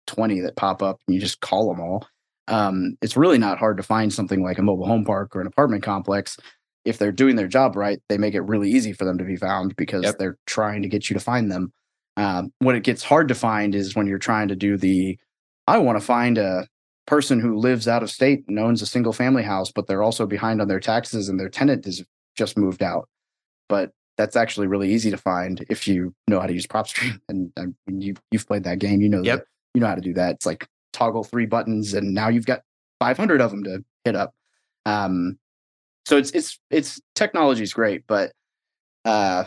20 0.07 0.39
that 0.39 0.55
pop 0.55 0.81
up 0.81 1.01
and 1.05 1.15
you 1.15 1.19
just 1.19 1.41
call 1.41 1.67
them 1.67 1.81
all. 1.81 2.07
Um, 2.47 2.95
it's 3.01 3.17
really 3.17 3.37
not 3.37 3.57
hard 3.57 3.75
to 3.75 3.83
find 3.83 4.13
something 4.13 4.41
like 4.41 4.57
a 4.57 4.61
mobile 4.61 4.87
home 4.87 5.03
park 5.03 5.35
or 5.35 5.41
an 5.41 5.47
apartment 5.47 5.83
complex. 5.83 6.37
If 6.85 6.97
they're 6.97 7.11
doing 7.11 7.35
their 7.35 7.49
job 7.49 7.75
right, 7.75 7.99
they 8.07 8.17
make 8.17 8.35
it 8.35 8.39
really 8.43 8.71
easy 8.71 8.93
for 8.93 9.03
them 9.03 9.17
to 9.17 9.25
be 9.25 9.35
found 9.35 9.75
because 9.75 10.03
Yep. 10.03 10.17
they're 10.17 10.37
trying 10.45 10.81
to 10.83 10.87
get 10.87 11.09
you 11.09 11.15
to 11.15 11.19
find 11.19 11.51
them. 11.51 11.73
Um, 12.15 12.53
what 12.59 12.75
it 12.75 12.85
gets 12.85 13.03
hard 13.03 13.27
to 13.27 13.35
find 13.35 13.75
is 13.75 13.97
when 13.97 14.07
you're 14.07 14.17
trying 14.17 14.47
to 14.47 14.55
do 14.55 14.77
the, 14.77 15.19
I 15.67 15.77
want 15.79 15.99
to 15.99 16.05
find 16.05 16.37
a 16.37 16.69
person 17.05 17.41
who 17.41 17.57
lives 17.57 17.85
out 17.85 18.01
of 18.01 18.11
state 18.11 18.45
and 18.47 18.57
owns 18.59 18.81
a 18.81 18.85
single 18.85 19.11
family 19.11 19.43
house, 19.43 19.73
but 19.73 19.87
they're 19.87 20.03
also 20.03 20.25
behind 20.25 20.61
on 20.61 20.69
their 20.69 20.79
taxes 20.79 21.27
and 21.27 21.37
their 21.37 21.49
tenant 21.49 21.83
has 21.83 22.01
just 22.37 22.57
moved 22.57 22.81
out. 22.81 23.09
But 23.69 23.91
that's 24.17 24.35
actually 24.35 24.67
really 24.67 24.91
easy 24.91 25.11
to 25.11 25.17
find 25.17 25.63
if 25.69 25.87
you 25.87 26.13
know 26.27 26.39
how 26.39 26.47
to 26.47 26.53
use 26.53 26.65
PropStream. 26.67 27.19
And 27.29 27.51
I 27.57 27.65
mean, 27.85 28.01
you 28.01 28.15
you've 28.31 28.47
played 28.47 28.63
that 28.63 28.79
game, 28.79 29.01
you 29.01 29.09
know 29.09 29.21
Yep. 29.23 29.39
that 29.39 29.45
you 29.73 29.81
know 29.81 29.87
how 29.87 29.95
to 29.95 30.01
do 30.01 30.13
that. 30.15 30.35
It's 30.35 30.45
like 30.45 30.67
toggle 30.93 31.23
three 31.23 31.45
buttons, 31.45 31.93
and 31.93 32.13
now 32.13 32.29
you've 32.29 32.45
got 32.45 32.61
500 32.99 33.41
of 33.41 33.51
them 33.51 33.63
to 33.65 33.83
hit 34.05 34.15
up. 34.15 34.33
Um, 34.85 35.37
so 36.05 36.17
it's 36.17 36.31
it's 36.31 36.57
it's 36.71 36.99
technology 37.15 37.63
is 37.63 37.73
great, 37.73 38.03
but 38.07 38.31
uh, 39.05 39.43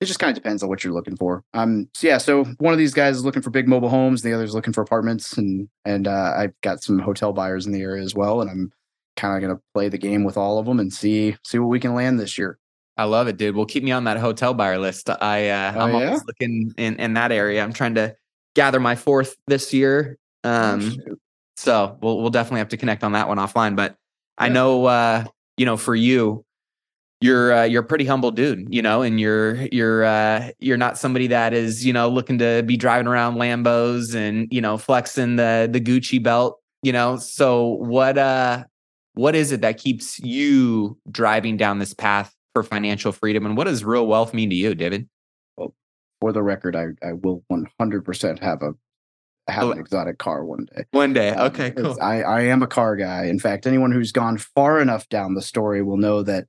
it 0.00 0.06
just 0.06 0.18
kind 0.18 0.30
of 0.30 0.34
depends 0.42 0.62
on 0.62 0.68
what 0.68 0.82
you're 0.82 0.92
looking 0.92 1.16
for. 1.16 1.44
Um, 1.54 1.88
so 1.94 2.06
yeah, 2.06 2.18
so 2.18 2.44
one 2.58 2.72
of 2.72 2.78
these 2.78 2.94
guys 2.94 3.16
is 3.16 3.24
looking 3.24 3.42
for 3.42 3.50
big 3.50 3.68
mobile 3.68 3.88
homes, 3.88 4.22
the 4.22 4.32
other's 4.32 4.54
looking 4.54 4.72
for 4.72 4.80
apartments, 4.82 5.36
and 5.36 5.68
and 5.84 6.08
uh, 6.08 6.34
I've 6.36 6.58
got 6.62 6.82
some 6.82 6.98
hotel 6.98 7.32
buyers 7.32 7.66
in 7.66 7.72
the 7.72 7.82
area 7.82 8.02
as 8.02 8.14
well, 8.14 8.40
and 8.40 8.50
I'm 8.50 8.72
kind 9.16 9.36
of 9.36 9.42
gonna 9.48 9.60
play 9.74 9.88
the 9.88 9.98
game 9.98 10.24
with 10.24 10.36
all 10.36 10.58
of 10.58 10.66
them 10.66 10.80
and 10.80 10.92
see 10.92 11.36
see 11.44 11.58
what 11.58 11.68
we 11.68 11.80
can 11.80 11.94
land 11.94 12.18
this 12.18 12.38
year. 12.38 12.58
I 12.98 13.04
love 13.04 13.28
it, 13.28 13.36
dude. 13.36 13.54
Well, 13.54 13.64
keep 13.64 13.84
me 13.84 13.92
on 13.92 14.04
that 14.04 14.18
hotel 14.18 14.52
buyer 14.54 14.78
list. 14.78 15.08
I 15.08 15.48
uh, 15.48 15.72
Oh, 15.76 15.80
I'm 15.80 15.94
yeah? 15.94 16.06
always 16.06 16.24
looking 16.26 16.74
in 16.76 16.96
in 16.96 17.14
that 17.14 17.30
area. 17.32 17.62
I'm 17.62 17.72
trying 17.72 17.94
to 17.94 18.14
gather 18.54 18.80
my 18.80 18.96
fourth 18.96 19.36
this 19.46 19.72
year. 19.72 20.18
Um, 20.44 20.80
shoot. 20.90 21.20
so 21.56 21.96
we'll 22.02 22.20
we'll 22.20 22.30
definitely 22.30 22.58
have 22.58 22.68
to 22.70 22.76
connect 22.76 23.04
on 23.04 23.12
that 23.12 23.28
one 23.28 23.38
offline. 23.38 23.76
But 23.76 23.96
I 24.36 24.48
know 24.48 24.84
uh, 24.86 25.24
you 25.56 25.64
know 25.64 25.76
for 25.76 25.94
you, 25.94 26.44
you're 27.20 27.52
uh, 27.52 27.64
you're 27.64 27.82
a 27.82 27.86
pretty 27.86 28.04
humble 28.04 28.32
dude, 28.32 28.66
you 28.74 28.82
know, 28.82 29.02
and 29.02 29.20
you're 29.20 29.54
you're 29.70 30.04
uh, 30.04 30.50
you're 30.58 30.76
not 30.76 30.98
somebody 30.98 31.28
that 31.28 31.54
is 31.54 31.86
you 31.86 31.92
know 31.92 32.08
looking 32.08 32.38
to 32.38 32.64
be 32.66 32.76
driving 32.76 33.06
around 33.06 33.36
Lambos 33.36 34.14
and 34.14 34.48
you 34.52 34.60
know 34.60 34.76
flexing 34.76 35.36
the 35.36 35.68
the 35.70 35.80
Gucci 35.80 36.20
belt, 36.20 36.60
you 36.82 36.92
know. 36.92 37.16
So 37.16 37.64
what 37.64 38.18
uh 38.18 38.64
what 39.14 39.36
is 39.36 39.52
it 39.52 39.60
that 39.60 39.78
keeps 39.78 40.18
you 40.20 40.96
driving 41.10 41.56
down 41.56 41.78
this 41.78 41.94
path 41.94 42.34
for 42.62 42.68
financial 42.68 43.12
freedom, 43.12 43.46
and 43.46 43.56
what 43.56 43.64
does 43.64 43.84
real 43.84 44.06
wealth 44.06 44.34
mean 44.34 44.50
to 44.50 44.56
you, 44.56 44.74
David? 44.74 45.08
Well, 45.56 45.74
For 46.20 46.32
the 46.32 46.42
record, 46.42 46.74
I 46.74 46.86
I 47.06 47.12
will 47.12 47.44
100% 47.50 48.40
have 48.40 48.62
a 48.62 48.72
have 49.50 49.64
Oh. 49.64 49.70
an 49.72 49.78
exotic 49.78 50.18
car 50.18 50.44
one 50.44 50.66
day. 50.74 50.84
One 50.90 51.12
day, 51.14 51.30
Um, 51.30 51.46
okay, 51.46 51.70
cool. 51.70 51.96
I, 52.02 52.22
I 52.22 52.40
am 52.42 52.62
a 52.62 52.66
car 52.66 52.96
guy. 52.96 53.24
In 53.26 53.38
fact, 53.38 53.66
anyone 53.66 53.92
who's 53.92 54.12
gone 54.12 54.36
far 54.36 54.78
enough 54.80 55.08
down 55.08 55.34
the 55.34 55.40
story 55.40 55.82
will 55.82 55.96
know 55.96 56.22
that 56.22 56.44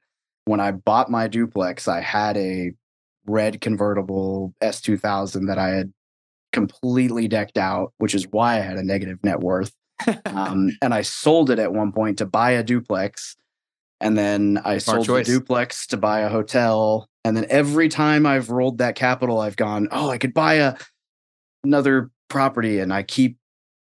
when 0.46 0.60
I 0.60 0.72
bought 0.72 1.10
my 1.10 1.28
duplex, 1.30 1.88
I 1.88 2.02
had 2.02 2.36
a 2.36 2.72
red 3.26 3.62
convertible 3.62 4.54
S2000 4.62 5.48
that 5.48 5.58
I 5.58 5.70
had 5.70 5.94
completely 6.52 7.28
decked 7.30 7.58
out, 7.58 7.94
which 8.00 8.14
is 8.16 8.28
why 8.32 8.58
I 8.58 8.62
had 8.62 8.78
a 8.78 8.84
negative 8.84 9.20
net 9.24 9.40
worth. 9.40 9.72
Um, 10.26 10.70
and 10.82 10.94
I 10.94 11.02
sold 11.02 11.50
it 11.52 11.60
at 11.60 11.74
one 11.74 11.92
point 11.92 12.18
to 12.20 12.26
buy 12.26 12.52
a 12.52 12.64
duplex. 12.64 13.36
And 14.02 14.18
then 14.18 14.60
I 14.64 14.78
Smart 14.78 14.98
sold 14.98 15.06
choice. 15.08 15.28
the 15.28 15.34
duplex 15.34 15.88
to 15.88 15.98
buy 15.98 16.22
a 16.22 16.30
hotel. 16.30 17.10
And 17.26 17.36
then 17.36 17.46
every 17.50 17.90
time 17.90 18.26
I've 18.26 18.50
rolled 18.50 18.78
that 18.78 18.96
capital, 18.96 19.40
I've 19.40 19.58
gone, 19.58 19.90
oh, 19.92 20.10
I 20.10 20.18
could 20.18 20.34
buy 20.34 20.56
a 20.56 20.76
another 21.64 22.10
property. 22.30 22.80
And 22.80 22.94
I 22.94 23.04
keep 23.04 23.38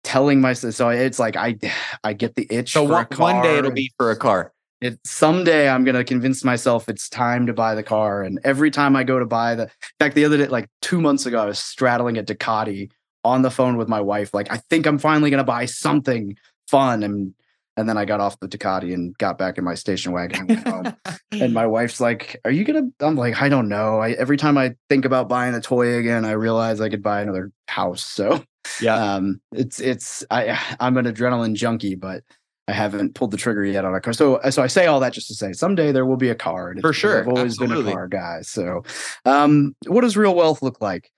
telling 0.04 0.40
myself, 0.40 0.74
so 0.74 0.90
it's 0.90 1.20
like 1.20 1.36
I 1.36 1.58
I 2.04 2.14
get 2.14 2.36
the 2.36 2.48
itch. 2.50 2.72
so 2.72 2.88
for 2.88 2.94
one, 2.94 3.08
one 3.18 3.42
day 3.42 3.58
it'll 3.58 3.72
be 3.72 3.92
for 3.98 4.12
a 4.12 4.16
car. 4.16 4.54
it 4.80 4.98
someday 5.06 5.68
I'm 5.68 5.84
gonna 5.84 6.06
convince 6.06 6.44
myself 6.46 6.88
it's 6.88 7.10
time 7.10 7.46
to 7.48 7.54
buy 7.54 7.76
the 7.76 7.84
car. 7.84 8.24
And 8.24 8.40
every 8.46 8.72
time 8.72 8.96
I 8.96 9.04
go 9.04 9.20
to 9.20 9.26
buy 9.26 9.56
the, 9.56 9.64
in 9.64 9.70
fact, 10.00 10.16
the 10.16 10.24
other 10.24 10.38
day, 10.38 10.48
like 10.48 10.70
two 10.82 11.02
months 11.02 11.26
ago, 11.26 11.42
I 11.42 11.46
was 11.46 11.60
straddling 11.60 12.18
a 12.18 12.24
Ducati 12.24 12.90
on 13.26 13.42
the 13.42 13.52
phone 13.52 13.76
with 13.76 13.90
my 13.90 14.00
wife. 14.00 14.34
Like, 14.34 14.50
I 14.50 14.58
think 14.70 14.86
I'm 14.86 14.98
finally 15.00 15.30
gonna 15.30 15.44
buy 15.44 15.66
something 15.66 16.38
fun. 16.70 17.04
And 17.04 17.34
and 17.78 17.88
then 17.88 17.98
I 17.98 18.06
got 18.06 18.20
off 18.20 18.40
the 18.40 18.48
Ducati 18.48 18.94
and 18.94 19.18
got 19.18 19.38
back 19.38 19.58
in 19.58 19.64
my 19.64 19.76
station 19.76 20.12
wagon 20.12 20.50
and. 20.50 20.96
And 21.30 21.54
my 21.54 21.68
wife's 21.68 22.00
like, 22.00 22.40
"Are 22.46 22.52
you 22.52 22.64
gonna?" 22.64 22.88
I'm 23.00 23.16
like, 23.16 23.40
"I 23.40 23.50
don't 23.50 23.68
know." 23.68 24.00
I 24.00 24.12
every 24.12 24.38
time 24.38 24.58
I 24.58 24.76
think 24.90 25.04
about 25.06 25.28
buying 25.28 25.54
a 25.54 25.62
toy 25.62 25.98
again, 25.98 26.26
I 26.26 26.32
realize 26.32 26.80
I 26.82 26.90
could 26.90 27.04
buy 27.04 27.22
another 27.22 27.52
house. 27.68 28.02
So 28.02 28.44
yeah, 28.82 29.16
um 29.16 29.42
it's 29.54 29.80
it's 29.80 30.26
i 30.30 30.60
i'm 30.80 30.98
an 30.98 31.06
adrenaline 31.06 31.54
junkie 31.54 31.96
but 31.96 32.24
i 32.68 32.72
haven't 32.72 33.16
pulled 33.16 33.32
the 33.32 33.38
trigger 33.38 33.64
yet 33.64 33.86
on 33.86 33.96
a 33.96 34.02
car 34.02 34.14
so 34.14 34.40
so 34.50 34.62
i 34.62 34.68
say 34.68 34.86
all 34.88 35.00
that 35.00 35.14
just 35.14 35.28
to 35.28 35.34
say 35.34 35.54
someday 35.54 35.92
there 35.92 36.06
will 36.06 36.18
be 36.18 36.30
a 36.30 36.36
car 36.36 36.76
For 36.82 36.94
sure, 36.94 37.22
i've 37.22 37.28
always 37.28 37.58
been 37.58 37.72
a 37.72 37.84
car 37.92 38.08
guy 38.08 38.42
so 38.42 38.84
um 39.26 39.76
what 39.88 40.02
does 40.02 40.18
real 40.18 40.36
wealth 40.36 40.62
look 40.62 40.82
like 40.82 41.10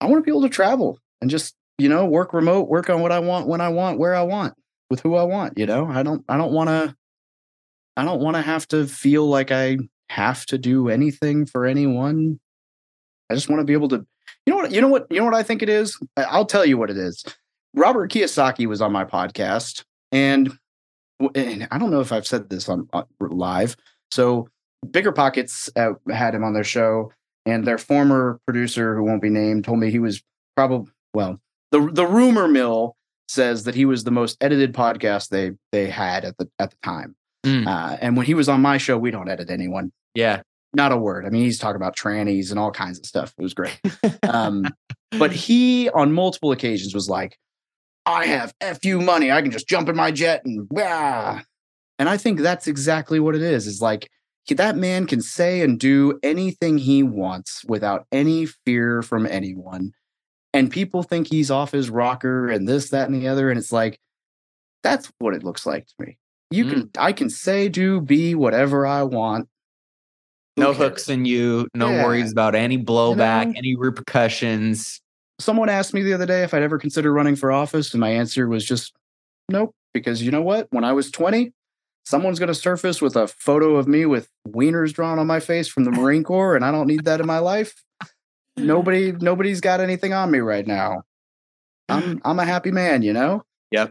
i 0.00 0.06
want 0.06 0.16
to 0.16 0.22
be 0.22 0.30
able 0.30 0.42
to 0.42 0.48
travel 0.48 0.98
and 1.20 1.30
just 1.30 1.54
you 1.78 1.88
know 1.88 2.04
work 2.04 2.32
remote 2.32 2.68
work 2.68 2.90
on 2.90 3.00
what 3.00 3.12
i 3.12 3.18
want 3.18 3.46
when 3.46 3.60
i 3.60 3.68
want 3.68 3.98
where 3.98 4.14
i 4.14 4.22
want 4.22 4.54
with 4.90 5.00
who 5.00 5.14
i 5.14 5.22
want 5.22 5.58
you 5.58 5.66
know 5.66 5.86
i 5.86 6.02
don't 6.02 6.24
i 6.28 6.36
don't 6.36 6.52
want 6.52 6.68
to 6.68 6.94
i 7.96 8.04
don't 8.04 8.20
want 8.20 8.36
to 8.36 8.42
have 8.42 8.66
to 8.68 8.86
feel 8.86 9.26
like 9.26 9.50
i 9.50 9.76
have 10.10 10.46
to 10.46 10.58
do 10.58 10.88
anything 10.88 11.44
for 11.44 11.66
anyone 11.66 12.38
i 13.30 13.34
just 13.34 13.48
want 13.48 13.60
to 13.60 13.64
be 13.64 13.72
able 13.72 13.88
to 13.88 14.06
you 14.46 14.52
know 14.52 14.58
what? 14.58 14.72
You 14.72 14.80
know 14.80 14.88
what? 14.88 15.06
You 15.10 15.18
know 15.18 15.24
what 15.24 15.34
I 15.34 15.42
think 15.42 15.62
it 15.62 15.68
is. 15.68 15.98
I'll 16.16 16.46
tell 16.46 16.64
you 16.64 16.78
what 16.78 16.90
it 16.90 16.96
is. 16.96 17.24
Robert 17.74 18.10
Kiyosaki 18.10 18.66
was 18.66 18.80
on 18.80 18.92
my 18.92 19.04
podcast, 19.04 19.84
and, 20.12 20.56
and 21.34 21.68
I 21.70 21.78
don't 21.78 21.90
know 21.90 22.00
if 22.00 22.12
I've 22.12 22.26
said 22.26 22.48
this 22.48 22.68
on, 22.68 22.88
on 22.92 23.04
live. 23.20 23.76
So, 24.10 24.48
Bigger 24.90 25.12
Pockets 25.12 25.68
uh, 25.76 25.92
had 26.10 26.34
him 26.34 26.44
on 26.44 26.54
their 26.54 26.64
show, 26.64 27.12
and 27.44 27.66
their 27.66 27.76
former 27.76 28.40
producer, 28.46 28.96
who 28.96 29.02
won't 29.02 29.20
be 29.20 29.30
named, 29.30 29.64
told 29.64 29.80
me 29.80 29.90
he 29.90 29.98
was 29.98 30.22
probably 30.56 30.92
well. 31.12 31.40
the 31.72 31.90
The 31.92 32.06
rumor 32.06 32.46
mill 32.46 32.96
says 33.28 33.64
that 33.64 33.74
he 33.74 33.84
was 33.84 34.04
the 34.04 34.10
most 34.10 34.36
edited 34.40 34.72
podcast 34.72 35.28
they 35.28 35.52
they 35.72 35.88
had 35.88 36.24
at 36.24 36.36
the 36.38 36.48
at 36.58 36.70
the 36.70 36.76
time. 36.82 37.16
Mm. 37.44 37.66
Uh, 37.66 37.96
and 38.00 38.16
when 38.16 38.26
he 38.26 38.34
was 38.34 38.48
on 38.48 38.60
my 38.60 38.78
show, 38.78 38.98
we 38.98 39.10
don't 39.10 39.28
edit 39.28 39.50
anyone 39.50 39.92
yeah. 40.16 40.42
not 40.74 40.92
a 40.92 40.96
word. 40.96 41.26
I 41.26 41.28
mean, 41.28 41.44
he's 41.44 41.58
talking 41.58 41.76
about 41.76 41.96
trannies 41.96 42.50
and 42.50 42.58
all 42.58 42.72
kinds 42.72 42.98
of 42.98 43.06
stuff. 43.06 43.32
It 43.38 43.42
was 43.42 43.54
great. 43.54 43.78
Um, 44.28 44.66
but 45.18 45.32
he, 45.32 45.88
on 45.90 46.12
multiple 46.12 46.52
occasions, 46.52 46.94
was 46.94 47.08
like, 47.08 47.38
I 48.04 48.26
have 48.26 48.52
FU 48.82 49.00
money. 49.00 49.30
I 49.30 49.40
can 49.40 49.50
just 49.50 49.68
jump 49.68 49.88
in 49.88 49.96
my 49.96 50.10
jet 50.10 50.42
and 50.44 50.68
yeah. 50.74 51.42
And 51.98 52.08
I 52.08 52.16
think 52.16 52.40
that's 52.40 52.66
exactly 52.66 53.20
what 53.20 53.34
it 53.34 53.42
is. 53.42 53.66
Is 53.66 53.80
like 53.80 54.10
that 54.48 54.76
man 54.76 55.06
can 55.06 55.20
say 55.20 55.62
and 55.62 55.78
do 55.78 56.18
anything 56.22 56.78
he 56.78 57.02
wants 57.02 57.64
without 57.64 58.06
any 58.12 58.46
fear 58.46 59.02
from 59.02 59.26
anyone. 59.26 59.92
And 60.58 60.70
people 60.70 61.02
think 61.02 61.28
he's 61.28 61.50
off 61.50 61.72
his 61.72 61.90
rocker 61.90 62.48
and 62.48 62.68
this, 62.68 62.90
that, 62.90 63.08
and 63.08 63.20
the 63.20 63.28
other. 63.28 63.50
And 63.50 63.58
it's 63.58 63.72
like, 63.72 63.98
that's 64.82 65.10
what 65.18 65.34
it 65.34 65.42
looks 65.42 65.66
like 65.66 65.86
to 65.86 65.94
me. 66.00 66.18
You 66.50 66.64
Mm. 66.64 66.70
can, 66.70 66.90
I 66.98 67.12
can 67.12 67.28
say, 67.30 67.68
do, 67.68 68.00
be 68.00 68.34
whatever 68.34 68.86
I 68.86 69.02
want. 69.02 69.48
Who 70.56 70.62
no 70.62 70.66
cares? 70.72 70.78
hooks 70.78 71.08
in 71.08 71.24
you, 71.24 71.68
no 71.74 71.90
Yeah. 71.90 72.04
worries 72.04 72.32
about 72.32 72.54
any 72.54 72.78
blowback, 72.78 73.46
know? 73.46 73.52
any 73.56 73.76
repercussions. 73.76 75.00
Someone 75.38 75.68
asked 75.68 75.92
me 75.92 76.02
the 76.02 76.14
other 76.14 76.24
day 76.26 76.42
if 76.44 76.54
I'd 76.54 76.62
ever 76.62 76.78
consider 76.78 77.12
running 77.12 77.36
for 77.36 77.52
office, 77.52 77.92
and 77.92 78.00
my 78.00 78.10
answer 78.10 78.48
was 78.48 78.64
just 78.64 78.92
nope. 79.50 79.74
Because 79.92 80.22
you 80.22 80.30
know 80.30 80.42
what? 80.42 80.66
When 80.70 80.84
I 80.84 80.92
was 80.92 81.10
20, 81.10 81.52
someone's 82.04 82.38
going 82.38 82.48
to 82.48 82.54
surface 82.54 83.02
with 83.02 83.16
a 83.16 83.26
photo 83.26 83.76
of 83.76 83.86
me 83.88 84.06
with 84.06 84.28
wieners 84.48 84.92
drawn 84.92 85.18
on 85.18 85.26
my 85.26 85.40
face 85.40 85.68
from 85.68 85.84
the 85.84 85.90
Marine 85.90 86.22
Corps, 86.24 86.54
and 86.56 86.64
I 86.64 86.70
don't 86.70 86.86
need 86.86 87.04
that 87.04 87.20
in 87.20 87.26
my 87.26 87.38
life. 87.38 87.82
Nobody, 88.56 89.12
nobody's 89.12 89.60
got 89.60 89.80
anything 89.80 90.12
on 90.12 90.30
me 90.30 90.38
right 90.38 90.66
now. 90.66 91.02
I'm, 91.88 92.20
I'm 92.24 92.38
a 92.38 92.44
happy 92.44 92.70
man, 92.70 93.02
you 93.02 93.12
know. 93.12 93.42
Yep. 93.70 93.90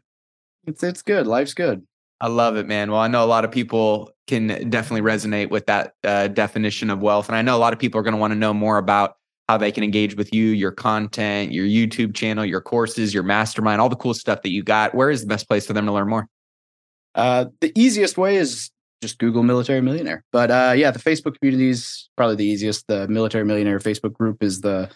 It's, 0.68 0.84
it's 0.84 1.02
good. 1.02 1.28
Life's 1.28 1.54
good. 1.54 1.86
I 2.22 2.28
love 2.28 2.56
it, 2.56 2.66
man. 2.66 2.92
Well, 2.92 3.02
I 3.02 3.08
know 3.08 3.24
a 3.24 3.28
lot 3.28 3.46
of 3.46 3.52
people 3.52 4.12
can 4.28 4.70
definitely 4.70 5.02
resonate 5.02 5.50
with 5.50 5.66
that 5.68 5.94
uh, 6.04 6.28
definition 6.30 6.90
of 6.90 7.02
wealth. 7.02 7.28
And 7.28 7.36
I 7.36 7.42
know 7.42 7.56
a 7.56 7.60
lot 7.60 7.74
of 7.74 7.80
people 7.80 8.00
are 8.00 8.04
going 8.04 8.14
to 8.14 8.20
want 8.20 8.32
to 8.32 8.40
know 8.40 8.54
more 8.54 8.78
about 8.78 9.18
how 9.48 9.58
they 9.58 9.72
can 9.72 9.84
engage 9.84 10.16
with 10.16 10.34
you, 10.34 10.48
your 10.48 10.72
content, 10.72 11.52
your 11.52 11.66
YouTube 11.66 12.16
channel, 12.16 12.44
your 12.44 12.62
courses, 12.62 13.14
your 13.14 13.24
mastermind, 13.24 13.80
all 13.80 13.90
the 13.90 13.96
cool 13.96 14.14
stuff 14.14 14.42
that 14.42 14.50
you 14.50 14.64
got. 14.64 14.96
Where 14.96 15.12
is 15.12 15.22
the 15.22 15.28
best 15.28 15.48
place 15.48 15.68
for 15.68 15.74
them 15.74 15.86
to 15.86 15.92
learn 15.92 16.10
more? 16.10 16.28
Uh, 17.14 17.46
the 17.62 17.72
easiest 17.76 18.18
way 18.18 18.38
is 18.38 18.72
just 19.06 19.20
Google 19.20 19.44
military 19.44 19.82
millionaire. 19.82 20.24
But 20.32 20.52
uh, 20.52 20.74
yeah, 20.76 20.92
the 20.92 21.00
Facebook 21.00 21.40
community 21.40 21.70
is 21.70 22.10
probably 22.18 22.36
the 22.36 22.46
easiest. 22.46 22.88
The 22.88 23.08
military 23.08 23.46
millionaire 23.46 23.80
Facebook 23.80 24.14
group 24.14 24.44
is 24.44 24.62
the 24.62 24.90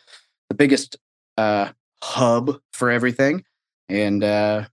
the 0.49 0.55
biggest 0.55 0.97
uh, 1.37 1.69
hub 2.03 2.59
for 2.73 2.89
everything, 2.89 3.43
and 3.87 4.23
uh, 4.23 4.65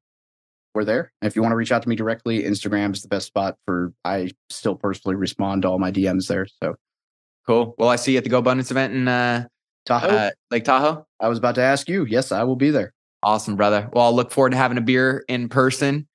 we're 0.74 0.84
there. 0.84 1.12
And 1.20 1.28
if 1.28 1.36
you 1.36 1.42
want 1.42 1.52
to 1.52 1.56
reach 1.56 1.72
out 1.72 1.82
to 1.82 1.88
me 1.88 1.96
directly, 1.96 2.42
Instagram 2.42 2.94
is 2.94 3.02
the 3.02 3.08
best 3.08 3.26
spot 3.26 3.56
for. 3.64 3.92
I 4.04 4.30
still 4.50 4.74
personally 4.74 5.16
respond 5.16 5.62
to 5.62 5.68
all 5.68 5.78
my 5.78 5.92
DMs 5.92 6.28
there. 6.28 6.46
So 6.62 6.76
Cool. 7.46 7.76
Well, 7.78 7.88
I 7.88 7.96
see 7.96 8.12
you 8.12 8.18
at 8.18 8.24
the 8.24 8.30
Go 8.30 8.38
Abundance 8.38 8.70
event 8.70 8.92
in 8.92 9.06
uh, 9.06 9.46
Tahoe, 9.86 10.08
uh, 10.08 10.30
Lake 10.50 10.64
Tahoe. 10.64 11.06
I 11.20 11.28
was 11.28 11.38
about 11.38 11.54
to 11.56 11.62
ask 11.62 11.88
you. 11.88 12.04
Yes, 12.04 12.32
I 12.32 12.42
will 12.42 12.56
be 12.56 12.70
there. 12.70 12.92
Awesome, 13.22 13.54
brother. 13.56 13.88
Well, 13.92 14.04
I'll 14.04 14.14
look 14.14 14.32
forward 14.32 14.50
to 14.50 14.56
having 14.56 14.78
a 14.78 14.82
beer 14.82 15.24
in 15.28 15.48
person. 15.48 16.08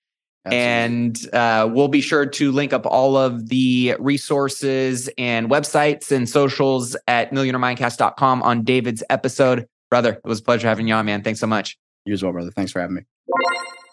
Absolutely. 0.46 0.68
And 0.68 1.30
uh, 1.34 1.70
we'll 1.72 1.88
be 1.88 2.02
sure 2.02 2.26
to 2.26 2.52
link 2.52 2.74
up 2.74 2.86
all 2.88 3.16
of 3.16 3.50
the 3.50 3.96
resources 4.00 5.10
and 5.18 5.50
websites 5.50 6.12
and 6.12 6.28
socials 6.28 6.98
at 7.08 7.32
millionairemindcast.com 7.32 8.42
on 8.42 8.64
David's 8.64 9.04
episode. 9.10 9.68
Brother, 9.92 10.14
it 10.14 10.28
was 10.28 10.40
a 10.40 10.44
pleasure 10.44 10.68
having 10.68 10.88
you 10.88 10.96
on, 10.96 11.06
man. 11.06 11.22
Thanks 11.22 11.40
so 11.40 11.48
much. 11.48 11.78
you 12.06 12.14
as 12.14 12.24
well, 12.24 12.32
brother. 12.32 12.50
Thanks 12.52 12.72
for 12.72 12.82
having 12.82 12.96
me. 12.96 13.02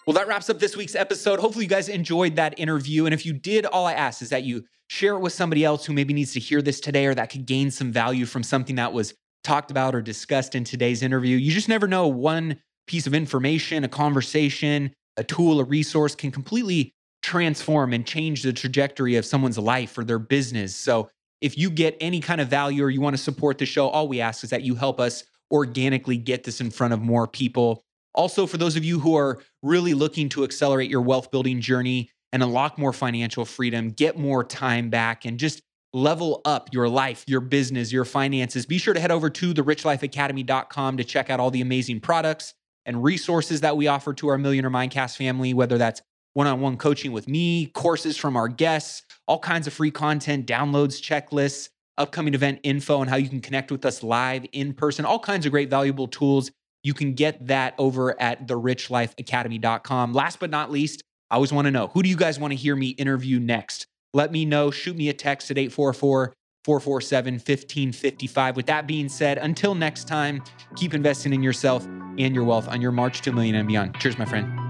Well, 0.07 0.15
that 0.15 0.27
wraps 0.27 0.49
up 0.49 0.57
this 0.57 0.75
week's 0.75 0.95
episode. 0.95 1.39
Hopefully, 1.39 1.65
you 1.65 1.69
guys 1.69 1.87
enjoyed 1.87 2.35
that 2.37 2.57
interview. 2.57 3.05
And 3.05 3.13
if 3.13 3.27
you 3.27 3.33
did, 3.33 3.67
all 3.67 3.85
I 3.85 3.93
ask 3.93 4.23
is 4.23 4.29
that 4.29 4.43
you 4.43 4.63
share 4.87 5.13
it 5.13 5.19
with 5.19 5.33
somebody 5.33 5.63
else 5.63 5.85
who 5.85 5.93
maybe 5.93 6.15
needs 6.15 6.33
to 6.33 6.39
hear 6.39 6.63
this 6.63 6.79
today 6.79 7.05
or 7.05 7.13
that 7.13 7.29
could 7.29 7.45
gain 7.45 7.69
some 7.69 7.91
value 7.91 8.25
from 8.25 8.41
something 8.41 8.77
that 8.77 8.91
was 8.91 9.13
talked 9.43 9.69
about 9.69 9.93
or 9.93 10.01
discussed 10.01 10.55
in 10.55 10.63
today's 10.63 11.03
interview. 11.03 11.37
You 11.37 11.51
just 11.51 11.69
never 11.69 11.87
know. 11.87 12.07
One 12.07 12.59
piece 12.87 13.05
of 13.05 13.13
information, 13.13 13.83
a 13.83 13.87
conversation, 13.87 14.91
a 15.19 15.23
tool, 15.23 15.59
a 15.59 15.63
resource 15.63 16.15
can 16.15 16.31
completely 16.31 16.93
transform 17.21 17.93
and 17.93 18.07
change 18.07 18.41
the 18.41 18.53
trajectory 18.53 19.17
of 19.17 19.25
someone's 19.25 19.57
life 19.57 19.97
or 19.97 20.03
their 20.03 20.19
business. 20.19 20.75
So, 20.75 21.09
if 21.41 21.57
you 21.57 21.69
get 21.69 21.95
any 22.01 22.19
kind 22.19 22.41
of 22.41 22.49
value 22.49 22.83
or 22.83 22.89
you 22.89 22.99
want 22.99 23.15
to 23.15 23.21
support 23.21 23.59
the 23.59 23.65
show, 23.65 23.87
all 23.87 24.09
we 24.09 24.19
ask 24.19 24.43
is 24.43 24.49
that 24.49 24.63
you 24.63 24.75
help 24.75 24.99
us 24.99 25.23
organically 25.51 26.17
get 26.17 26.43
this 26.43 26.59
in 26.59 26.69
front 26.69 26.93
of 26.93 27.01
more 27.01 27.27
people. 27.27 27.83
Also, 28.13 28.45
for 28.45 28.57
those 28.57 28.75
of 28.75 28.83
you 28.83 28.99
who 28.99 29.15
are 29.15 29.41
really 29.63 29.93
looking 29.93 30.27
to 30.29 30.43
accelerate 30.43 30.89
your 30.89 31.01
wealth 31.01 31.31
building 31.31 31.61
journey 31.61 32.09
and 32.33 32.43
unlock 32.43 32.77
more 32.77 32.91
financial 32.91 33.45
freedom, 33.45 33.91
get 33.91 34.17
more 34.17 34.43
time 34.43 34.89
back, 34.89 35.23
and 35.23 35.39
just 35.39 35.61
level 35.93 36.41
up 36.43 36.69
your 36.73 36.89
life, 36.89 37.23
your 37.25 37.39
business, 37.39 37.91
your 37.91 38.05
finances, 38.05 38.65
be 38.65 38.77
sure 38.77 38.93
to 38.93 38.99
head 38.99 39.11
over 39.11 39.29
to 39.29 39.53
therichlifeacademy.com 39.53 40.97
to 40.97 41.03
check 41.05 41.29
out 41.29 41.39
all 41.39 41.51
the 41.51 41.61
amazing 41.61 42.01
products 42.01 42.53
and 42.85 43.03
resources 43.03 43.61
that 43.61 43.77
we 43.77 43.87
offer 43.87 44.13
to 44.15 44.27
our 44.29 44.37
Millionaire 44.37 44.71
Mindcast 44.71 45.17
family, 45.17 45.53
whether 45.53 45.77
that's 45.77 46.01
one 46.33 46.47
on 46.47 46.61
one 46.61 46.77
coaching 46.77 47.11
with 47.11 47.27
me, 47.27 47.67
courses 47.67 48.17
from 48.17 48.37
our 48.37 48.47
guests, 48.47 49.03
all 49.27 49.39
kinds 49.39 49.67
of 49.67 49.73
free 49.73 49.91
content, 49.91 50.45
downloads, 50.45 51.01
checklists, 51.01 51.69
upcoming 51.97 52.33
event 52.33 52.59
info, 52.63 53.01
and 53.01 53.09
how 53.09 53.17
you 53.17 53.29
can 53.29 53.41
connect 53.41 53.71
with 53.71 53.85
us 53.85 54.03
live 54.03 54.45
in 54.53 54.73
person, 54.73 55.05
all 55.05 55.19
kinds 55.19 55.45
of 55.45 55.51
great, 55.51 55.69
valuable 55.69 56.07
tools. 56.07 56.51
You 56.83 56.93
can 56.93 57.13
get 57.13 57.47
that 57.47 57.75
over 57.77 58.19
at 58.21 58.47
therichlifeacademy.com. 58.47 60.13
Last 60.13 60.39
but 60.39 60.49
not 60.49 60.71
least, 60.71 61.03
I 61.29 61.35
always 61.35 61.51
want 61.51 61.65
to 61.65 61.71
know 61.71 61.87
who 61.87 62.01
do 62.01 62.09
you 62.09 62.15
guys 62.15 62.39
want 62.39 62.51
to 62.51 62.55
hear 62.55 62.75
me 62.75 62.89
interview 62.89 63.39
next? 63.39 63.85
Let 64.13 64.31
me 64.31 64.45
know. 64.45 64.71
Shoot 64.71 64.95
me 64.95 65.09
a 65.09 65.13
text 65.13 65.51
at 65.51 65.57
844 65.57 66.33
447 66.63 67.35
1555. 67.35 68.55
With 68.55 68.65
that 68.67 68.87
being 68.87 69.09
said, 69.09 69.37
until 69.37 69.75
next 69.75 70.07
time, 70.07 70.43
keep 70.75 70.93
investing 70.93 71.33
in 71.33 71.41
yourself 71.43 71.85
and 71.85 72.35
your 72.35 72.43
wealth 72.43 72.67
on 72.67 72.81
your 72.81 72.91
march 72.91 73.21
to 73.21 73.29
a 73.29 73.33
million 73.33 73.55
and 73.55 73.67
beyond. 73.67 73.97
Cheers, 73.99 74.17
my 74.17 74.25
friend. 74.25 74.68